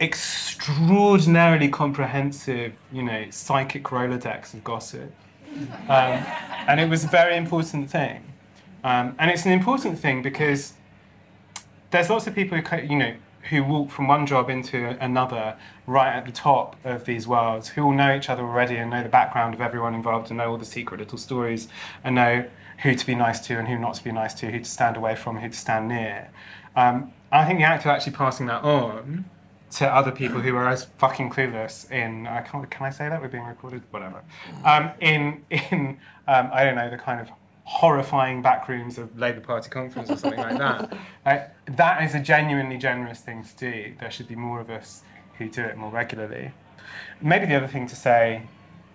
extraordinarily 0.00 1.68
comprehensive, 1.68 2.72
you 2.92 3.02
know, 3.02 3.26
psychic 3.30 3.84
Rolodex 3.84 4.54
of 4.54 4.64
gossip. 4.64 5.12
Um, 5.88 6.24
and 6.68 6.80
it 6.80 6.88
was 6.88 7.04
a 7.04 7.08
very 7.08 7.36
important 7.36 7.90
thing. 7.90 8.24
Um, 8.82 9.14
and 9.18 9.30
it's 9.30 9.44
an 9.44 9.52
important 9.52 9.98
thing 9.98 10.22
because 10.22 10.74
there's 11.90 12.08
lots 12.08 12.26
of 12.26 12.34
people 12.34 12.58
who 12.58 12.76
you 12.78 12.96
know 12.96 13.14
who 13.48 13.64
walk 13.64 13.90
from 13.90 14.06
one 14.06 14.26
job 14.26 14.48
into 14.48 14.96
another 15.02 15.56
right 15.86 16.12
at 16.14 16.24
the 16.24 16.32
top 16.32 16.76
of 16.84 17.04
these 17.04 17.26
worlds 17.26 17.68
who 17.68 17.82
all 17.82 17.92
know 17.92 18.14
each 18.14 18.28
other 18.28 18.42
already 18.42 18.76
and 18.76 18.90
know 18.90 19.02
the 19.02 19.08
background 19.08 19.54
of 19.54 19.60
everyone 19.60 19.94
involved 19.94 20.30
and 20.30 20.38
know 20.38 20.50
all 20.50 20.58
the 20.58 20.64
secret 20.64 21.00
little 21.00 21.18
stories 21.18 21.68
and 22.04 22.14
know 22.14 22.44
who 22.82 22.94
to 22.94 23.06
be 23.06 23.14
nice 23.14 23.40
to 23.46 23.58
and 23.58 23.68
who 23.68 23.78
not 23.78 23.94
to 23.94 24.04
be 24.04 24.12
nice 24.12 24.34
to 24.34 24.50
who 24.50 24.58
to 24.58 24.64
stand 24.64 24.96
away 24.96 25.14
from 25.14 25.38
who 25.38 25.48
to 25.48 25.56
stand 25.56 25.88
near. 25.88 26.30
Um, 26.76 27.12
i 27.32 27.44
think 27.44 27.58
the 27.58 27.64
act 27.64 27.84
of 27.84 27.90
actually 27.90 28.12
passing 28.12 28.46
that 28.46 28.62
on 28.62 29.24
to 29.72 29.86
other 29.86 30.10
people 30.10 30.40
who 30.40 30.56
are 30.56 30.68
as 30.68 30.84
fucking 30.98 31.30
clueless 31.30 31.90
in 31.90 32.26
I 32.26 32.40
can't, 32.42 32.68
can 32.70 32.86
I 32.86 32.90
say 32.90 33.08
that? 33.08 33.20
We're 33.20 33.28
being 33.28 33.44
recorded? 33.44 33.82
Whatever. 33.90 34.22
Um, 34.64 34.90
in 35.00 35.44
in 35.50 35.98
um, 36.26 36.50
I 36.52 36.64
don't 36.64 36.74
know 36.74 36.90
the 36.90 36.98
kind 36.98 37.20
of 37.20 37.28
horrifying 37.64 38.42
back 38.42 38.68
rooms 38.68 38.98
of 38.98 39.16
Labour 39.16 39.40
Party 39.40 39.70
conference 39.70 40.10
or 40.10 40.16
something 40.16 40.40
like 40.40 40.58
that. 40.58 40.96
Uh, 41.26 41.38
that 41.66 42.02
is 42.02 42.14
a 42.14 42.18
genuinely 42.18 42.78
generous 42.78 43.20
thing 43.20 43.44
to 43.44 43.56
do. 43.58 43.92
There 44.00 44.10
should 44.10 44.26
be 44.26 44.34
more 44.34 44.58
of 44.58 44.70
us 44.70 45.02
who 45.36 45.50
do 45.50 45.62
it 45.62 45.76
more 45.76 45.90
regularly. 45.90 46.52
Maybe 47.20 47.44
the 47.44 47.56
other 47.56 47.68
thing 47.68 47.86
to 47.88 47.94
say 47.94 48.44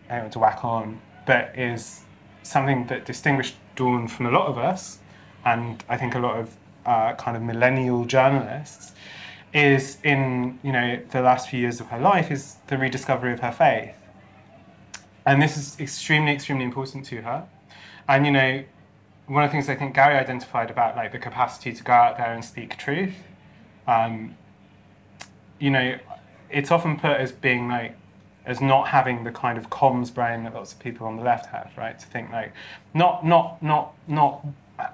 I 0.09 0.13
don't 0.13 0.21
want 0.21 0.33
to 0.33 0.39
whack 0.39 0.65
on 0.65 0.99
but 1.27 1.57
is 1.57 2.01
something 2.45 2.87
that 2.87 3.05
distinguished 3.05 3.55
Dawn 3.75 4.07
from 4.07 4.25
a 4.27 4.31
lot 4.31 4.47
of 4.47 4.57
us 4.57 4.99
and 5.43 5.83
I 5.89 5.97
think 5.97 6.15
a 6.15 6.19
lot 6.19 6.37
of 6.37 6.55
uh, 6.85 7.13
kind 7.13 7.35
of 7.35 7.43
millennial 7.43 8.05
journalists 8.05 8.93
is 9.53 9.97
in 10.03 10.59
you 10.63 10.71
know 10.71 10.99
the 11.11 11.21
last 11.21 11.49
few 11.49 11.59
years 11.59 11.79
of 11.79 11.87
her 11.87 11.99
life 11.99 12.29
is 12.31 12.57
the 12.67 12.77
rediscovery 12.77 13.33
of 13.33 13.39
her 13.39 13.51
faith. 13.51 13.95
And 15.25 15.41
this 15.41 15.57
is 15.57 15.79
extremely 15.79 16.33
extremely 16.33 16.65
important 16.65 17.05
to 17.05 17.21
her. 17.21 17.47
And 18.07 18.25
you 18.25 18.31
know 18.31 18.63
one 19.27 19.43
of 19.43 19.49
the 19.49 19.51
things 19.51 19.69
i 19.69 19.75
think 19.75 19.95
gary 19.95 20.15
identified 20.15 20.69
about 20.69 20.95
like 20.95 21.11
the 21.11 21.19
capacity 21.19 21.73
to 21.73 21.83
go 21.83 21.93
out 21.93 22.17
there 22.17 22.33
and 22.33 22.43
speak 22.43 22.77
truth 22.77 23.15
um, 23.87 24.35
you 25.59 25.69
know 25.69 25.97
it's 26.49 26.71
often 26.71 26.99
put 26.99 27.11
as 27.11 27.31
being 27.31 27.67
like 27.67 27.95
as 28.45 28.61
not 28.61 28.87
having 28.87 29.23
the 29.23 29.31
kind 29.31 29.57
of 29.57 29.69
comms 29.69 30.13
brain 30.13 30.43
that 30.43 30.53
lots 30.53 30.73
of 30.73 30.79
people 30.79 31.07
on 31.07 31.17
the 31.17 31.23
left 31.23 31.47
have 31.47 31.71
right 31.77 31.97
to 31.97 32.05
think 32.07 32.31
like 32.31 32.53
not 32.93 33.25
not 33.25 33.61
not 33.63 33.93
not 34.07 34.45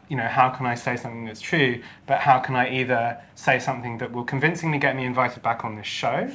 you 0.09 0.15
know, 0.15 0.27
how 0.27 0.49
can 0.49 0.65
I 0.65 0.75
say 0.75 0.95
something 0.95 1.25
that's 1.25 1.41
true, 1.41 1.81
but 2.05 2.19
how 2.19 2.39
can 2.39 2.55
I 2.55 2.69
either 2.69 3.19
say 3.35 3.59
something 3.59 3.97
that 3.97 4.11
will 4.11 4.23
convincingly 4.23 4.77
get 4.77 4.95
me 4.95 5.05
invited 5.05 5.41
back 5.41 5.65
on 5.65 5.75
this 5.75 5.87
show, 5.87 6.31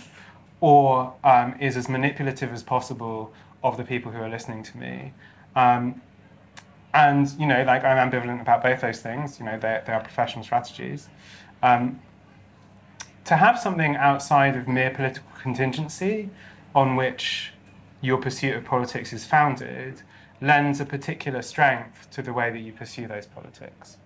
or 0.60 1.14
um, 1.22 1.54
is 1.60 1.76
as 1.76 1.88
manipulative 1.88 2.52
as 2.52 2.62
possible 2.62 3.32
of 3.62 3.76
the 3.76 3.84
people 3.84 4.10
who 4.12 4.18
are 4.18 4.28
listening 4.28 4.62
to 4.64 4.76
me. 4.76 5.12
Um, 5.54 6.00
and 6.94 7.30
you 7.38 7.46
know, 7.46 7.62
like 7.64 7.84
I'm 7.84 8.10
ambivalent 8.10 8.40
about 8.40 8.62
both 8.62 8.80
those 8.80 9.00
things. 9.00 9.38
You 9.38 9.46
know, 9.46 9.58
they, 9.58 9.82
are 9.86 10.00
professional 10.00 10.44
strategies. 10.44 11.08
Um, 11.62 12.00
to 13.26 13.36
have 13.36 13.58
something 13.58 13.96
outside 13.96 14.56
of 14.56 14.68
mere 14.68 14.90
political 14.90 15.28
contingency, 15.42 16.30
on 16.76 16.94
which 16.94 17.52
your 18.02 18.18
pursuit 18.18 18.54
of 18.54 18.64
politics 18.64 19.12
is 19.12 19.24
founded, 19.24 20.02
lends 20.42 20.78
a 20.78 20.84
particular 20.84 21.40
strength 21.40 22.08
to 22.10 22.20
the 22.20 22.32
way 22.32 22.50
that 22.50 22.58
you 22.58 22.70
pursue 22.70 23.08
those 23.08 23.26
politics. 23.26 23.96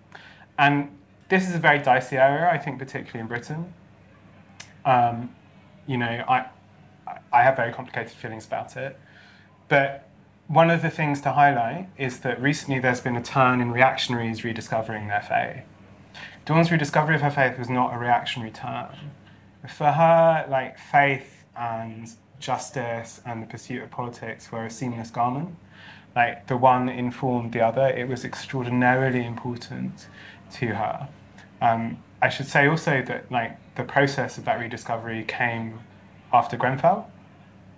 And 0.57 0.89
this 1.27 1.49
is 1.49 1.53
a 1.53 1.59
very 1.59 1.79
dicey 1.79 2.15
area, 2.15 2.49
I 2.49 2.57
think, 2.57 2.79
particularly 2.79 3.19
in 3.19 3.27
Britain. 3.27 3.73
Um, 4.85 5.35
you 5.85 5.97
know, 5.97 6.23
I, 6.29 6.45
I 7.33 7.43
have 7.43 7.57
very 7.57 7.73
complicated 7.73 8.13
feelings 8.13 8.47
about 8.47 8.77
it. 8.77 8.97
But 9.67 10.07
one 10.47 10.69
of 10.69 10.81
the 10.81 10.89
things 10.89 11.19
to 11.21 11.33
highlight 11.33 11.89
is 11.97 12.21
that 12.21 12.41
recently 12.41 12.79
there's 12.79 13.01
been 13.01 13.17
a 13.17 13.21
turn 13.21 13.59
in 13.59 13.71
reactionaries 13.71 14.45
rediscovering 14.45 15.09
their 15.09 15.21
faith. 15.21 15.63
Dawn's 16.45 16.71
rediscovery 16.71 17.15
of 17.15 17.21
her 17.21 17.31
faith 17.31 17.59
was 17.59 17.69
not 17.69 17.93
a 17.93 17.97
reactionary 17.97 18.51
turn. 18.51 19.11
For 19.67 19.91
her, 19.91 20.45
like 20.49 20.79
faith 20.79 21.43
and 21.55 22.09
justice 22.41 23.21
and 23.25 23.41
the 23.41 23.47
pursuit 23.47 23.81
of 23.81 23.91
politics 23.91 24.51
were 24.51 24.65
a 24.65 24.69
seamless 24.69 25.09
garment 25.09 25.55
like 26.15 26.47
the 26.47 26.57
one 26.57 26.89
informed 26.89 27.53
the 27.53 27.61
other. 27.61 27.87
It 27.87 28.07
was 28.07 28.25
extraordinarily 28.25 29.25
important 29.25 30.07
to 30.53 30.67
her. 30.67 31.07
Um, 31.61 31.97
I 32.21 32.29
should 32.29 32.47
say 32.47 32.67
also 32.67 33.01
that 33.03 33.31
like 33.31 33.57
the 33.75 33.83
process 33.83 34.37
of 34.37 34.45
that 34.45 34.59
rediscovery 34.59 35.23
came 35.23 35.79
after 36.33 36.57
Grenfell, 36.57 37.09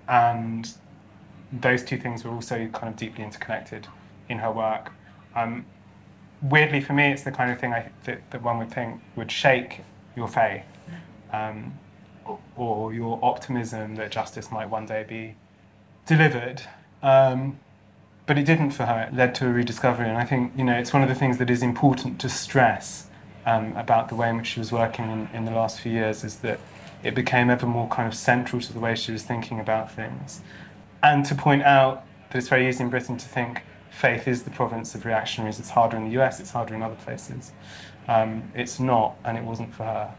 and 0.07 0.72
those 1.51 1.84
two 1.84 1.97
things 1.97 2.24
were 2.24 2.32
also 2.32 2.68
kind 2.68 2.91
of 2.91 2.95
deeply 2.95 3.24
interconnected 3.24 3.88
in 4.30 4.39
her 4.39 4.51
work. 4.51 4.91
Um, 5.36 5.66
weirdly 6.41 6.82
for 6.82 6.93
me, 6.93 7.11
it's 7.11 7.24
the 7.24 7.32
kind 7.32 7.51
of 7.51 7.59
thing 7.59 7.74
I, 7.74 7.89
that, 8.05 8.32
that 8.32 8.41
one 8.41 8.57
would 8.57 8.72
think 8.72 9.01
would 9.16 9.32
shake 9.32 9.82
your 10.16 10.28
faith 10.28 10.64
um, 11.32 11.78
or, 12.55 12.93
your 12.93 13.19
optimism 13.21 13.95
that 13.95 14.11
justice 14.11 14.51
might 14.51 14.69
one 14.69 14.86
day 14.86 15.03
be 15.07 15.36
delivered. 16.05 16.61
Um, 17.01 17.59
but 18.26 18.38
it 18.38 18.45
didn't 18.45 18.71
for 18.71 18.86
her. 18.86 19.03
It 19.03 19.13
led 19.13 19.36
to 19.36 19.47
a 19.47 19.51
rediscovery, 19.51 20.07
and 20.07 20.17
I 20.17 20.26
think 20.26 20.53
you 20.57 20.63
know 20.63 20.74
it's 20.78 20.93
one 20.93 21.03
of 21.03 21.09
the 21.09 21.15
things 21.15 21.38
that 21.39 21.49
is 21.49 21.61
important 21.61 22.19
to 22.21 22.30
stress 22.30 23.07
um, 23.45 23.76
about 23.76 24.09
the 24.09 24.15
way 24.15 24.30
in 24.30 24.38
which 24.38 24.47
she 24.47 24.59
was 24.59 24.71
working 24.71 25.09
in, 25.09 25.30
in 25.34 25.45
the 25.45 25.51
last 25.51 25.82
few 25.82 25.91
years 25.91 26.24
is 26.24 26.38
that 26.38 26.59
it 27.03 27.13
became 27.13 27.49
ever 27.49 27.65
more 27.65 27.89
kind 27.89 28.07
of 28.07 28.15
central 28.15 28.61
to 28.61 28.71
the 28.71 28.80
way 28.80 28.95
she 28.95 29.11
was 29.11 29.24
thinking 29.24 29.59
about 29.59 29.91
things, 29.91 30.41
and 31.01 31.26
to 31.26 31.36
point 31.36 31.63
out 31.63 32.05
that 32.30 32.38
it's 32.38 32.47
very 32.47 32.67
easy 32.67 32.84
in 32.84 32.89
Britain 32.89 33.17
to 33.17 33.28
think 33.28 33.63
faith 33.89 34.28
is 34.28 34.43
the 34.43 34.49
province 34.49 34.95
of 34.95 35.05
reactionaries. 35.05 35.59
It's 35.59 35.69
harder 35.69 35.97
in 35.97 36.05
the 36.05 36.21
US. 36.21 36.39
It's 36.39 36.51
harder 36.51 36.74
in 36.74 36.82
other 36.82 36.95
places. 36.95 37.51
Um, 38.07 38.51
it's 38.55 38.80
not, 38.80 39.15
and 39.24 39.38
it 39.38 39.43
wasn't 39.43 39.74
for 39.74 39.84
her. 39.84 40.15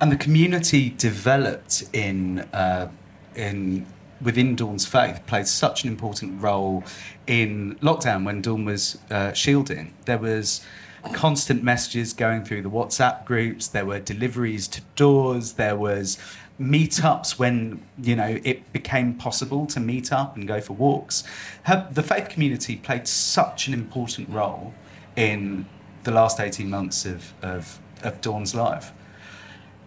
And 0.00 0.10
the 0.12 0.16
community 0.16 0.90
developed 0.90 1.84
in 1.92 2.40
uh, 2.52 2.90
in 3.34 3.86
within 4.20 4.56
Dawn's 4.56 4.86
faith 4.86 5.20
played 5.26 5.46
such 5.46 5.84
an 5.84 5.90
important 5.90 6.40
role 6.40 6.84
in 7.26 7.76
lockdown 7.76 8.24
when 8.24 8.40
Dawn 8.40 8.64
was 8.64 8.98
uh, 9.10 9.32
shielding. 9.32 9.92
There 10.06 10.18
was 10.18 10.64
constant 11.12 11.62
messages 11.62 12.12
going 12.12 12.44
through 12.44 12.62
the 12.62 12.70
WhatsApp 12.70 13.24
groups. 13.24 13.68
There 13.68 13.84
were 13.84 14.00
deliveries 14.00 14.68
to 14.68 14.80
doors. 14.96 15.54
There 15.54 15.76
was 15.76 16.18
meetups 16.60 17.38
when 17.38 17.82
you 18.02 18.16
know 18.16 18.40
it 18.42 18.72
became 18.72 19.12
possible 19.14 19.66
to 19.66 19.78
meet 19.78 20.10
up 20.12 20.36
and 20.36 20.48
go 20.48 20.60
for 20.60 20.72
walks. 20.72 21.22
Her, 21.64 21.86
the 21.90 22.02
faith 22.02 22.28
community 22.28 22.76
played 22.76 23.06
such 23.06 23.68
an 23.68 23.74
important 23.74 24.28
role 24.30 24.72
in 25.16 25.66
the 26.04 26.10
last 26.12 26.40
18 26.40 26.70
months 26.70 27.04
of, 27.04 27.34
of, 27.42 27.80
of 28.02 28.20
Dawn's 28.20 28.54
life. 28.54 28.92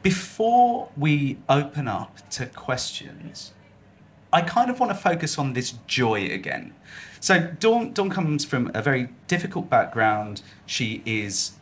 Before 0.02 0.90
we 0.96 1.38
open 1.50 1.88
up 1.88 2.30
to 2.32 2.46
questions, 2.46 3.52
I 4.32 4.42
kind 4.42 4.70
of 4.70 4.80
want 4.80 4.92
to 4.92 4.98
focus 4.98 5.38
on 5.38 5.54
this 5.54 5.74
joy 5.88 6.28
again. 6.28 6.74
So 7.20 7.40
Dawn, 7.60 7.92
Dawn 7.92 8.10
comes 8.10 8.46
from 8.46 8.72
a 8.74 8.82
very 8.82 9.10
difficult 9.28 9.70
background. 9.70 10.42
She 10.66 11.02
is 11.06 11.54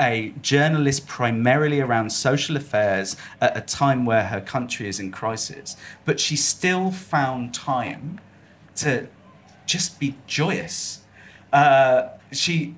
a 0.00 0.32
journalist 0.40 1.06
primarily 1.06 1.80
around 1.80 2.10
social 2.10 2.56
affairs 2.56 3.16
at 3.40 3.56
a 3.56 3.60
time 3.60 4.06
where 4.06 4.24
her 4.24 4.40
country 4.40 4.88
is 4.88 5.00
in 5.00 5.10
crisis, 5.10 5.76
but 6.04 6.18
she 6.20 6.36
still 6.36 6.90
found 6.90 7.52
time 7.52 8.20
to 8.76 9.06
just 9.66 9.98
be 9.98 10.16
joyous. 10.26 11.00
Uh, 11.52 12.08
she 12.32 12.74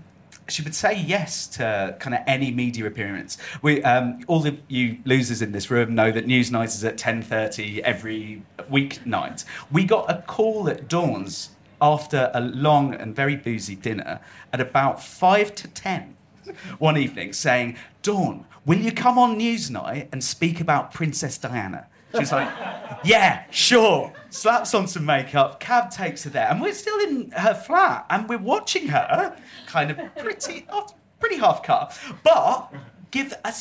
she 0.48 0.62
would 0.62 0.74
say 0.74 0.98
yes 0.98 1.46
to 1.46 1.96
kind 1.98 2.14
of 2.14 2.20
any 2.26 2.50
media 2.50 2.86
appearance. 2.86 3.38
We, 3.62 3.82
um, 3.82 4.20
all 4.26 4.46
of 4.46 4.60
you 4.68 4.98
losers 5.04 5.42
in 5.42 5.52
this 5.52 5.70
room 5.70 5.94
know 5.94 6.10
that 6.10 6.26
Newsnight 6.26 6.66
is 6.66 6.84
at 6.84 6.96
10.30 6.96 7.80
every 7.80 8.42
weeknight. 8.70 9.44
We 9.70 9.84
got 9.84 10.10
a 10.10 10.22
call 10.22 10.68
at 10.68 10.88
Dawn's 10.88 11.50
after 11.80 12.30
a 12.34 12.40
long 12.40 12.94
and 12.94 13.14
very 13.14 13.36
boozy 13.36 13.76
dinner 13.76 14.20
at 14.52 14.60
about 14.60 15.02
5 15.02 15.54
to 15.54 15.68
10 15.68 16.16
one 16.78 16.96
evening 16.96 17.32
saying, 17.32 17.76
Dawn, 18.02 18.46
will 18.64 18.78
you 18.78 18.92
come 18.92 19.18
on 19.18 19.38
Newsnight 19.38 20.08
and 20.12 20.24
speak 20.24 20.60
about 20.60 20.92
Princess 20.92 21.38
Diana? 21.38 21.86
She's 22.16 22.32
like, 22.32 22.48
yeah, 23.04 23.44
sure. 23.50 24.12
Slaps 24.30 24.74
on 24.74 24.86
some 24.86 25.04
makeup, 25.04 25.60
cab 25.60 25.90
takes 25.90 26.24
her 26.24 26.30
there, 26.30 26.48
and 26.50 26.60
we're 26.60 26.74
still 26.74 26.98
in 27.00 27.30
her 27.32 27.54
flat, 27.54 28.06
and 28.10 28.28
we're 28.28 28.38
watching 28.38 28.88
her, 28.88 29.36
kind 29.66 29.90
of 29.90 29.98
pretty, 30.16 30.66
pretty 31.20 31.36
half 31.36 31.62
cut, 31.62 31.98
but 32.22 32.72
give 33.10 33.32
a 33.44 33.52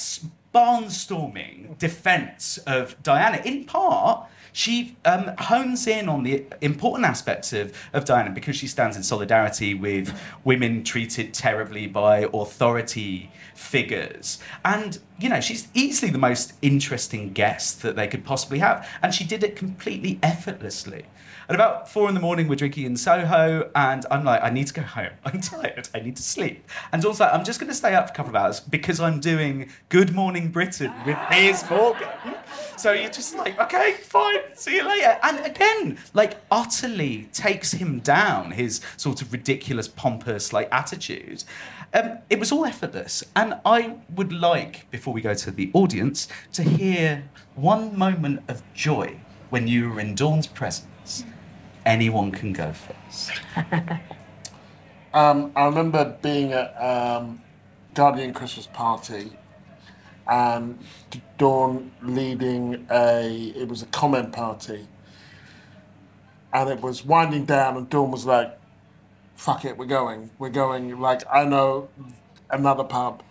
barnstorming 0.54 1.78
defence 1.78 2.58
of 2.60 3.02
Diana. 3.04 3.41
In 3.45 3.66
part, 3.66 4.28
she 4.58 4.97
um, 5.05 5.34
hones 5.38 5.86
in 5.86 6.10
on 6.10 6.24
the 6.24 6.43
important 6.62 7.05
aspects 7.05 7.53
of, 7.53 7.72
of 7.93 8.05
Diana 8.05 8.32
because 8.32 8.55
she 8.55 8.66
stands 8.66 8.97
in 8.97 9.03
solidarity 9.03 9.76
with 9.76 10.20
women 10.43 10.84
treated 10.84 11.32
terribly 11.32 11.86
by 11.86 12.28
authority 12.34 13.32
figures. 13.53 14.39
And, 14.66 14.97
you 15.20 15.30
know, 15.30 15.41
she's 15.41 15.68
easily 15.76 16.12
the 16.12 16.18
most 16.18 16.53
interesting 16.64 17.34
guest 17.34 17.84
that 17.84 17.95
they 17.95 18.08
could 18.08 18.26
possibly 18.26 18.58
have. 18.58 18.89
And 19.03 19.14
she 19.14 19.26
did 19.26 19.43
it 19.43 19.55
completely 19.55 20.18
effortlessly. 20.24 21.05
At 21.50 21.56
about 21.56 21.88
four 21.88 22.10
in 22.10 22.14
the 22.14 22.20
morning, 22.20 22.50
we're 22.50 22.56
drinking 22.56 22.86
in 22.86 22.98
Soho, 22.98 23.70
and 23.74 24.06
I'm 24.12 24.26
like, 24.26 24.43
I 24.43 24.50
need 24.50 24.68
to 24.68 24.74
go 24.74 24.82
home. 24.82 25.12
I'm 25.26 25.39
tired. 25.39 25.88
I 25.95 26.02
need 26.02 26.18
to 26.18 26.22
sleep. 26.22 26.68
And 26.91 27.06
also, 27.06 27.24
I'm 27.24 27.45
just 27.45 27.58
going 27.58 27.70
to 27.70 27.76
stay 27.76 27.95
up 27.95 28.08
for 28.08 28.12
a 28.12 28.16
couple 28.18 28.32
of 28.32 28.36
hours 28.36 28.60
because 28.60 29.00
I'm 29.00 29.22
doing 29.22 29.70
Good 29.88 30.14
Morning 30.14 30.52
Britain 30.52 30.91
with 31.06 31.18
Piers 31.30 31.64
Morgan. 31.70 32.10
So 32.76 32.91
you're 32.91 33.10
just 33.10 33.38
like, 33.38 33.58
okay, 33.62 33.93
fine, 33.93 34.39
see 34.56 34.76
you 34.76 34.86
later. 34.86 35.18
And 35.24 35.39
again, 35.45 35.98
like 36.14 36.36
utterly 36.52 37.30
takes 37.32 37.72
him 37.72 38.00
down, 38.00 38.52
his 38.52 38.82
sort 38.98 39.22
of 39.22 39.32
ridiculous, 39.32 39.88
pompous 39.88 40.52
like 40.52 40.68
attitude. 40.70 41.45
Um, 41.93 42.18
it 42.30 42.39
was 42.39 42.52
all 42.52 42.66
effortless. 42.66 43.24
And 43.38 43.56
I 43.66 43.95
would 44.16 44.34
like, 44.34 44.91
before 44.91 45.14
we 45.14 45.22
go 45.22 45.34
to 45.34 45.50
the 45.50 45.72
audience, 45.74 46.28
to 46.52 46.64
hear 46.64 47.24
one 47.56 47.98
moment 47.98 48.41
of 48.50 48.62
joy 48.74 49.18
when 49.50 49.66
you 49.66 49.91
were 49.91 50.02
in 50.02 50.14
Dawn's 50.14 50.45
presence. 50.45 50.88
Anyone 51.88 52.31
can 52.31 52.53
go 52.53 52.73
first. 52.73 53.31
Um, 55.13 55.51
I 55.55 55.65
remember 55.65 56.15
being 56.21 56.53
at 56.53 56.75
um, 56.79 57.41
Guardian 57.95 58.33
Christmas 58.33 58.67
party 58.67 59.31
and 60.27 60.77
Dawn 61.39 61.91
leading 62.03 62.85
a 62.91 63.53
it 63.55 63.67
was 63.67 63.81
a 63.81 63.88
comment 63.88 64.33
party 64.33 64.85
and 66.53 66.69
it 66.69 66.81
was 66.81 67.03
winding 67.03 67.45
down 67.45 67.77
and 67.77 67.89
Dawn 67.89 68.11
was 68.11 68.25
like 68.25 68.59
fuck 69.35 69.65
it 69.65 69.77
we're 69.77 69.85
going 69.85 70.29
we're 70.38 70.49
going 70.49 70.99
like 70.99 71.23
I 71.31 71.45
know 71.45 71.89
another 72.51 72.83
pub 72.83 73.23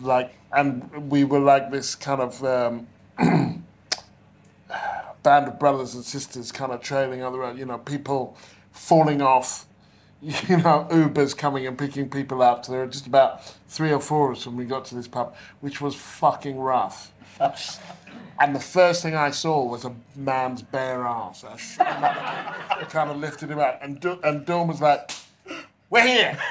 like 0.00 0.34
and 0.50 1.12
we 1.12 1.22
were 1.22 1.38
like 1.38 1.70
this 1.70 1.94
kind 1.94 2.20
of 2.20 2.42
um, 2.44 2.86
band 5.22 5.48
of 5.48 5.58
brothers 5.58 5.94
and 5.94 6.04
sisters 6.04 6.50
kind 6.52 6.72
of 6.72 6.80
trailing 6.80 7.22
on 7.22 7.32
the 7.32 7.38
road 7.38 7.58
you 7.58 7.66
know 7.66 7.78
people 7.78 8.36
falling 8.72 9.20
off 9.20 9.66
you 10.22 10.58
know, 10.58 10.86
Ubers 10.90 11.34
coming 11.34 11.66
and 11.66 11.78
picking 11.78 12.10
people 12.10 12.42
up. 12.42 12.66
So 12.66 12.72
there 12.72 12.82
were 12.82 12.86
just 12.86 13.06
about 13.06 13.42
three 13.68 13.90
or 13.90 14.00
four 14.00 14.30
of 14.30 14.36
us 14.36 14.46
when 14.46 14.54
we 14.56 14.66
got 14.66 14.84
to 14.86 14.94
this 14.94 15.08
pub, 15.08 15.34
which 15.60 15.80
was 15.80 15.94
fucking 15.94 16.58
rough. 16.58 17.12
And 18.42 18.56
the 18.56 18.60
first 18.60 19.02
thing 19.02 19.14
I 19.14 19.32
saw 19.32 19.62
was 19.62 19.84
a 19.84 19.94
man's 20.16 20.62
bare 20.62 21.04
ass. 21.04 21.44
I 21.78 22.86
kind 22.88 23.10
of 23.10 23.18
lifted 23.18 23.50
him 23.50 23.58
out, 23.58 23.76
and 23.82 24.00
Do- 24.00 24.18
and 24.24 24.46
Dawn 24.46 24.66
was 24.66 24.80
like, 24.80 25.10
"We're 25.90 26.06
here." 26.06 26.38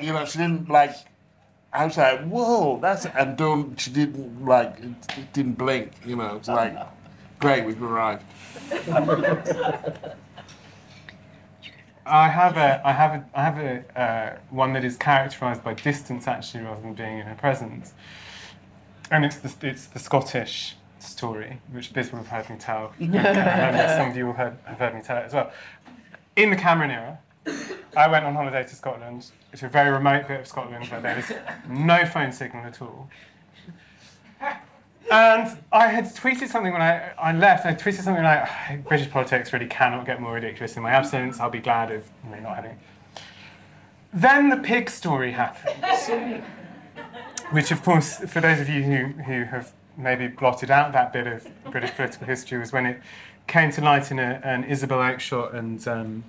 you 0.00 0.12
know, 0.12 0.24
she 0.24 0.38
didn't 0.38 0.68
like. 0.68 0.94
I 1.72 1.86
was 1.86 1.96
like, 1.96 2.24
"Whoa, 2.24 2.80
that's," 2.80 3.06
and 3.06 3.36
Dawn, 3.36 3.76
she 3.76 3.90
didn't 3.90 4.44
like, 4.44 4.78
it, 4.80 5.18
it 5.18 5.32
didn't 5.32 5.56
blink. 5.56 5.92
You 6.04 6.16
know, 6.16 6.36
it's 6.36 6.48
like, 6.48 6.76
"Great, 7.38 7.64
we've 7.64 7.82
arrived." 7.82 8.24
I 12.06 12.28
have 12.28 12.56
a, 12.56 12.82
I 12.84 12.92
have 12.92 13.12
a, 13.12 13.24
I 13.34 13.44
have 13.44 13.58
a 13.58 14.00
uh, 14.00 14.38
one 14.50 14.72
that 14.72 14.84
is 14.84 14.96
characterised 14.96 15.62
by 15.62 15.74
distance 15.74 16.26
actually, 16.26 16.64
rather 16.64 16.80
than 16.80 16.94
being 16.94 17.18
in 17.18 17.26
her 17.26 17.36
presence, 17.36 17.94
and 19.10 19.24
it's 19.24 19.36
the, 19.36 19.68
it's 19.68 19.86
the 19.86 20.00
Scottish 20.00 20.76
story, 20.98 21.60
which 21.70 21.92
Biz 21.92 22.10
will 22.10 22.18
have 22.18 22.28
heard 22.28 22.50
me 22.50 22.56
tell, 22.56 22.92
and 23.00 23.90
some 23.96 24.10
of 24.10 24.16
you 24.16 24.26
will 24.26 24.32
have, 24.32 24.56
have 24.64 24.78
heard 24.78 24.94
me 24.94 25.02
tell 25.02 25.18
it 25.18 25.26
as 25.26 25.34
well. 25.34 25.52
In 26.34 26.50
the 26.50 26.56
Cameron 26.56 26.90
era, 26.90 27.20
I 27.96 28.08
went 28.08 28.24
on 28.24 28.34
holiday 28.34 28.62
to 28.62 28.74
Scotland. 28.74 29.30
It's 29.52 29.62
a 29.62 29.68
very 29.68 29.90
remote 29.90 30.28
bit 30.28 30.40
of 30.40 30.46
Scotland 30.46 30.86
where 30.86 31.00
there 31.00 31.18
is 31.18 31.32
no 31.68 32.04
phone 32.06 32.32
signal 32.32 32.64
at 32.64 32.80
all. 32.80 33.08
And 35.10 35.58
I 35.72 35.88
had 35.88 36.04
tweeted 36.04 36.48
something 36.48 36.72
when 36.72 36.82
I, 36.82 37.10
I 37.18 37.32
left. 37.32 37.66
I 37.66 37.74
tweeted 37.74 38.02
something 38.02 38.22
like, 38.22 38.84
British 38.86 39.10
politics 39.10 39.52
really 39.52 39.66
cannot 39.66 40.06
get 40.06 40.20
more 40.20 40.34
ridiculous 40.34 40.76
in 40.76 40.84
my 40.84 40.92
absence. 40.92 41.40
I'll 41.40 41.50
be 41.50 41.58
glad 41.58 41.90
of 41.90 42.08
you 42.24 42.30
know, 42.30 42.40
not 42.40 42.56
having. 42.56 42.78
Then 44.12 44.50
the 44.50 44.56
pig 44.56 44.88
story 44.88 45.32
happened. 45.32 46.44
Which, 47.50 47.72
of 47.72 47.82
course, 47.82 48.18
for 48.18 48.40
those 48.40 48.60
of 48.60 48.68
you 48.68 48.84
who, 48.84 49.06
who 49.22 49.44
have 49.44 49.72
maybe 49.96 50.28
blotted 50.28 50.70
out 50.70 50.92
that 50.92 51.12
bit 51.12 51.26
of 51.26 51.48
British 51.72 51.90
political 51.96 52.26
history, 52.26 52.58
was 52.58 52.72
when 52.72 52.86
it 52.86 53.00
came 53.48 53.72
to 53.72 53.80
light 53.80 54.12
in 54.12 54.20
a, 54.20 54.40
an 54.44 54.62
Isabel 54.62 54.98
Oakeshott 54.98 55.54
and 55.54 55.88
um, 55.88 56.24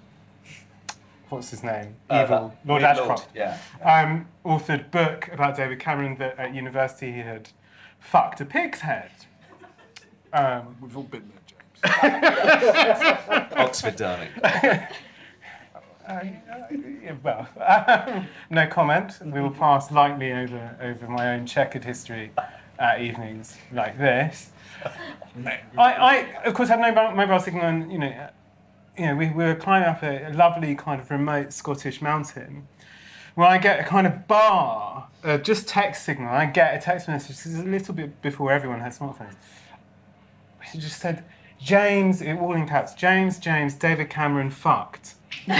what's 1.31 1.49
his 1.49 1.63
name? 1.63 1.95
Uh, 2.09 2.23
Evil, 2.23 2.49
that- 2.49 2.67
Lord 2.67 2.81
Lord, 2.81 2.83
Ashcroft 2.83 3.29
yeah. 3.35 3.57
um, 3.83 4.27
authored 4.45 4.91
book 4.91 5.29
about 5.33 5.55
David 5.55 5.79
Cameron 5.79 6.15
that 6.17 6.37
at 6.37 6.53
university 6.53 7.11
he 7.11 7.19
had 7.19 7.49
fucked 7.99 8.41
a 8.41 8.45
pig's 8.45 8.81
head. 8.81 9.11
Um, 10.33 10.75
We've 10.81 10.95
all 10.95 11.03
been 11.03 11.31
there, 11.83 12.21
James. 12.21 13.51
Oxford, 13.57 13.95
darling. 13.95 14.29
yeah, 14.43 14.91
well, 17.23 17.47
um, 17.65 18.27
no 18.49 18.67
comment. 18.67 19.13
We 19.25 19.41
will 19.41 19.51
pass 19.51 19.91
lightly 19.91 20.31
over, 20.31 20.77
over 20.81 21.07
my 21.07 21.33
own 21.33 21.45
checkered 21.45 21.83
history 21.83 22.31
at 22.79 23.01
evenings 23.01 23.57
like 23.71 23.97
this. 23.97 24.51
I, 25.77 25.77
I 25.77 26.15
of 26.45 26.53
course, 26.53 26.69
have 26.69 26.79
no 26.79 26.91
mobile 27.13 27.39
signal, 27.39 27.65
and 27.65 27.91
you 27.91 27.99
know, 27.99 28.07
uh, 28.07 28.29
you 29.01 29.07
know, 29.07 29.15
we, 29.15 29.29
we 29.29 29.43
were 29.43 29.55
climbing 29.55 29.89
up 29.89 30.03
a, 30.03 30.31
lovely 30.31 30.75
kind 30.75 31.01
of 31.01 31.09
remote 31.09 31.51
Scottish 31.53 32.03
mountain. 32.03 32.67
Where 33.33 33.47
I 33.47 33.57
get 33.57 33.79
a 33.79 33.83
kind 33.83 34.05
of 34.05 34.27
bar, 34.27 35.07
just 35.41 35.67
text 35.67 36.05
signal. 36.05 36.27
I 36.27 36.45
get 36.45 36.75
a 36.75 36.79
text 36.79 37.07
message. 37.07 37.37
This 37.37 37.47
is 37.47 37.57
a 37.57 37.63
little 37.63 37.95
bit 37.95 38.21
before 38.21 38.51
everyone 38.51 38.79
had 38.79 38.91
smartphones. 38.91 39.33
She 40.71 40.77
just 40.77 40.99
said, 40.99 41.23
"James," 41.59 42.21
it 42.21 42.37
all 42.37 42.53
in 42.53 42.67
caps. 42.67 42.93
James, 42.93 43.39
James, 43.39 43.73
David 43.73 44.11
Cameron 44.11 44.51
fucked. 44.51 45.15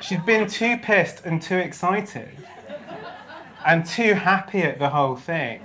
She'd 0.00 0.24
been 0.24 0.46
too 0.46 0.76
pissed 0.76 1.24
and 1.24 1.42
too 1.42 1.56
excited 1.56 2.28
and 3.66 3.84
too 3.84 4.14
happy 4.14 4.62
at 4.62 4.78
the 4.78 4.90
whole 4.90 5.16
thing 5.16 5.62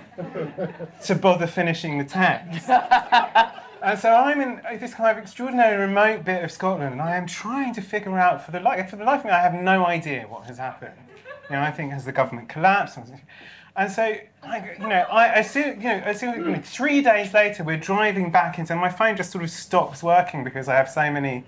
to 1.04 1.14
bother 1.14 1.46
finishing 1.46 2.00
the 2.00 2.06
text. 2.06 2.68
And 3.82 3.98
so 3.98 4.14
I'm 4.14 4.42
in 4.42 4.62
uh, 4.66 4.78
this 4.78 4.94
kind 4.94 5.18
of 5.18 5.24
extraordinary 5.24 5.78
remote 5.78 6.26
bit 6.26 6.44
of 6.44 6.52
Scotland, 6.52 6.92
and 6.92 7.02
I 7.02 7.16
am 7.16 7.26
trying 7.26 7.74
to 7.76 7.82
figure 7.82 8.18
out 8.18 8.46
for 8.46 8.52
the 8.52 8.60
life 8.60 8.90
for 8.90 8.98
the 8.98 9.06
life 9.06 9.20
of 9.20 9.26
me, 9.26 9.32
I 9.32 9.42
have 9.42 9.54
no 9.54 9.86
idea 9.86 10.28
what 10.28 10.46
has 10.46 10.58
happened. 10.58 10.96
You 11.50 11.56
know, 11.56 11.62
I 11.62 11.72
think 11.72 11.92
has 11.94 12.06
the 12.06 12.12
government 12.12 12.50
collapsed? 12.50 13.00
And 13.76 13.92
so, 13.92 14.18
I, 14.44 14.76
you 14.78 14.88
know, 14.88 15.06
I, 15.10 15.38
I 15.38 15.42
see, 15.42 15.62
you 15.62 15.76
know, 15.76 16.14
you 16.22 16.52
know, 16.52 16.62
three 16.64 17.02
days 17.02 17.34
later, 17.34 17.64
we're 17.64 17.78
driving 17.78 18.32
back 18.32 18.60
into, 18.60 18.74
and 18.74 18.82
my 18.82 18.90
phone 18.90 19.16
just 19.16 19.32
sort 19.32 19.44
of 19.44 19.50
stops 19.50 20.04
working 20.04 20.44
because 20.44 20.68
I 20.68 20.76
have 20.76 20.90
so 20.90 21.10
many, 21.10 21.46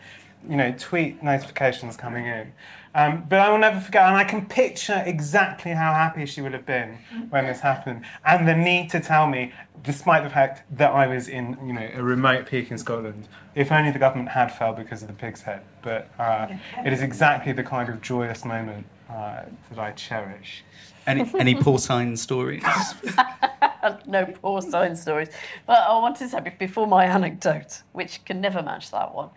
you 0.50 0.56
know, 0.56 0.74
tweet 0.78 1.22
notifications 1.22 1.98
coming 1.98 2.26
in. 2.26 2.54
Um, 2.94 3.26
but 3.30 3.40
I 3.40 3.50
will 3.50 3.58
never 3.58 3.80
forget, 3.80 4.04
and 4.04 4.18
I 4.18 4.24
can 4.24 4.46
picture 4.46 5.02
exactly 5.06 5.72
how 5.72 5.94
happy 5.94 6.26
she 6.26 6.42
would 6.42 6.54
have 6.54 6.66
been 6.66 6.98
when 7.30 7.46
this 7.46 7.62
happened, 7.62 8.04
and 8.26 8.48
the 8.48 8.56
need 8.56 8.90
to 8.90 9.00
tell 9.00 9.28
me, 9.28 9.54
despite 9.82 10.24
the 10.24 10.30
fact 10.30 10.64
that 10.78 10.92
I 10.92 11.08
was 11.08 11.30
in, 11.30 11.58
you 11.66 11.74
know, 11.74 11.90
a 11.94 12.04
remote 12.04 12.48
peak 12.48 12.70
in 12.70 12.78
Scotland, 12.78 13.30
if 13.56 13.72
only 13.72 13.92
the 13.92 14.00
government 14.00 14.30
had 14.30 14.50
fell 14.50 14.74
because 14.74 15.02
of 15.02 15.08
the 15.08 15.14
pig's 15.14 15.42
head. 15.42 15.62
But 15.82 16.10
uh, 16.20 16.48
it 16.86 16.92
is 16.92 17.02
exactly 17.02 17.54
the 17.54 17.64
kind 17.64 17.88
of 17.90 18.02
joyous 18.02 18.44
moment 18.44 18.86
uh, 19.10 19.44
that 19.70 19.80
I 19.80 19.92
cherish. 19.92 20.64
Any, 21.08 21.30
any 21.40 21.56
porcine 21.56 22.18
stories? 22.18 22.64
no 24.06 24.26
porcine 24.26 24.96
stories. 24.96 25.30
But 25.66 25.80
I 25.80 25.98
wanted 25.98 26.20
to 26.20 26.30
say 26.30 26.56
before 26.60 26.88
my 26.88 27.06
anecdote, 27.06 27.82
which 27.94 28.24
can 28.26 28.40
never 28.40 28.62
match 28.62 28.92
that 28.92 29.14
one. 29.14 29.30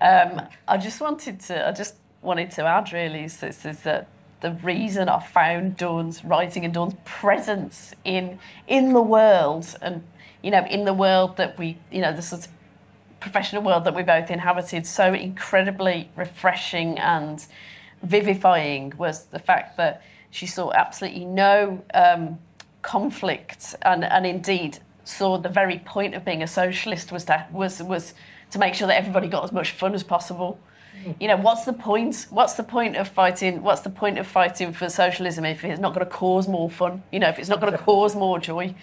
Um, 0.00 0.42
I 0.68 0.76
just 0.76 1.00
wanted 1.00 1.40
to. 1.40 1.68
I 1.68 1.72
just 1.72 1.96
wanted 2.22 2.50
to 2.52 2.64
add 2.64 2.92
really 2.92 3.24
is 3.24 3.38
this 3.38 3.64
is 3.64 3.80
that 3.80 4.08
the 4.40 4.52
reason 4.52 5.08
I 5.08 5.20
found 5.20 5.76
Dawn's 5.76 6.24
writing 6.24 6.64
and 6.64 6.72
Dawn's 6.72 6.94
presence 7.04 7.94
in 8.04 8.38
in 8.66 8.92
the 8.92 9.02
world 9.02 9.76
and 9.80 10.02
you 10.42 10.50
know 10.50 10.64
in 10.66 10.84
the 10.84 10.94
world 10.94 11.36
that 11.36 11.58
we 11.58 11.78
you 11.90 12.00
know 12.00 12.18
sort 12.20 12.46
of 12.46 12.52
professional 13.20 13.62
world 13.62 13.84
that 13.84 13.94
we 13.94 14.02
both 14.02 14.30
inhabited 14.30 14.86
so 14.86 15.12
incredibly 15.12 16.10
refreshing 16.16 16.98
and 16.98 17.46
vivifying 18.02 18.94
was 18.96 19.24
the 19.26 19.38
fact 19.38 19.76
that 19.76 20.02
she 20.30 20.46
saw 20.46 20.72
absolutely 20.72 21.24
no 21.24 21.82
um, 21.92 22.38
conflict 22.82 23.74
and, 23.82 24.04
and 24.04 24.26
indeed 24.26 24.78
saw 25.04 25.36
the 25.36 25.48
very 25.48 25.78
point 25.80 26.14
of 26.14 26.24
being 26.24 26.42
a 26.42 26.46
socialist 26.46 27.12
was 27.12 27.24
to, 27.24 27.46
was, 27.52 27.82
was 27.82 28.14
to 28.50 28.58
make 28.58 28.74
sure 28.74 28.86
that 28.86 28.96
everybody 28.96 29.28
got 29.28 29.44
as 29.44 29.52
much 29.52 29.72
fun 29.72 29.94
as 29.94 30.02
possible. 30.02 30.58
You 31.18 31.28
know, 31.28 31.36
what's 31.36 31.64
the 31.64 31.72
point? 31.72 32.26
What's 32.30 32.54
the 32.54 32.62
point 32.62 32.96
of 32.96 33.08
fighting? 33.08 33.62
What's 33.62 33.80
the 33.82 33.90
point 33.90 34.18
of 34.18 34.26
fighting 34.26 34.72
for 34.72 34.88
socialism 34.88 35.44
if 35.44 35.64
it's 35.64 35.80
not 35.80 35.94
going 35.94 36.06
to 36.06 36.10
cause 36.12 36.48
more 36.48 36.68
fun? 36.70 37.02
You 37.12 37.20
know, 37.20 37.28
if 37.28 37.38
it's 37.38 37.48
not 37.48 37.60
going 37.60 37.72
to 37.72 37.78
cause 37.78 38.14
more 38.14 38.38
joy. 38.38 38.74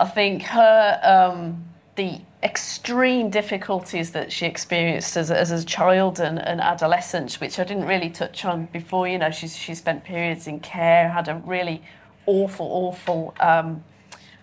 I 0.00 0.06
think 0.06 0.42
her 0.42 1.00
um, 1.02 1.64
the 1.96 2.20
extreme 2.42 3.30
difficulties 3.30 4.12
that 4.12 4.30
she 4.30 4.46
experienced 4.46 5.16
as, 5.16 5.30
a- 5.30 5.38
as 5.38 5.50
a 5.50 5.64
child 5.64 6.20
and, 6.20 6.38
and 6.38 6.60
adolescent, 6.60 7.34
which 7.34 7.58
I 7.58 7.64
didn't 7.64 7.86
really 7.86 8.10
touch 8.10 8.44
on 8.44 8.66
before. 8.66 9.08
You 9.08 9.18
know, 9.18 9.30
she's 9.30 9.56
she 9.56 9.74
spent 9.74 10.04
periods 10.04 10.46
in 10.46 10.60
care, 10.60 11.08
had 11.08 11.28
a 11.28 11.34
really 11.44 11.82
awful, 12.26 12.66
awful 12.66 13.34
um, 13.40 13.82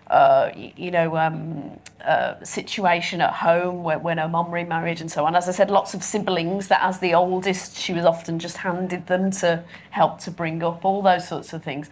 uh, 0.08 0.50
you 0.54 0.90
know, 0.90 1.16
um, 1.16 1.78
uh, 2.04 2.42
situation 2.44 3.20
at 3.20 3.32
home 3.32 3.82
where, 3.82 3.98
when 3.98 4.18
her 4.18 4.28
mom 4.28 4.50
remarried 4.50 5.00
and 5.00 5.10
so 5.10 5.24
on. 5.24 5.34
As 5.34 5.48
I 5.48 5.52
said, 5.52 5.70
lots 5.70 5.94
of 5.94 6.04
siblings 6.04 6.68
that, 6.68 6.80
as 6.82 7.00
the 7.00 7.14
oldest, 7.14 7.76
she 7.76 7.92
was 7.92 8.04
often 8.04 8.38
just 8.38 8.58
handed 8.58 9.08
them 9.08 9.30
to 9.32 9.64
help 9.90 10.20
to 10.20 10.30
bring 10.30 10.62
up, 10.62 10.84
all 10.84 11.02
those 11.02 11.26
sorts 11.26 11.52
of 11.52 11.64
things. 11.64 11.90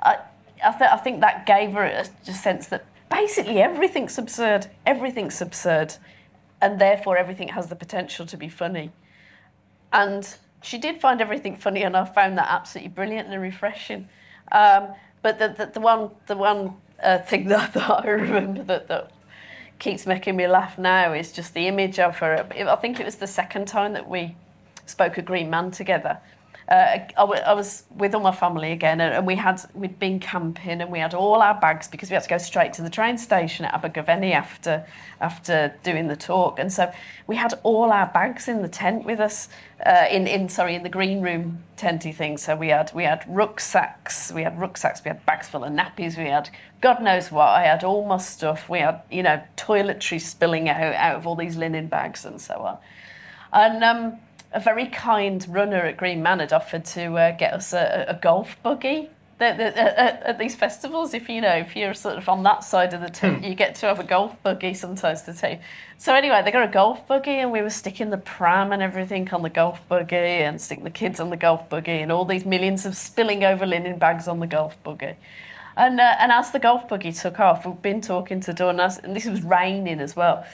I, 0.00 0.18
I, 0.62 0.72
th- 0.72 0.90
I 0.90 0.96
think 0.98 1.20
that 1.20 1.46
gave 1.46 1.72
her 1.72 1.84
a, 1.84 2.06
a 2.26 2.34
sense 2.34 2.66
that 2.66 2.84
basically 3.10 3.60
everything's 3.60 4.18
absurd, 4.18 4.66
everything's 4.84 5.40
absurd, 5.40 5.94
and 6.60 6.78
therefore 6.78 7.16
everything 7.16 7.48
has 7.48 7.68
the 7.68 7.76
potential 7.76 8.26
to 8.26 8.36
be 8.36 8.48
funny. 8.48 8.90
And 9.92 10.36
she 10.62 10.76
did 10.76 11.00
find 11.00 11.20
everything 11.20 11.56
funny, 11.56 11.82
and 11.82 11.96
I 11.96 12.04
found 12.04 12.36
that 12.36 12.48
absolutely 12.50 12.90
brilliant 12.90 13.28
and 13.28 13.40
refreshing. 13.40 14.08
Um, 14.52 14.88
but 15.22 15.38
the, 15.38 15.48
the, 15.48 15.66
the 15.74 15.80
one, 15.80 16.10
the 16.26 16.36
one 16.36 16.74
uh, 17.04 17.18
thing 17.18 17.48
that, 17.48 17.72
that 17.74 17.90
I 17.90 18.08
remember 18.08 18.62
that, 18.64 18.88
that 18.88 19.10
keeps 19.78 20.06
making 20.06 20.36
me 20.36 20.46
laugh 20.46 20.78
now 20.78 21.12
is 21.12 21.32
just 21.32 21.54
the 21.54 21.66
image 21.68 21.98
of 21.98 22.18
her. 22.18 22.46
I 22.50 22.76
think 22.76 23.00
it 23.00 23.04
was 23.04 23.16
the 23.16 23.26
second 23.26 23.66
time 23.66 23.92
that 23.92 24.08
we 24.08 24.34
spoke 24.86 25.18
a 25.18 25.22
Green 25.22 25.50
Man 25.50 25.70
together. 25.70 26.18
Uh, 26.68 26.98
I, 26.98 27.12
w- 27.16 27.42
I 27.42 27.52
was 27.52 27.84
with 27.94 28.14
all 28.14 28.22
my 28.22 28.32
family 28.32 28.72
again, 28.72 29.00
and, 29.02 29.12
and 29.12 29.26
we 29.26 29.34
had 29.34 29.60
we'd 29.74 29.98
been 29.98 30.18
camping, 30.18 30.80
and 30.80 30.90
we 30.90 30.98
had 30.98 31.12
all 31.12 31.42
our 31.42 31.60
bags 31.60 31.88
because 31.88 32.08
we 32.08 32.14
had 32.14 32.22
to 32.22 32.28
go 32.28 32.38
straight 32.38 32.72
to 32.74 32.82
the 32.82 32.88
train 32.88 33.18
station 33.18 33.66
at 33.66 33.74
Abergavenny 33.74 34.32
after 34.32 34.86
after 35.20 35.74
doing 35.82 36.08
the 36.08 36.16
talk, 36.16 36.58
and 36.58 36.72
so 36.72 36.90
we 37.26 37.36
had 37.36 37.52
all 37.64 37.92
our 37.92 38.06
bags 38.06 38.48
in 38.48 38.62
the 38.62 38.68
tent 38.68 39.04
with 39.04 39.20
us, 39.20 39.48
uh, 39.84 40.06
in 40.10 40.26
in 40.26 40.48
sorry 40.48 40.74
in 40.74 40.82
the 40.82 40.88
green 40.88 41.20
room 41.20 41.62
tenty 41.76 42.12
thing. 42.12 42.38
So 42.38 42.56
we 42.56 42.68
had 42.68 42.90
we 42.94 43.04
had 43.04 43.24
rucksacks, 43.28 44.32
we 44.32 44.42
had 44.42 44.58
rucksacks, 44.58 45.04
we 45.04 45.10
had 45.10 45.24
bags 45.26 45.48
full 45.48 45.64
of 45.64 45.72
nappies, 45.72 46.16
we 46.16 46.30
had 46.30 46.48
God 46.80 47.02
knows 47.02 47.30
what. 47.30 47.48
I 47.48 47.64
had 47.64 47.84
all 47.84 48.06
my 48.06 48.16
stuff. 48.18 48.70
We 48.70 48.78
had 48.78 49.02
you 49.10 49.22
know 49.22 49.42
toiletries 49.58 50.22
spilling 50.22 50.70
out 50.70 50.94
out 50.94 51.16
of 51.16 51.26
all 51.26 51.36
these 51.36 51.56
linen 51.56 51.88
bags 51.88 52.24
and 52.24 52.40
so 52.40 52.54
on, 52.54 52.78
and. 53.52 53.84
Um, 53.84 54.18
a 54.54 54.60
very 54.60 54.86
kind 54.86 55.46
runner 55.48 55.82
at 55.82 55.96
Green 55.96 56.22
Man 56.22 56.38
had 56.38 56.52
offered 56.52 56.84
to 56.86 57.14
uh, 57.16 57.36
get 57.36 57.52
us 57.52 57.72
a, 57.72 58.06
a 58.08 58.14
golf 58.14 58.56
buggy. 58.62 59.10
The, 59.36 59.46
at, 59.46 60.22
at 60.22 60.38
these 60.38 60.54
festivals, 60.54 61.12
if 61.12 61.28
you 61.28 61.40
know, 61.40 61.56
if 61.56 61.74
you're 61.74 61.92
sort 61.92 62.16
of 62.16 62.28
on 62.28 62.44
that 62.44 62.62
side 62.62 62.94
of 62.94 63.00
the 63.00 63.10
tent, 63.10 63.44
you 63.44 63.56
get 63.56 63.74
to 63.76 63.86
have 63.86 63.98
a 63.98 64.04
golf 64.04 64.40
buggy 64.44 64.74
sometimes 64.74 65.22
to 65.22 65.34
take. 65.34 65.58
So 65.98 66.14
anyway, 66.14 66.40
they 66.44 66.52
got 66.52 66.68
a 66.68 66.72
golf 66.72 67.06
buggy, 67.08 67.32
and 67.32 67.50
we 67.50 67.60
were 67.60 67.68
sticking 67.68 68.10
the 68.10 68.16
pram 68.16 68.70
and 68.70 68.80
everything 68.80 69.28
on 69.30 69.42
the 69.42 69.50
golf 69.50 69.86
buggy, 69.88 70.16
and 70.16 70.60
sticking 70.60 70.84
the 70.84 70.90
kids 70.90 71.18
on 71.18 71.30
the 71.30 71.36
golf 71.36 71.68
buggy, 71.68 71.98
and 72.00 72.12
all 72.12 72.24
these 72.24 72.46
millions 72.46 72.86
of 72.86 72.96
spilling 72.96 73.42
over 73.42 73.66
linen 73.66 73.98
bags 73.98 74.28
on 74.28 74.38
the 74.38 74.46
golf 74.46 74.80
buggy. 74.84 75.14
And 75.76 76.00
uh, 76.00 76.14
and 76.20 76.30
as 76.30 76.52
the 76.52 76.60
golf 76.60 76.88
buggy 76.88 77.12
took 77.12 77.40
off, 77.40 77.66
we've 77.66 77.82
been 77.82 78.00
talking 78.00 78.38
to 78.42 78.52
Dawn, 78.52 78.78
as, 78.78 78.98
and 78.98 79.16
this 79.16 79.26
was 79.26 79.42
raining 79.42 79.98
as 79.98 80.14
well. 80.14 80.46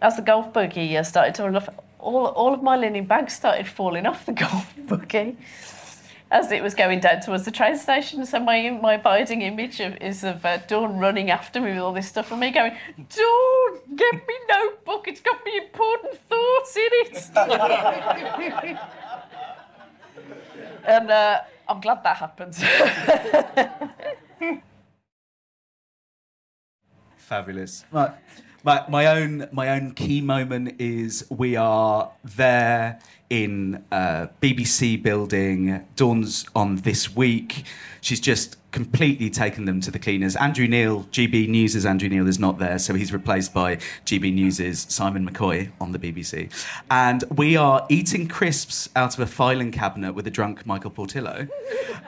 As 0.00 0.14
the 0.14 0.22
golf 0.22 0.52
buggy 0.52 0.96
uh, 0.96 1.02
started 1.02 1.34
turning 1.34 1.56
off, 1.56 1.68
all, 1.98 2.26
all 2.26 2.54
of 2.54 2.62
my 2.62 2.76
linen 2.76 3.06
bags 3.06 3.34
started 3.34 3.66
falling 3.66 4.06
off 4.06 4.26
the 4.26 4.32
golf 4.32 4.72
buggy 4.86 5.36
as 6.30 6.52
it 6.52 6.62
was 6.62 6.74
going 6.74 7.00
down 7.00 7.20
towards 7.20 7.44
the 7.44 7.50
train 7.50 7.76
station. 7.76 8.24
So 8.26 8.38
my 8.40 8.70
my 8.70 8.94
abiding 8.94 9.42
image 9.42 9.80
of, 9.80 9.96
is 9.96 10.24
of 10.24 10.42
uh, 10.44 10.58
Dawn 10.58 10.98
running 10.98 11.30
after 11.30 11.60
me 11.60 11.70
with 11.70 11.80
all 11.80 11.92
this 11.92 12.08
stuff, 12.08 12.30
and 12.30 12.40
me 12.40 12.50
going, 12.50 12.72
Dawn, 12.96 13.78
get 13.96 14.14
me 14.14 14.34
notebook. 14.48 15.08
It's 15.08 15.20
got 15.20 15.44
me 15.44 15.58
important 15.58 16.16
thoughts 16.28 16.76
in 16.76 16.88
it. 16.92 17.30
and 20.86 21.10
uh, 21.10 21.40
I'm 21.68 21.80
glad 21.80 22.04
that 22.04 22.16
happened. 22.16 22.54
Fabulous. 27.16 27.84
My, 27.90 28.12
my, 28.64 28.84
my 28.88 29.06
own 29.06 29.48
my 29.52 29.70
own 29.70 29.92
key 29.92 30.20
moment 30.20 30.80
is 30.80 31.26
we 31.30 31.56
are 31.56 32.10
there 32.24 33.00
in 33.30 33.84
uh, 33.92 34.28
BBC 34.40 35.02
building. 35.02 35.86
Dawn's 35.96 36.46
on 36.54 36.76
this 36.76 37.14
week. 37.14 37.64
She's 38.00 38.20
just 38.20 38.56
completely 38.70 39.30
taken 39.30 39.64
them 39.64 39.80
to 39.80 39.90
the 39.90 39.98
cleaners. 39.98 40.36
Andrew 40.36 40.66
Neil, 40.66 41.04
GB 41.04 41.48
News' 41.48 41.86
Andrew 41.86 42.08
Neil 42.08 42.28
is 42.28 42.38
not 42.38 42.58
there, 42.58 42.78
so 42.78 42.94
he's 42.94 43.12
replaced 43.12 43.54
by 43.54 43.76
GB 44.06 44.32
News' 44.34 44.86
Simon 44.92 45.28
McCoy 45.28 45.70
on 45.80 45.92
the 45.92 45.98
BBC. 45.98 46.50
And 46.90 47.24
we 47.36 47.56
are 47.56 47.86
eating 47.88 48.28
crisps 48.28 48.88
out 48.94 49.14
of 49.14 49.20
a 49.20 49.26
filing 49.26 49.72
cabinet 49.72 50.14
with 50.14 50.26
a 50.26 50.30
drunk 50.30 50.66
Michael 50.66 50.90
Portillo. 50.90 51.48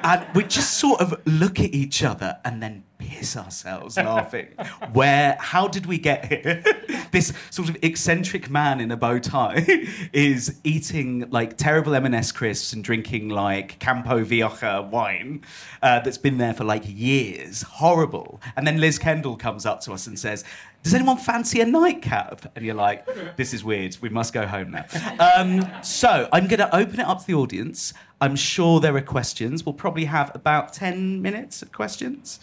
And 0.03 0.26
we 0.34 0.44
just 0.44 0.78
sort 0.78 1.01
of 1.01 1.20
look 1.26 1.61
at 1.61 1.74
each 1.74 2.03
other 2.03 2.38
and 2.44 2.62
then 2.62 2.84
piss 3.20 3.36
ourselves 3.36 3.98
laughing. 3.98 4.48
Where, 4.94 5.36
how 5.38 5.68
did 5.68 5.84
we 5.84 5.98
get 5.98 6.24
here? 6.24 6.64
this 7.12 7.34
sort 7.50 7.68
of 7.68 7.76
eccentric 7.82 8.48
man 8.48 8.80
in 8.80 8.90
a 8.90 8.96
bow 8.96 9.18
tie 9.18 9.64
is 10.14 10.58
eating 10.64 11.28
like 11.30 11.58
terrible 11.58 11.94
M&S 11.94 12.32
crisps 12.32 12.72
and 12.72 12.82
drinking 12.82 13.28
like 13.28 13.78
Campo 13.78 14.24
Vieja 14.24 14.88
wine 14.90 15.42
uh, 15.82 16.00
that's 16.00 16.16
been 16.16 16.38
there 16.38 16.54
for 16.54 16.64
like 16.64 16.82
years. 16.86 17.60
Horrible. 17.62 18.40
And 18.56 18.66
then 18.66 18.80
Liz 18.80 18.98
Kendall 18.98 19.36
comes 19.36 19.66
up 19.66 19.82
to 19.82 19.92
us 19.92 20.06
and 20.06 20.18
says, 20.18 20.42
does 20.82 20.94
anyone 20.94 21.18
fancy 21.18 21.60
a 21.60 21.66
nightcap? 21.66 22.50
And 22.56 22.64
you're 22.64 22.74
like, 22.74 23.06
this 23.36 23.52
is 23.52 23.62
weird. 23.62 23.98
We 24.00 24.08
must 24.08 24.32
go 24.32 24.46
home 24.46 24.70
now. 24.70 24.86
Um, 25.18 25.68
so 25.82 26.26
I'm 26.32 26.46
going 26.46 26.60
to 26.60 26.74
open 26.74 27.00
it 27.00 27.06
up 27.06 27.20
to 27.20 27.26
the 27.26 27.34
audience. 27.34 27.92
I'm 28.22 28.34
sure 28.34 28.80
there 28.80 28.96
are 28.96 29.02
questions. 29.02 29.66
We'll 29.66 29.74
probably 29.74 30.06
have 30.06 30.34
about 30.34 30.72
10 30.72 31.20
minutes 31.20 31.60
of 31.60 31.70
questions. 31.70 32.40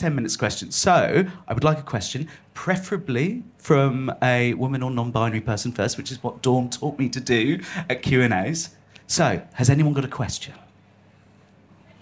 10 0.00 0.14
minutes 0.14 0.34
questions. 0.34 0.74
So 0.74 1.26
I 1.46 1.52
would 1.52 1.62
like 1.62 1.78
a 1.78 1.82
question, 1.82 2.26
preferably 2.54 3.44
from 3.58 4.10
a 4.22 4.54
woman 4.54 4.82
or 4.82 4.90
non-binary 4.90 5.42
person 5.42 5.72
first, 5.72 5.98
which 5.98 6.10
is 6.10 6.22
what 6.22 6.40
Dawn 6.40 6.70
taught 6.70 6.98
me 6.98 7.10
to 7.10 7.20
do 7.20 7.60
at 7.90 8.00
Q&As. 8.00 8.70
So, 9.06 9.42
has 9.54 9.68
anyone 9.68 9.92
got 9.92 10.06
a 10.06 10.08
question? 10.08 10.54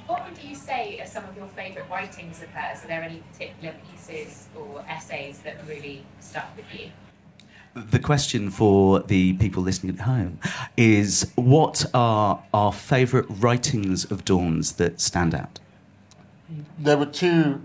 What 0.07 0.29
would 0.29 0.39
you 0.39 0.55
say 0.55 1.01
are 1.01 1.07
some 1.07 1.25
of 1.25 1.37
your 1.37 1.49
favourite 1.49 1.91
writings 1.91 2.41
of 2.41 2.49
hers? 2.51 2.85
Are 2.85 2.87
there 2.87 3.03
any 3.03 3.23
particular 3.33 3.75
pieces 3.91 4.47
or 4.55 4.85
essays 4.89 5.41
that 5.41 5.67
really 5.67 6.05
stuck 6.21 6.57
with 6.57 6.67
you? 6.73 6.91
The 7.75 7.99
question 7.99 8.51
for 8.51 9.01
the 9.01 9.33
people 9.35 9.63
listening 9.63 9.97
at 9.97 10.03
home 10.03 10.39
is 10.77 11.33
what 11.35 11.85
are 11.93 12.43
our 12.55 12.73
favourite 12.73 13.27
writings 13.29 14.05
of 14.05 14.25
Dawn's 14.25 14.73
that 14.75 15.01
stand 15.01 15.35
out? 15.35 15.59
There 16.79 16.97
were 16.97 17.07
two 17.07 17.61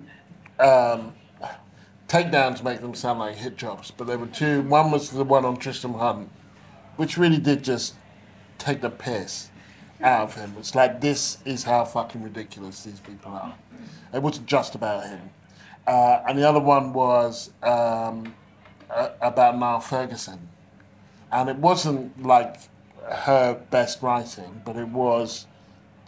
um, 0.64 1.14
takedowns 2.08 2.64
make 2.64 2.82
them 2.82 2.96
sound 2.96 3.20
like 3.20 3.36
hit 3.36 3.58
jobs, 3.58 3.92
but 3.92 4.08
there 4.08 4.18
were 4.18 4.28
two. 4.28 4.62
One 4.62 4.92
was 4.92 5.10
the 5.10 5.24
one 5.24 5.46
on 5.46 5.58
Tristram 5.58 5.96
Hunt, 5.96 6.30
which 6.96 7.18
really 7.18 7.40
did 7.40 7.64
just 7.64 7.96
take 8.58 8.82
the 8.82 8.90
piss 8.90 9.50
out 10.02 10.22
of 10.22 10.36
him. 10.36 10.56
It's 10.58 10.76
like 10.76 11.02
this 11.02 11.40
is 11.46 11.64
how 11.64 11.86
fucking 11.86 12.24
ridiculous 12.24 12.84
these 12.84 13.00
people 13.00 13.32
are. 13.32 13.56
It 14.14 14.22
wasn't 14.22 14.48
just 14.48 14.76
about 14.76 15.06
him. 15.06 15.30
Uh, 15.86 16.22
and 16.28 16.38
the 16.38 16.48
other 16.48 16.60
one 16.62 16.94
was 16.94 17.50
um, 17.62 18.34
uh, 18.90 19.10
about 19.22 19.58
Niall 19.58 19.82
Ferguson, 19.82 20.48
and 21.32 21.50
it 21.50 21.58
wasn't 21.58 22.24
like 22.24 22.56
her 23.10 23.62
best 23.70 24.02
writing, 24.02 24.62
but 24.64 24.78
it 24.78 24.88
was 24.88 25.46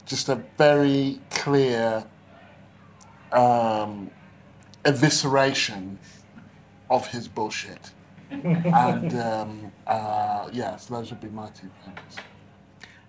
just 0.05 0.29
a 0.29 0.41
very 0.57 1.19
clear 1.29 2.05
um, 3.33 4.11
evisceration 4.85 5.97
of 6.89 7.07
his 7.07 7.27
bullshit. 7.27 7.91
and 8.31 9.13
um, 9.19 9.71
uh, 9.87 10.49
yeah, 10.51 10.75
so 10.77 10.95
those 10.95 11.09
would 11.09 11.21
be 11.21 11.29
my 11.29 11.47
two 11.49 11.69
favorites. 11.83 12.17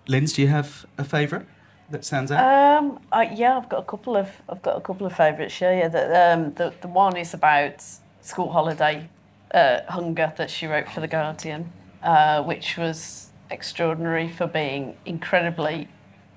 Linz, 0.07 0.33
do 0.33 0.41
you 0.41 0.47
have 0.47 0.85
a 0.97 1.03
favourite 1.03 1.45
that 1.89 2.05
stands 2.05 2.31
out? 2.31 2.43
Um, 2.43 2.99
I, 3.11 3.23
yeah, 3.33 3.57
I've 3.57 3.69
got 3.69 3.79
a 3.79 3.85
couple 3.85 4.15
of 4.15 4.29
I've 4.47 4.61
got 4.61 4.77
a 4.77 4.81
couple 4.81 5.07
of 5.07 5.13
favourites. 5.13 5.59
Yeah, 5.59 5.77
yeah. 5.77 5.87
The, 5.87 6.33
um, 6.33 6.53
the 6.53 6.73
the 6.81 6.87
one 6.87 7.17
is 7.17 7.33
about 7.33 7.83
school 8.21 8.51
holiday 8.51 9.09
uh, 9.53 9.79
hunger 9.89 10.33
that 10.37 10.49
she 10.49 10.67
wrote 10.67 10.89
for 10.89 11.01
the 11.01 11.07
Guardian, 11.07 11.71
uh, 12.03 12.43
which 12.43 12.77
was 12.77 13.29
extraordinary 13.49 14.29
for 14.29 14.47
being 14.47 14.95
incredibly 15.05 15.87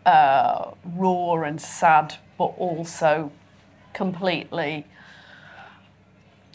uh, 0.07 0.70
raw 0.97 1.43
and 1.43 1.61
sad, 1.61 2.16
but 2.38 2.53
also 2.57 3.30
completely 3.93 4.86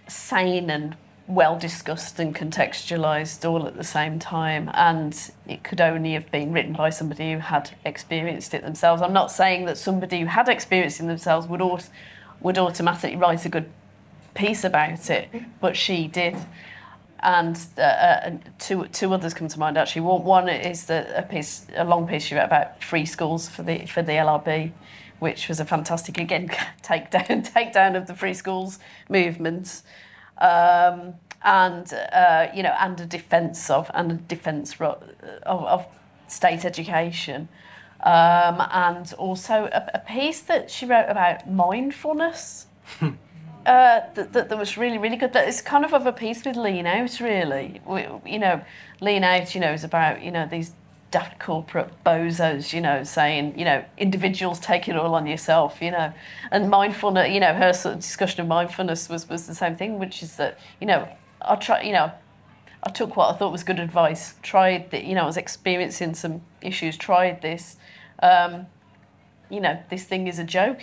sane 0.07 0.69
and 0.69 0.95
well 1.27 1.57
discussed 1.57 2.19
and 2.19 2.35
contextualized 2.35 3.49
all 3.49 3.65
at 3.65 3.75
the 3.75 3.83
same 3.83 4.19
time 4.19 4.69
and 4.75 5.31
it 5.47 5.63
could 5.63 5.81
only 5.81 6.13
have 6.13 6.31
been 6.31 6.51
written 6.51 6.73
by 6.73 6.89
somebody 6.89 7.33
who 7.33 7.39
had 7.39 7.71
experienced 7.83 8.53
it 8.53 8.61
themselves. 8.61 9.01
I'm 9.01 9.13
not 9.13 9.31
saying 9.31 9.65
that 9.65 9.77
somebody 9.77 10.19
who 10.19 10.27
had 10.27 10.47
experienced 10.47 10.99
it 10.99 11.07
themselves 11.07 11.47
would 11.47 11.61
aut- 11.61 11.89
would 12.41 12.57
automatically 12.59 13.15
write 13.15 13.43
a 13.45 13.49
good 13.49 13.69
piece 14.35 14.63
about 14.63 15.09
it 15.09 15.29
but 15.59 15.75
she 15.75 16.07
did. 16.07 16.35
And 17.21 17.59
uh, 17.77 17.81
uh, 17.81 18.37
two 18.59 18.85
two 18.87 19.11
others 19.11 19.33
come 19.33 19.47
to 19.47 19.59
mind 19.59 19.79
actually. 19.79 20.01
One, 20.01 20.47
is 20.47 20.85
the, 20.85 21.17
a 21.17 21.23
piece 21.23 21.65
a 21.75 21.83
long 21.83 22.07
piece 22.07 22.23
she 22.23 22.35
wrote 22.35 22.43
about 22.43 22.83
free 22.83 23.05
schools 23.05 23.49
for 23.49 23.63
the 23.63 23.87
for 23.87 24.03
the 24.03 24.11
LRB 24.11 24.73
which 25.19 25.47
was 25.47 25.59
a 25.59 25.65
fantastic 25.65 26.17
again 26.17 26.49
takedown 26.83 27.49
takedown 27.53 27.95
of 27.95 28.07
the 28.07 28.15
free 28.15 28.33
schools 28.33 28.79
movement. 29.09 29.81
Um, 30.37 31.15
and 31.43 31.93
uh, 32.11 32.47
you 32.53 32.63
know, 32.63 32.75
and 32.79 32.99
a 32.99 33.05
defence 33.05 33.69
of 33.69 33.89
and 33.93 34.11
a 34.11 34.15
defence 34.15 34.79
of, 34.79 35.03
of 35.45 35.85
state 36.27 36.65
education, 36.65 37.47
um, 38.01 38.61
and 38.71 39.13
also 39.13 39.69
a, 39.71 39.91
a 39.93 39.99
piece 39.99 40.41
that 40.41 40.71
she 40.71 40.85
wrote 40.85 41.05
about 41.07 41.49
mindfulness. 41.49 42.65
Uh, 43.65 44.01
that, 44.13 44.31
that, 44.33 44.49
that 44.49 44.57
was 44.59 44.77
really, 44.77 44.99
really 44.99 45.17
good. 45.17 45.33
That 45.33 45.47
is 45.47 45.59
kind 45.59 45.83
of 45.83 45.93
of 45.93 46.05
a 46.05 46.11
piece 46.11 46.45
with 46.45 46.55
Lean 46.55 46.85
Out, 46.85 47.19
really. 47.19 47.81
We, 47.83 48.05
you 48.23 48.37
know, 48.37 48.61
Lean 49.01 49.23
Out, 49.23 49.55
you 49.55 49.61
know, 49.61 49.73
is 49.73 49.83
about, 49.83 50.21
you 50.23 50.29
know, 50.29 50.45
these 50.45 50.73
daft 51.15 51.39
corporate 51.39 51.89
bozos, 52.05 52.73
you 52.73 52.81
know, 52.81 53.01
saying, 53.05 53.57
you 53.57 53.63
know, 53.63 53.85
individuals 53.97 54.59
take 54.59 54.89
it 54.89 54.97
all 54.97 55.15
on 55.15 55.25
yourself, 55.25 55.81
you 55.81 55.89
know. 55.89 56.11
And 56.51 56.69
mindfulness, 56.69 57.31
you 57.31 57.39
know, 57.39 57.53
her 57.53 57.71
sort 57.71 57.95
of 57.95 58.01
discussion 58.01 58.41
of 58.41 58.47
mindfulness 58.47 59.07
was, 59.07 59.29
was 59.29 59.47
the 59.47 59.55
same 59.55 59.77
thing, 59.77 59.97
which 59.97 60.21
is 60.21 60.35
that, 60.35 60.59
you 60.81 60.87
know, 60.87 61.07
I 61.41 61.55
try, 61.55 61.83
you 61.83 61.93
know, 61.93 62.11
I 62.83 62.89
took 62.89 63.15
what 63.15 63.33
I 63.33 63.37
thought 63.37 63.53
was 63.53 63.63
good 63.63 63.79
advice, 63.79 64.35
tried 64.41 64.91
that, 64.91 65.05
you 65.05 65.15
know, 65.15 65.21
I 65.21 65.25
was 65.25 65.37
experiencing 65.37 66.15
some 66.15 66.41
issues, 66.61 66.97
tried 66.97 67.41
this. 67.41 67.77
Um, 68.21 68.67
you 69.49 69.61
know, 69.61 69.81
this 69.89 70.03
thing 70.03 70.27
is 70.27 70.37
a 70.37 70.43
joke 70.43 70.81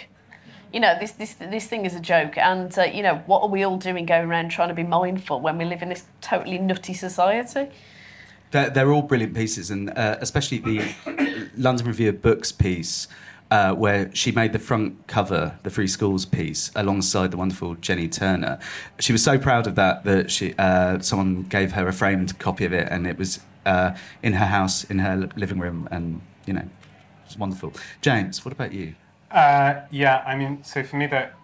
you 0.73 0.81
know, 0.81 0.99
this, 0.99 1.13
this, 1.13 1.35
this 1.35 1.67
thing 1.67 1.85
is 1.85 1.95
a 1.95 2.01
joke. 2.01 2.39
And, 2.39 2.73
uh, 2.79 2.85
you 2.85 3.03
know, 3.03 3.23
what 3.27 3.43
are 3.43 3.49
we 3.49 3.63
all 3.63 3.77
doing 3.77 4.07
going 4.07 4.27
around 4.27 4.49
trying 4.49 4.69
to 4.69 4.75
be 4.75 4.83
mindful 4.83 5.39
when 5.39 5.59
we 5.59 5.67
live 5.67 5.83
in 5.83 5.91
this 5.91 6.05
totally 6.23 6.57
nutty 6.57 6.95
society? 6.95 7.69
They're, 8.53 8.71
they're 8.71 8.93
all 8.93 9.03
brilliant 9.03 9.35
pieces, 9.35 9.71
and 9.71 9.91
uh, 9.91 10.17
especially 10.21 10.59
the 10.59 11.51
London 11.57 11.87
Review 11.87 12.11
of 12.11 12.23
Books 12.23 12.53
piece, 12.53 13.09
uh, 13.51 13.75
where 13.75 14.15
she 14.15 14.31
made 14.31 14.53
the 14.53 14.59
front 14.59 15.07
cover, 15.07 15.59
the 15.63 15.71
Free 15.71 15.89
Schools 15.89 16.25
piece, 16.25 16.71
alongside 16.77 17.31
the 17.31 17.37
wonderful 17.37 17.75
Jenny 17.77 18.09
Turner. 18.09 18.59
She 19.01 19.13
was 19.13 19.23
so 19.25 19.39
proud 19.39 19.67
of 19.67 19.75
that 19.75 20.05
that 20.05 20.31
she 20.31 20.55
uh, 20.59 21.01
someone 21.01 21.43
gave 21.43 21.73
her 21.73 21.89
a 21.89 21.93
framed 21.93 22.39
copy 22.39 22.65
of 22.65 22.73
it, 22.73 22.89
and 22.91 23.07
it 23.07 23.19
was 23.19 23.41
uh, 23.67 23.97
in 24.23 24.35
her 24.35 24.47
house, 24.47 24.85
in 24.85 24.99
her 25.01 25.29
living 25.37 25.59
room, 25.59 25.89
and 25.91 26.21
you 26.47 26.53
know, 26.53 26.61
it 26.61 27.27
was 27.27 27.39
wonderful. 27.39 27.73
James, 28.01 28.45
what 28.45 28.53
about 28.53 28.73
you? 28.73 28.95
Uh, 29.31 29.81
yeah, 29.91 30.23
I 30.27 30.37
mean, 30.37 30.63
so 30.63 30.83
for 30.83 30.97
me, 30.97 31.07
there, 31.07 31.35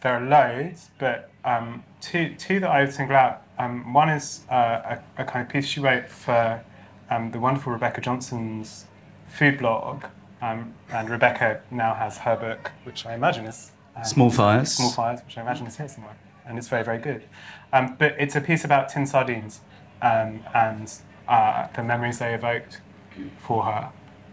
there 0.00 0.14
are 0.14 0.20
loads, 0.20 0.90
but 0.98 1.30
um, 1.44 1.84
two, 2.00 2.34
two 2.36 2.58
that 2.60 2.70
I 2.70 2.82
would 2.82 2.92
single 2.92 3.16
out. 3.16 3.42
Um, 3.60 3.92
one 3.92 4.08
is 4.08 4.40
uh, 4.50 4.96
a, 5.18 5.22
a, 5.22 5.24
kind 5.26 5.44
of 5.44 5.52
piece 5.52 5.66
she 5.66 5.80
wrote 5.80 6.08
for 6.08 6.64
um, 7.10 7.30
the 7.30 7.38
wonderful 7.38 7.74
Rebecca 7.74 8.00
Johnson's 8.00 8.86
food 9.28 9.58
blog. 9.58 10.04
Um, 10.40 10.72
and 10.90 11.10
Rebecca 11.10 11.60
now 11.70 11.92
has 11.92 12.16
her 12.18 12.36
book, 12.36 12.70
which 12.84 13.04
I 13.04 13.12
imagine 13.12 13.44
is 13.44 13.72
um, 13.96 14.04
Small 14.04 14.30
Fires. 14.30 14.72
Small 14.72 14.90
Fires, 14.90 15.20
which 15.26 15.36
I 15.36 15.42
imagine 15.42 15.66
is 15.66 15.76
here 15.76 15.88
somewhere. 15.88 16.16
And 16.46 16.56
it's 16.56 16.68
very, 16.68 16.82
very 16.82 16.98
good. 16.98 17.24
Um, 17.70 17.96
but 17.98 18.16
it's 18.18 18.34
a 18.34 18.40
piece 18.40 18.64
about 18.64 18.88
tin 18.88 19.04
sardines 19.04 19.60
and 20.00 20.90
uh, 21.28 21.66
the 21.76 21.82
memories 21.82 22.18
they 22.18 22.32
evoked 22.32 22.80
for 23.40 23.64
her. 23.64 23.90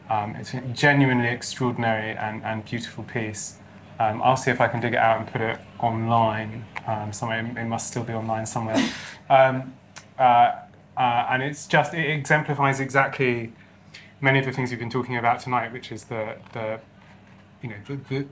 Um, 0.10 0.38
it's 0.38 0.54
a 0.54 0.62
genuinely 0.62 1.28
extraordinary 1.28 2.16
and, 2.16 2.42
and 2.46 2.64
beautiful 2.64 3.04
piece. 3.04 3.58
Um, 4.00 4.22
I'll 4.22 4.38
see 4.38 4.52
if 4.52 4.62
I 4.62 4.68
can 4.68 4.80
dig 4.80 4.94
it 4.94 5.00
out 5.00 5.20
and 5.20 5.28
put 5.28 5.42
it 5.42 5.60
online 5.80 6.66
um, 6.86 7.12
somewhere. 7.12 7.40
It 7.40 7.66
must 7.66 7.88
still 7.88 8.04
be 8.04 8.14
online 8.14 8.46
somewhere. 8.46 8.78
Um, 9.30 9.74
uh, 10.20 10.54
uh, 10.96 11.28
and 11.30 11.44
it's 11.44 11.68
just, 11.68 11.94
it 11.94 12.10
exemplifies 12.10 12.80
exactly 12.80 13.54
many 14.22 14.40
of 14.40 14.46
the 14.46 14.52
things 14.52 14.70
we've 14.70 14.80
been 14.80 14.90
talking 14.90 15.18
about 15.18 15.40
tonight, 15.40 15.72
which 15.72 15.92
is 15.92 16.06
the, 16.06 16.38
the 16.54 16.80
you 17.62 17.70
know, 17.70 17.76
the, 17.88 17.96
the, 18.10 18.28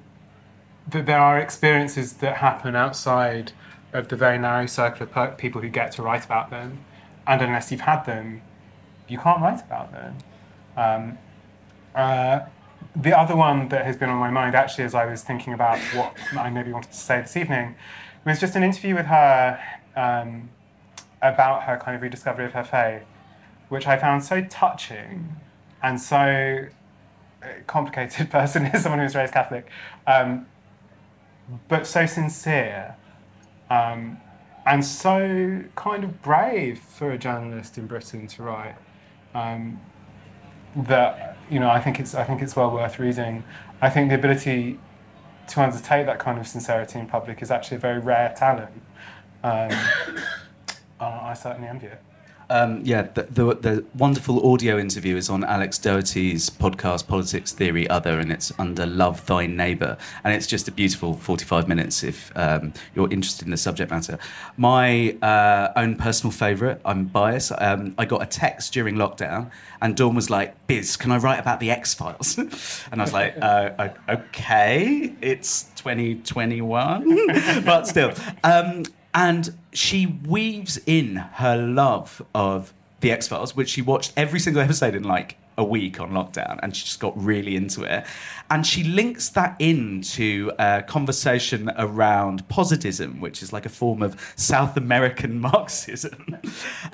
the, 0.87 1.03
there 1.03 1.19
are 1.19 1.39
experiences 1.39 2.13
that 2.13 2.37
happen 2.37 2.75
outside 2.75 3.51
of 3.93 4.07
the 4.07 4.15
very 4.15 4.37
narrow 4.37 4.65
circle 4.65 5.07
of 5.13 5.37
people 5.37 5.61
who 5.61 5.69
get 5.69 5.91
to 5.93 6.01
write 6.01 6.25
about 6.25 6.49
them. 6.49 6.85
And 7.27 7.41
unless 7.41 7.71
you've 7.71 7.81
had 7.81 8.03
them, 8.05 8.41
you 9.07 9.17
can't 9.17 9.41
write 9.41 9.61
about 9.61 9.91
them. 9.91 10.17
Um, 10.77 11.17
uh, 11.95 12.41
the 12.95 13.17
other 13.17 13.35
one 13.35 13.69
that 13.69 13.85
has 13.85 13.97
been 13.97 14.09
on 14.09 14.17
my 14.17 14.29
mind, 14.29 14.55
actually, 14.55 14.83
as 14.83 14.95
I 14.95 15.05
was 15.05 15.23
thinking 15.23 15.53
about 15.53 15.79
what 15.95 16.15
I 16.37 16.49
maybe 16.49 16.71
wanted 16.71 16.91
to 16.91 16.97
say 16.97 17.21
this 17.21 17.37
evening, 17.37 17.75
was 18.25 18.39
just 18.39 18.55
an 18.55 18.63
interview 18.63 18.95
with 18.95 19.05
her 19.05 19.59
um, 19.95 20.49
about 21.21 21.63
her 21.63 21.77
kind 21.77 21.95
of 21.95 22.01
rediscovery 22.01 22.45
of 22.45 22.53
her 22.53 22.63
faith, 22.63 23.03
which 23.69 23.87
I 23.87 23.97
found 23.97 24.23
so 24.23 24.41
touching 24.43 25.35
and 25.83 25.99
so 26.01 26.67
uh, 27.43 27.47
complicated 27.67 28.29
person 28.31 28.65
as 28.65 28.83
someone 28.83 28.99
who 28.99 29.05
was 29.05 29.15
raised 29.15 29.33
Catholic, 29.33 29.67
um, 30.07 30.47
but 31.67 31.85
so 31.85 32.05
sincere. 32.05 32.95
Um, 33.69 34.19
and 34.65 34.83
so 34.83 35.63
kind 35.75 36.03
of 36.03 36.21
brave 36.21 36.79
for 36.79 37.11
a 37.11 37.17
journalist 37.17 37.77
in 37.77 37.85
Britain 37.85 38.25
to 38.27 38.43
write. 38.43 38.75
That 40.75 41.37
you 41.49 41.59
know 41.59 41.69
I 41.69 41.79
think 41.79 41.99
it's 41.99 42.13
I 42.15 42.23
think 42.23 42.41
it's 42.41 42.55
well 42.55 42.71
worth 42.71 42.99
reading. 42.99 43.43
I 43.81 43.89
think 43.89 44.09
the 44.09 44.15
ability 44.15 44.79
to 45.49 45.61
undertake 45.61 46.05
that 46.07 46.19
kind 46.19 46.39
of 46.39 46.47
sincerity 46.47 46.99
in 46.99 47.07
public 47.07 47.41
is 47.41 47.51
actually 47.51 47.77
a 47.77 47.79
very 47.79 47.99
rare 47.99 48.33
talent. 48.35 48.71
Um, 49.43 49.69
I 50.99 51.33
certainly 51.33 51.67
envy 51.67 51.87
it. 51.87 52.01
Um, 52.49 52.81
yeah, 52.83 53.03
the, 53.13 53.23
the, 53.23 53.55
the, 53.55 53.85
wonderful 53.97 54.51
audio 54.51 54.77
interview 54.77 55.15
is 55.15 55.29
on 55.29 55.43
Alex 55.43 55.77
Doherty's 55.77 56.49
podcast, 56.49 57.07
Politics 57.07 57.51
Theory 57.51 57.89
Other, 57.89 58.19
and 58.19 58.31
it's 58.31 58.51
under 58.59 58.85
Love 58.85 59.25
Thy 59.25 59.47
Neighbour. 59.47 59.97
And 60.23 60.33
it's 60.33 60.45
just 60.45 60.67
a 60.67 60.71
beautiful 60.71 61.15
45 61.15 61.67
minutes 61.67 62.03
if 62.03 62.31
um, 62.35 62.73
you're 62.93 63.11
interested 63.11 63.45
in 63.45 63.51
the 63.51 63.57
subject 63.57 63.91
matter. 63.91 64.19
My 64.57 65.17
uh, 65.21 65.73
own 65.75 65.95
personal 65.95 66.31
favourite, 66.31 66.79
I'm 66.85 67.05
biased, 67.05 67.51
um, 67.57 67.95
I 67.97 68.05
got 68.05 68.21
a 68.21 68.27
text 68.27 68.73
during 68.73 68.95
lockdown, 68.95 69.49
and 69.81 69.95
Dawn 69.95 70.15
was 70.15 70.29
like, 70.29 70.67
Biz, 70.67 70.97
can 70.97 71.11
I 71.11 71.17
write 71.17 71.39
about 71.39 71.59
the 71.59 71.71
X 71.71 71.93
Files? 71.93 72.37
and 72.91 73.01
I 73.01 73.03
was 73.03 73.13
like, 73.13 73.35
uh, 73.41 73.89
okay, 74.07 75.13
it's 75.21 75.63
2021, 75.75 77.27
but 77.65 77.87
still. 77.87 78.13
Um, 78.43 78.83
and 79.15 79.55
she 79.75 80.05
weaves 80.05 80.79
in 80.85 81.15
her 81.15 81.57
love 81.57 82.21
of 82.33 82.73
the 83.01 83.11
X 83.11 83.27
Files, 83.27 83.55
which 83.55 83.69
she 83.69 83.81
watched 83.81 84.13
every 84.17 84.39
single 84.39 84.61
episode 84.61 84.95
in 84.95 85.03
like 85.03 85.37
a 85.57 85.63
week 85.63 85.99
on 85.99 86.11
lockdown, 86.11 86.59
and 86.61 86.75
she 86.75 86.85
just 86.85 86.99
got 86.99 87.13
really 87.21 87.55
into 87.55 87.83
it. 87.83 88.05
And 88.49 88.65
she 88.65 88.83
links 88.83 89.29
that 89.29 89.55
into 89.59 90.51
a 90.59 90.83
conversation 90.83 91.71
around 91.77 92.47
positivism, 92.49 93.21
which 93.21 93.41
is 93.41 93.53
like 93.53 93.65
a 93.65 93.69
form 93.69 94.01
of 94.01 94.33
South 94.35 94.75
American 94.75 95.39
Marxism. 95.51 96.37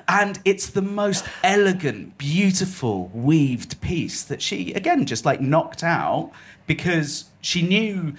and 0.08 0.38
it's 0.44 0.68
the 0.68 0.82
most 0.82 1.24
elegant, 1.42 2.18
beautiful, 2.18 3.08
weaved 3.14 3.80
piece 3.80 4.22
that 4.24 4.40
she, 4.40 4.72
again, 4.74 5.06
just 5.06 5.24
like 5.24 5.40
knocked 5.40 5.82
out 5.82 6.30
because 6.66 7.24
she 7.40 7.62
knew 7.62 8.14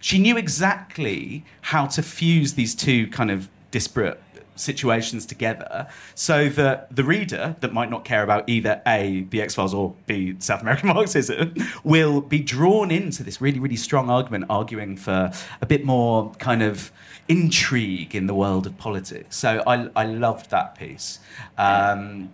she 0.00 0.18
knew 0.18 0.36
exactly 0.36 1.44
how 1.60 1.84
to 1.86 2.02
fuse 2.02 2.54
these 2.54 2.72
two 2.72 3.08
kind 3.08 3.32
of 3.32 3.48
disparate 3.70 4.20
situations 4.60 5.24
together 5.24 5.86
so 6.14 6.48
that 6.48 6.94
the 6.94 7.04
reader 7.04 7.56
that 7.60 7.72
might 7.72 7.90
not 7.90 8.04
care 8.04 8.22
about 8.22 8.48
either 8.48 8.82
A, 8.86 9.26
the 9.30 9.40
X 9.40 9.54
Files, 9.54 9.72
or 9.72 9.94
B, 10.06 10.34
South 10.38 10.62
American 10.62 10.88
Marxism, 10.94 11.54
will 11.84 12.20
be 12.20 12.40
drawn 12.40 12.90
into 12.90 13.22
this 13.22 13.40
really, 13.40 13.58
really 13.58 13.76
strong 13.76 14.10
argument, 14.10 14.46
arguing 14.50 14.96
for 14.96 15.32
a 15.60 15.66
bit 15.66 15.84
more 15.84 16.32
kind 16.34 16.62
of 16.62 16.90
intrigue 17.28 18.14
in 18.14 18.26
the 18.26 18.34
world 18.34 18.66
of 18.66 18.76
politics. 18.78 19.36
So 19.36 19.62
I, 19.66 19.88
I 19.94 20.06
loved 20.06 20.50
that 20.50 20.74
piece. 20.74 21.20
Um, 21.56 22.32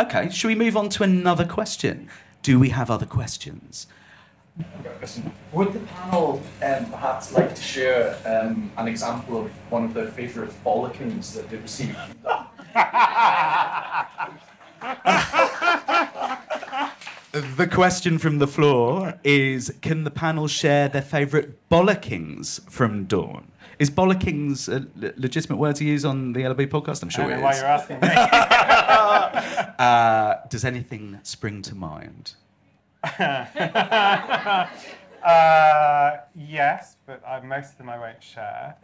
okay, 0.00 0.30
should 0.30 0.48
we 0.48 0.54
move 0.54 0.76
on 0.76 0.88
to 0.90 1.02
another 1.02 1.44
question? 1.44 2.08
Do 2.42 2.58
we 2.58 2.70
have 2.70 2.90
other 2.90 3.06
questions? 3.06 3.86
Would 5.52 5.72
the 5.72 5.80
panel 5.80 6.42
um, 6.62 6.86
perhaps 6.90 7.32
like 7.32 7.54
to 7.54 7.62
share 7.62 8.16
um, 8.24 8.70
an 8.76 8.88
example 8.88 9.44
of 9.44 9.50
one 9.70 9.84
of 9.84 9.94
their 9.94 10.08
favourite 10.08 10.50
bollockings 10.64 11.34
that 11.34 11.48
they 11.50 11.56
received? 11.58 11.96
the 17.56 17.66
question 17.66 18.18
from 18.18 18.38
the 18.38 18.46
floor 18.46 19.14
is 19.24 19.72
Can 19.82 20.04
the 20.04 20.10
panel 20.10 20.48
share 20.48 20.88
their 20.88 21.02
favourite 21.02 21.68
bollockings 21.70 22.68
from 22.70 23.04
Dawn? 23.04 23.52
Is 23.78 23.90
bollockings 23.90 24.68
a 24.68 24.86
legitimate 25.20 25.58
word 25.58 25.76
to 25.76 25.84
use 25.84 26.04
on 26.04 26.32
the 26.32 26.40
LB 26.40 26.68
podcast? 26.68 27.02
I'm 27.02 27.10
sure 27.10 27.26
I 27.26 27.32
it 27.32 27.36
is. 27.36 27.42
why 27.42 27.56
you're 27.56 27.66
asking 27.66 28.00
me. 28.00 28.08
uh, 29.78 30.36
does 30.48 30.64
anything 30.64 31.18
spring 31.22 31.60
to 31.62 31.74
mind? 31.74 32.34
uh, 35.24 36.16
yes, 36.34 36.96
but 37.06 37.22
I, 37.26 37.40
most 37.40 37.72
of 37.72 37.78
them 37.78 37.88
I 37.88 37.98
won't 37.98 38.22
share. 38.22 38.76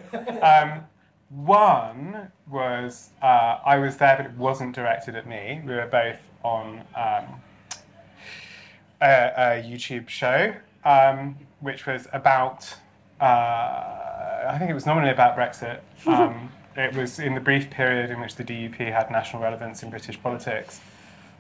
Um, 0.42 0.84
one 1.28 2.30
was 2.50 3.10
uh, 3.22 3.58
I 3.64 3.78
was 3.78 3.96
there, 3.96 4.16
but 4.16 4.26
it 4.26 4.36
wasn't 4.36 4.74
directed 4.74 5.16
at 5.16 5.26
me. 5.26 5.62
We 5.64 5.74
were 5.74 5.86
both 5.86 6.18
on 6.42 6.82
um, 6.94 7.40
a, 9.00 9.32
a, 9.36 9.62
YouTube 9.64 10.08
show. 10.08 10.54
Um, 10.84 11.36
which 11.62 11.86
was 11.86 12.08
about, 12.12 12.74
uh, 13.20 13.24
I 13.24 14.56
think 14.58 14.70
it 14.70 14.74
was 14.74 14.84
nominally 14.84 15.12
about 15.12 15.36
Brexit. 15.36 15.78
Um, 16.06 16.50
it 16.76 16.94
was 16.94 17.18
in 17.18 17.34
the 17.34 17.40
brief 17.40 17.70
period 17.70 18.10
in 18.10 18.20
which 18.20 18.34
the 18.34 18.44
DUP 18.44 18.78
had 18.78 19.10
national 19.10 19.42
relevance 19.42 19.82
in 19.82 19.90
British 19.90 20.20
politics. 20.20 20.80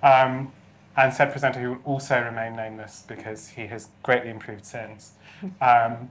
Um, 0.02 0.52
and 0.96 1.12
said 1.12 1.30
presenter 1.30 1.60
who 1.60 1.70
will 1.70 1.80
also 1.84 2.20
remain 2.20 2.54
nameless 2.54 3.04
because 3.06 3.48
he 3.48 3.66
has 3.66 3.88
greatly 4.02 4.30
improved 4.30 4.64
since. 4.64 5.12
Um, 5.60 6.10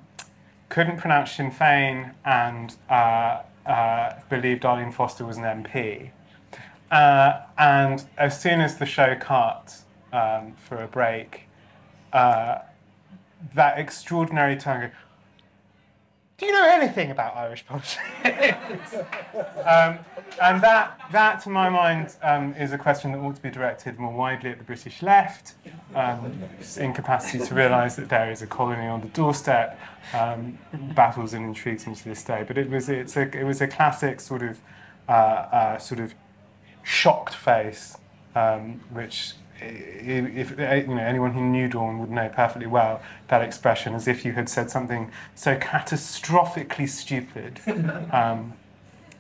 couldn't 0.67 0.97
pronounce 0.97 1.31
Sinn 1.31 1.51
Féin 1.51 2.15
and 2.25 2.75
uh, 2.89 3.43
uh, 3.65 4.13
believed 4.29 4.65
Arlene 4.65 4.91
Foster 4.91 5.25
was 5.25 5.37
an 5.37 5.43
MP. 5.43 6.11
Uh, 6.89 7.41
and 7.57 8.03
as 8.17 8.41
soon 8.41 8.59
as 8.59 8.77
the 8.77 8.85
show 8.85 9.15
cut 9.15 9.77
um, 10.11 10.53
for 10.57 10.83
a 10.83 10.87
break, 10.87 11.47
uh, 12.11 12.59
that 13.55 13.77
extraordinary 13.77 14.57
tone, 14.57 14.91
do 16.41 16.47
you 16.47 16.53
know 16.53 16.67
anything 16.67 17.11
about 17.11 17.35
Irish 17.37 17.63
politics? 17.67 17.99
um, 19.63 19.99
and 20.41 20.59
that, 20.63 20.99
that, 21.11 21.39
to 21.43 21.49
my 21.49 21.69
mind, 21.69 22.15
um, 22.23 22.55
is 22.55 22.71
a 22.71 22.79
question 22.79 23.11
that 23.11 23.19
ought 23.19 23.35
to 23.35 23.41
be 23.43 23.51
directed 23.51 23.99
more 23.99 24.11
widely 24.11 24.49
at 24.49 24.57
the 24.57 24.63
British 24.63 25.03
left, 25.03 25.53
um, 25.93 26.33
incapacity 26.77 27.45
to 27.45 27.53
realise 27.53 27.93
that 27.93 28.09
there 28.09 28.31
is 28.31 28.41
a 28.41 28.47
colony 28.47 28.87
on 28.87 29.01
the 29.01 29.07
doorstep, 29.09 29.79
um, 30.15 30.57
baffles 30.95 31.35
and 31.35 31.45
intrigues 31.45 31.85
me 31.85 31.93
to 31.93 32.05
this 32.05 32.23
day. 32.23 32.43
But 32.47 32.57
it 32.57 32.71
was, 32.71 32.89
it's 32.89 33.15
a, 33.17 33.29
it 33.39 33.43
was 33.43 33.61
a 33.61 33.67
classic 33.67 34.19
sort 34.19 34.41
of, 34.41 34.57
uh, 35.07 35.11
uh, 35.11 35.77
sort 35.77 35.99
of 35.99 36.15
shocked 36.81 37.35
face, 37.35 37.97
um, 38.33 38.81
which 38.89 39.33
if, 39.61 40.57
if 40.57 40.87
you 40.87 40.95
know 40.95 41.01
anyone 41.01 41.33
who 41.33 41.41
knew 41.41 41.67
Dawn 41.67 41.99
would 41.99 42.09
know 42.09 42.29
perfectly 42.29 42.67
well 42.67 43.01
that 43.27 43.41
expression, 43.41 43.93
as 43.93 44.07
if 44.07 44.25
you 44.25 44.33
had 44.33 44.49
said 44.49 44.69
something 44.71 45.11
so 45.35 45.55
catastrophically 45.55 46.89
stupid 46.89 47.59
um, 48.11 48.53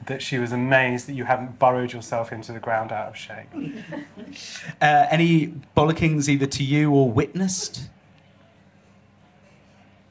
that 0.07 0.21
she 0.21 0.39
was 0.39 0.51
amazed 0.51 1.07
that 1.07 1.13
you 1.13 1.25
hadn't 1.25 1.59
burrowed 1.59 1.93
yourself 1.93 2.31
into 2.31 2.51
the 2.51 2.59
ground 2.59 2.91
out 2.91 3.09
of 3.09 3.17
shame. 3.17 3.83
Uh, 4.81 5.05
any 5.11 5.53
bollockings 5.75 6.29
either 6.29 6.45
to 6.45 6.63
you 6.63 6.91
or 6.91 7.11
witnessed? 7.11 7.89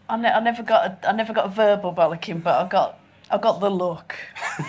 I, 0.08 0.16
ne- 0.16 0.28
I 0.28 0.40
never 0.40 0.62
got 0.62 0.86
a, 0.86 1.08
I 1.08 1.12
never 1.12 1.32
got 1.32 1.46
a 1.46 1.48
verbal 1.48 1.94
bollocking, 1.94 2.42
but 2.42 2.66
I 2.66 2.68
got 2.68 3.00
I 3.30 3.38
got 3.38 3.60
the 3.60 3.70
look. 3.70 4.14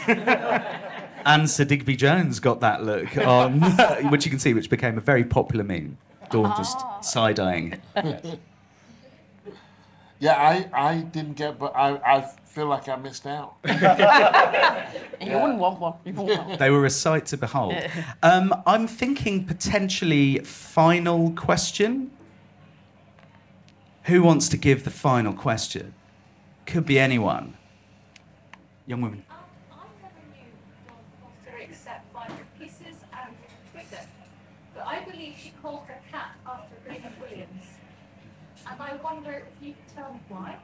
and 1.25 1.49
Sir 1.49 1.65
Digby 1.65 1.95
Jones 1.95 2.39
got 2.39 2.59
that 2.61 2.83
look 2.83 3.17
on, 3.17 3.61
which 4.09 4.25
you 4.25 4.31
can 4.31 4.39
see, 4.39 4.53
which 4.53 4.69
became 4.69 4.97
a 4.97 5.01
very 5.01 5.23
popular 5.23 5.63
meme. 5.63 5.97
Dawn 6.29 6.53
just 6.57 6.79
side 7.03 7.39
eyeing. 7.39 7.81
Yeah, 10.19 10.35
I, 10.35 10.69
I 10.91 10.97
didn't 10.97 11.33
get, 11.33 11.57
but 11.57 11.75
I, 11.75 11.95
I 11.95 12.21
feel 12.45 12.67
like 12.67 12.87
I 12.87 12.95
missed 12.95 13.25
out. 13.25 13.55
You 15.19 15.37
wouldn't 15.37 15.59
want 15.59 15.79
one. 15.79 15.93
You 16.05 16.13
wouldn't 16.13 16.47
want 16.47 16.59
They 16.59 16.69
were 16.69 16.85
a 16.85 16.89
sight 16.89 17.25
to 17.27 17.37
behold. 17.37 17.75
Um, 18.21 18.53
I'm 18.65 18.87
thinking 18.87 19.45
potentially 19.45 20.39
final 20.39 21.31
question. 21.31 22.11
Who 24.05 24.23
wants 24.23 24.49
to 24.49 24.57
give 24.57 24.83
the 24.83 24.89
final 24.91 25.33
question? 25.33 25.93
Could 26.65 26.85
be 26.85 26.99
anyone. 26.99 27.55
Young 28.87 29.01
woman. 29.01 29.23
except 31.61 32.11
by 32.13 32.27
pieces 32.59 32.97
and 33.13 33.35
Twitter. 33.71 34.03
But 34.75 34.87
I 34.87 35.01
believe 35.01 35.35
she 35.41 35.51
called 35.61 35.83
her 35.87 35.99
cat 36.11 36.31
after 36.45 36.75
Raymond 36.87 37.15
Williams. 37.21 37.65
And 38.69 38.81
I 38.81 38.95
wonder 39.03 39.43
if 39.47 39.65
you 39.65 39.73
could 39.73 39.95
tell 39.95 40.13
me 40.13 40.19
why. 40.29 40.57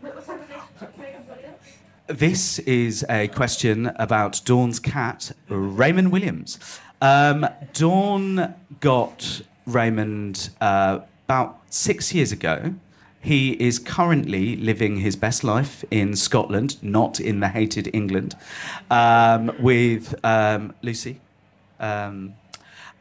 What 0.00 0.14
was 0.14 0.26
her 0.26 0.34
relationship 0.34 0.80
with 0.80 0.98
Raymond 0.98 1.26
Williams? 1.28 1.62
This 2.08 2.58
is 2.60 3.04
a 3.10 3.28
question 3.28 3.92
about 3.96 4.40
Dawn's 4.46 4.80
cat, 4.80 5.30
Raymond 5.50 6.10
Williams. 6.10 6.58
Um, 7.02 7.46
Dawn 7.74 8.54
got 8.80 9.42
Raymond 9.66 10.48
uh, 10.58 11.00
about 11.26 11.60
six 11.68 12.14
years 12.14 12.32
ago. 12.32 12.72
He 13.20 13.50
is 13.62 13.78
currently 13.78 14.56
living 14.56 14.96
his 14.96 15.16
best 15.16 15.44
life 15.44 15.84
in 15.90 16.16
Scotland, 16.16 16.82
not 16.82 17.20
in 17.20 17.40
the 17.40 17.48
hated 17.48 17.90
England, 17.94 18.34
um, 18.90 19.52
with 19.60 20.14
um, 20.24 20.72
Lucy. 20.80 21.20
Um, 21.78 22.32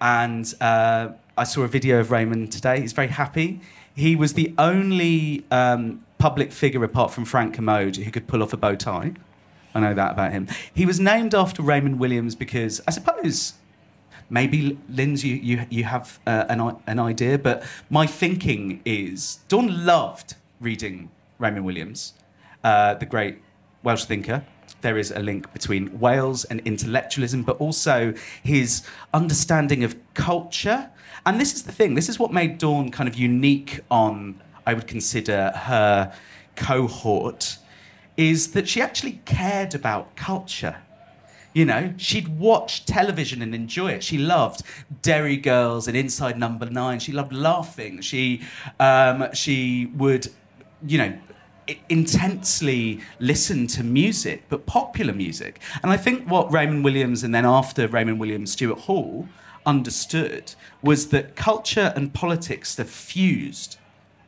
and 0.01 0.53
uh, 0.60 1.12
I 1.38 1.45
saw 1.45 1.62
a 1.62 1.70
video 1.70 2.01
of 2.01 2.12
Raymond 2.12 2.51
today. 2.51 2.82
He's 2.82 2.91
very 2.91 3.08
happy. 3.08 3.62
He 3.95 4.18
was 4.18 4.34
the 4.34 4.53
only 4.58 5.45
um, 5.49 6.03
public 6.28 6.52
figure, 6.52 6.84
apart 6.84 7.10
from 7.14 7.24
Frank 7.24 7.54
Commode, 7.54 7.96
who 7.96 8.12
could 8.12 8.28
pull 8.28 8.44
off 8.44 8.52
a 8.52 8.58
bow 8.58 8.76
tie. 8.76 9.14
I 9.74 9.80
know 9.80 9.94
that 9.94 10.12
about 10.12 10.34
him. 10.34 10.50
He 10.74 10.86
was 10.86 11.00
named 11.00 11.34
after 11.34 11.62
Raymond 11.62 12.00
Williams 12.02 12.36
because 12.36 12.82
I 12.86 12.92
suppose 12.92 13.54
maybe 14.30 14.78
Linz, 14.90 15.24
you 15.24 15.36
you, 15.36 15.66
you 15.70 15.86
have 15.86 16.20
uh, 16.28 16.44
an 16.50 16.60
an 16.86 17.00
idea, 17.00 17.38
but 17.38 17.64
my 17.90 18.06
thinking 18.06 18.82
is 18.84 19.40
Dawn 19.48 19.86
loved 19.86 20.36
reading 20.60 21.10
Raymond 21.40 21.66
Williams, 21.66 22.14
uh, 22.62 22.96
the 22.96 23.06
great 23.06 23.36
Welsh 23.82 24.04
thinker. 24.04 24.44
There 24.82 24.98
is 24.98 25.12
a 25.12 25.20
link 25.20 25.54
between 25.54 25.98
Wales 25.98 26.44
and 26.50 26.60
intellectualism, 26.66 27.44
but 27.44 27.56
also 27.66 28.14
his 28.44 28.86
understanding 29.14 29.86
of 29.86 29.96
culture. 30.14 30.90
And 31.26 31.40
this 31.40 31.54
is 31.56 31.64
the 31.64 31.72
thing. 31.72 31.96
This 31.96 32.10
is 32.10 32.20
what 32.20 32.34
made 32.34 32.58
Dawn 32.58 32.92
kind 32.92 33.08
of 33.08 33.16
unique 33.16 33.80
on, 33.90 34.42
I 34.68 34.74
would 34.74 34.86
consider 34.86 35.51
her 35.55 36.13
cohort, 36.57 37.57
is 38.18 38.51
that 38.51 38.68
she 38.68 38.82
actually 38.82 39.22
cared 39.24 39.74
about 39.74 40.18
culture. 40.18 40.76
You 41.53 41.63
know, 41.63 41.93
she'd 41.95 42.28
watch 42.38 42.86
television 42.86 43.41
and 43.41 43.55
enjoy 43.55 43.91
it. 43.91 44.03
She 44.03 44.18
loved 44.18 44.63
Derry 45.01 45.38
Girls 45.38 45.88
and 45.88 45.95
Inside 45.95 46.38
Number 46.38 46.70
Nine. 46.70 46.99
She 46.99 47.13
loved 47.13 47.32
laughing. 47.32 48.01
She, 48.01 48.41
um, 48.78 49.34
she 49.34 49.86
would, 49.95 50.28
you 50.86 50.97
know, 50.97 51.18
intensely 51.88 52.99
listen 53.20 53.68
to 53.68 53.86
music, 53.86 54.43
but 54.49 54.65
popular 54.65 55.13
music. 55.13 55.61
And 55.82 55.93
I 55.93 55.97
think 55.97 56.30
what 56.30 56.51
Raymond 56.51 56.84
Williams 56.84 57.24
and 57.24 57.34
then 57.34 57.45
after 57.45 57.88
Raymond 57.88 58.20
Williams, 58.20 58.51
Stuart 58.51 58.80
Hall 58.80 59.30
understood 59.65 60.55
was 60.82 61.07
that 61.07 61.38
culture 61.38 61.93
and 61.95 62.13
politics 62.13 62.78
are 62.78 62.84
fused 62.84 63.77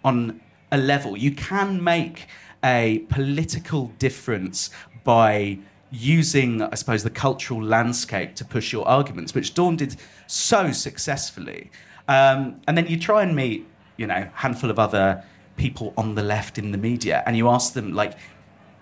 on 0.04 0.42
a 0.72 0.78
level. 0.78 1.18
You 1.18 1.32
can 1.32 1.84
make 1.84 2.28
a 2.64 3.00
political 3.10 3.88
difference 4.00 4.70
by 5.04 5.60
using, 5.92 6.62
I 6.62 6.76
suppose, 6.76 7.04
the 7.04 7.10
cultural 7.10 7.64
landscape 7.64 8.36
to 8.36 8.46
push 8.46 8.72
your 8.72 8.88
arguments, 8.88 9.34
which 9.34 9.54
Dawn 9.54 9.76
did 9.76 9.96
so 10.28 10.72
successfully. 10.72 11.72
Um, 12.08 12.62
and 12.68 12.78
then 12.78 12.88
you 12.88 13.00
try 13.00 13.24
and 13.24 13.36
meet, 13.36 13.66
you 13.98 14.08
know, 14.08 14.30
a 14.30 14.32
handful 14.36 14.70
of 14.70 14.78
other 14.78 15.24
people 15.58 15.94
on 15.98 16.16
the 16.16 16.24
left 16.24 16.58
in 16.58 16.72
the 16.72 16.78
media, 16.78 17.24
and 17.26 17.36
you 17.36 17.50
ask 17.50 17.74
them, 17.74 17.94
like, 17.94 18.14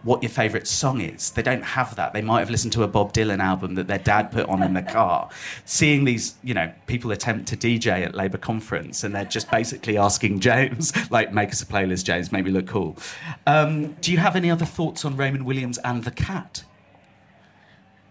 what 0.07 0.23
your 0.23 0.29
favourite 0.29 0.65
song 0.65 1.01
is. 1.01 1.31
They 1.31 1.41
don't 1.41 1.63
have 1.63 1.95
that. 1.95 2.13
They 2.13 2.21
might 2.21 2.39
have 2.39 2.49
listened 2.49 2.71
to 2.73 2.83
a 2.83 2.87
Bob 2.87 3.11
Dylan 3.11 3.39
album 3.39 3.75
that 3.75 3.87
their 3.87 3.99
dad 3.99 4.31
put 4.31 4.47
on 4.47 4.63
in 4.63 4.73
the 4.73 4.81
car. 4.81 5.29
Seeing 5.65 6.05
these, 6.05 6.35
you 6.41 6.53
know, 6.53 6.71
people 6.87 7.11
attempt 7.11 7.49
to 7.49 7.57
DJ 7.57 8.05
at 8.05 8.15
Labour 8.15 8.37
conference 8.37 9.03
and 9.03 9.13
they're 9.13 9.25
just 9.25 9.51
basically 9.51 9.97
asking 9.97 10.39
James, 10.47 10.93
like, 11.11 11.33
make 11.33 11.49
us 11.49 11.61
a 11.61 11.65
playlist, 11.65 12.05
James, 12.05 12.31
make 12.31 12.45
me 12.45 12.51
look 12.51 12.67
cool. 12.67 12.97
Um, 13.45 13.93
do 13.95 14.13
you 14.13 14.17
have 14.17 14.37
any 14.37 14.49
other 14.49 14.65
thoughts 14.65 15.03
on 15.03 15.17
Raymond 15.17 15.45
Williams 15.45 15.77
and 15.79 16.05
the 16.05 16.11
cat? 16.11 16.63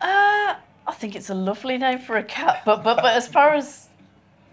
Uh, 0.03 0.55
I 0.87 0.93
think 0.93 1.17
it's 1.17 1.31
a 1.31 1.35
lovely 1.35 1.79
name 1.79 1.99
for 1.99 2.19
a 2.19 2.23
cat, 2.23 2.61
but 2.67 2.85
but 2.85 2.97
but 2.97 3.17
as 3.17 3.27
far 3.27 3.55
as 3.55 3.89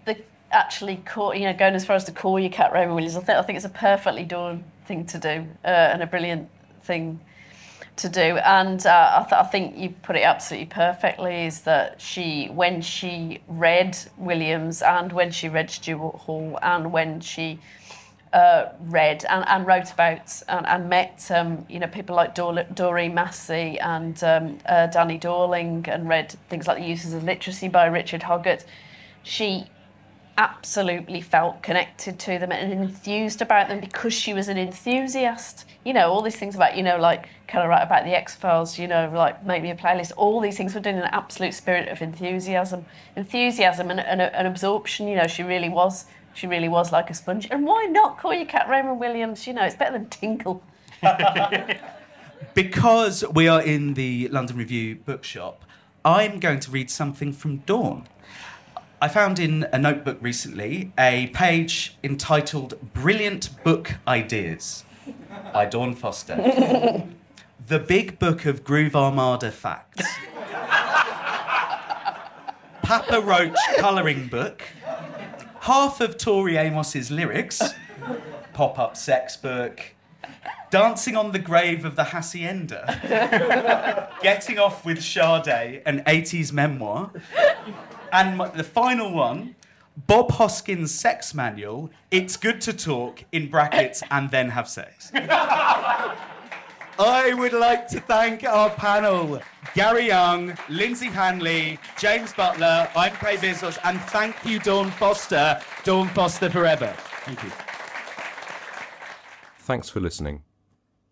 the 0.06 0.16
actually 0.50 0.96
call, 0.96 1.34
you 1.34 1.44
know, 1.44 1.52
going 1.52 1.74
as 1.74 1.84
far 1.84 1.94
as 1.94 2.04
to 2.04 2.12
call 2.12 2.40
your 2.40 2.48
cat 2.50 2.72
Raymond 2.72 2.94
Williams, 2.94 3.16
I 3.16 3.20
think 3.20 3.38
I 3.38 3.42
think 3.42 3.56
it's 3.56 3.66
a 3.66 3.68
perfectly 3.68 4.24
done 4.24 4.64
thing 4.86 5.04
to 5.04 5.18
do 5.18 5.46
uh, 5.64 5.92
and 5.92 6.02
a 6.02 6.06
brilliant 6.06 6.48
thing 6.82 7.20
to 7.96 8.08
do. 8.08 8.38
And 8.38 8.84
uh, 8.86 9.24
I, 9.24 9.28
th- 9.28 9.32
I 9.32 9.44
think 9.44 9.76
you 9.76 9.90
put 10.02 10.16
it 10.16 10.22
absolutely 10.22 10.66
perfectly. 10.66 11.46
Is 11.46 11.60
that 11.62 12.00
she 12.00 12.46
when 12.46 12.82
she 12.82 13.40
read 13.48 13.96
Williams 14.16 14.82
and 14.82 15.12
when 15.12 15.30
she 15.30 15.48
read 15.48 15.70
Stuart 15.70 16.16
Hall 16.16 16.58
and 16.62 16.92
when 16.92 17.20
she 17.20 17.58
uh, 18.32 18.72
read 18.80 19.24
and, 19.28 19.44
and 19.46 19.66
wrote 19.66 19.92
about 19.92 20.42
and, 20.48 20.66
and 20.66 20.88
met 20.88 21.30
um, 21.30 21.64
you 21.68 21.78
know 21.78 21.86
people 21.86 22.16
like 22.16 22.34
Dor- 22.34 22.66
Doreen 22.74 23.14
Massey 23.14 23.78
and 23.78 24.22
um, 24.24 24.58
uh, 24.66 24.88
Danny 24.88 25.18
Dorling 25.18 25.86
and 25.88 26.08
read 26.08 26.34
things 26.48 26.66
like 26.66 26.78
The 26.78 26.84
Uses 26.84 27.14
of 27.14 27.22
Literacy 27.22 27.68
by 27.68 27.86
Richard 27.86 28.22
Hoggart. 28.22 28.64
She 29.22 29.66
absolutely 30.36 31.20
felt 31.20 31.62
connected 31.62 32.18
to 32.18 32.38
them 32.40 32.50
and 32.50 32.72
enthused 32.72 33.40
about 33.40 33.68
them 33.68 33.78
because 33.78 34.12
she 34.12 34.34
was 34.34 34.48
an 34.48 34.58
enthusiast. 34.58 35.64
You 35.84 35.92
know, 35.92 36.10
all 36.10 36.22
these 36.22 36.36
things 36.36 36.54
about, 36.54 36.76
you 36.76 36.82
know, 36.82 36.96
like, 36.96 37.28
can 37.46 37.60
I 37.60 37.66
write 37.66 37.82
about 37.82 38.04
the 38.04 38.16
X 38.16 38.34
Files, 38.34 38.78
you 38.78 38.88
know, 38.88 39.10
like, 39.14 39.44
make 39.44 39.62
me 39.62 39.70
a 39.70 39.76
playlist. 39.76 40.12
All 40.16 40.40
these 40.40 40.56
things 40.56 40.74
were 40.74 40.80
done 40.80 40.94
in 40.94 41.02
an 41.02 41.10
absolute 41.12 41.52
spirit 41.52 41.88
of 41.88 42.00
enthusiasm. 42.00 42.86
Enthusiasm 43.16 43.90
and, 43.90 44.00
and, 44.00 44.22
and 44.22 44.46
absorption, 44.46 45.08
you 45.08 45.16
know, 45.16 45.26
she 45.26 45.42
really 45.42 45.68
was 45.68 46.06
she 46.32 46.48
really 46.48 46.68
was 46.68 46.90
like 46.90 47.10
a 47.10 47.14
sponge. 47.14 47.46
And 47.50 47.64
why 47.64 47.84
not 47.84 48.18
call 48.18 48.34
your 48.34 48.46
cat 48.46 48.68
Raymond 48.68 48.98
Williams? 48.98 49.46
You 49.46 49.52
know, 49.52 49.62
it's 49.62 49.76
better 49.76 49.92
than 49.92 50.08
Tinkle. 50.08 50.62
Because 52.54 53.24
we 53.32 53.48
are 53.48 53.60
in 53.60 53.94
the 53.94 54.28
London 54.28 54.56
Review 54.56 54.94
bookshop, 54.94 55.64
I'm 56.04 56.38
going 56.38 56.60
to 56.60 56.70
read 56.70 56.88
something 56.88 57.32
from 57.32 57.58
Dawn. 57.58 58.06
I 59.02 59.08
found 59.08 59.40
in 59.40 59.66
a 59.72 59.78
notebook 59.78 60.18
recently 60.20 60.92
a 60.96 61.28
page 61.28 61.96
entitled 62.04 62.92
Brilliant 62.92 63.62
Book 63.64 63.94
Ideas 64.06 64.84
by 65.52 65.66
Dawn 65.66 65.94
Foster. 65.94 66.36
the 67.66 67.78
Big 67.78 68.18
Book 68.18 68.46
of 68.46 68.64
Groove 68.64 68.96
Armada 68.96 69.50
Facts. 69.50 70.02
Papa 72.82 73.20
Roach 73.20 73.56
colouring 73.78 74.28
book. 74.28 74.62
Half 75.60 76.00
of 76.00 76.18
Tori 76.18 76.56
Amos's 76.56 77.10
lyrics. 77.10 77.62
Pop 78.52 78.78
up 78.78 78.96
sex 78.96 79.36
book. 79.36 79.80
Dancing 80.70 81.16
on 81.16 81.32
the 81.32 81.38
grave 81.38 81.84
of 81.84 81.96
the 81.96 82.04
Hacienda. 82.04 84.10
Getting 84.22 84.58
off 84.58 84.84
with 84.84 85.02
Sade, 85.02 85.82
an 85.86 86.02
80s 86.04 86.52
memoir. 86.52 87.10
And 88.12 88.40
the 88.54 88.64
final 88.64 89.12
one, 89.12 89.54
Bob 89.96 90.32
Hoskins' 90.32 90.92
sex 90.92 91.34
manual. 91.34 91.90
It's 92.10 92.36
good 92.36 92.60
to 92.62 92.72
talk 92.72 93.24
in 93.32 93.48
brackets 93.48 94.02
and 94.10 94.28
then 94.30 94.50
have 94.50 94.68
sex. 94.68 95.12
I 96.96 97.34
would 97.34 97.52
like 97.52 97.88
to 97.88 97.98
thank 98.00 98.44
our 98.44 98.70
panel, 98.70 99.40
Gary 99.74 100.06
Younge, 100.08 100.56
Lynsey 100.68 101.06
Hanley, 101.06 101.80
James 101.98 102.32
Butler, 102.32 102.88
I'm 102.94 103.12
Kay 103.16 103.36
Bezos, 103.36 103.78
and 103.84 104.00
thank 104.00 104.36
you, 104.44 104.60
Dawn 104.60 104.92
Foster. 104.92 105.60
Dawn 105.82 106.06
Foster 106.08 106.48
forever. 106.50 106.94
Thank 107.24 107.42
you. 107.42 107.50
Thanks 109.58 109.88
for 109.88 109.98
listening. 109.98 110.44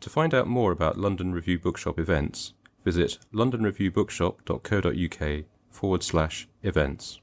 To 0.01 0.11
find 0.11 0.35
out 0.35 0.47
more 0.47 0.73
about 0.73 0.99
London 0.99 1.33
Review 1.33 1.59
Bookshop 1.59 1.99
events, 1.99 2.53
visit 2.85 3.19
londonreviewbookshop.co.uk 3.33 5.45
forward 5.71 6.03
slash 6.03 6.49
events. 6.63 7.23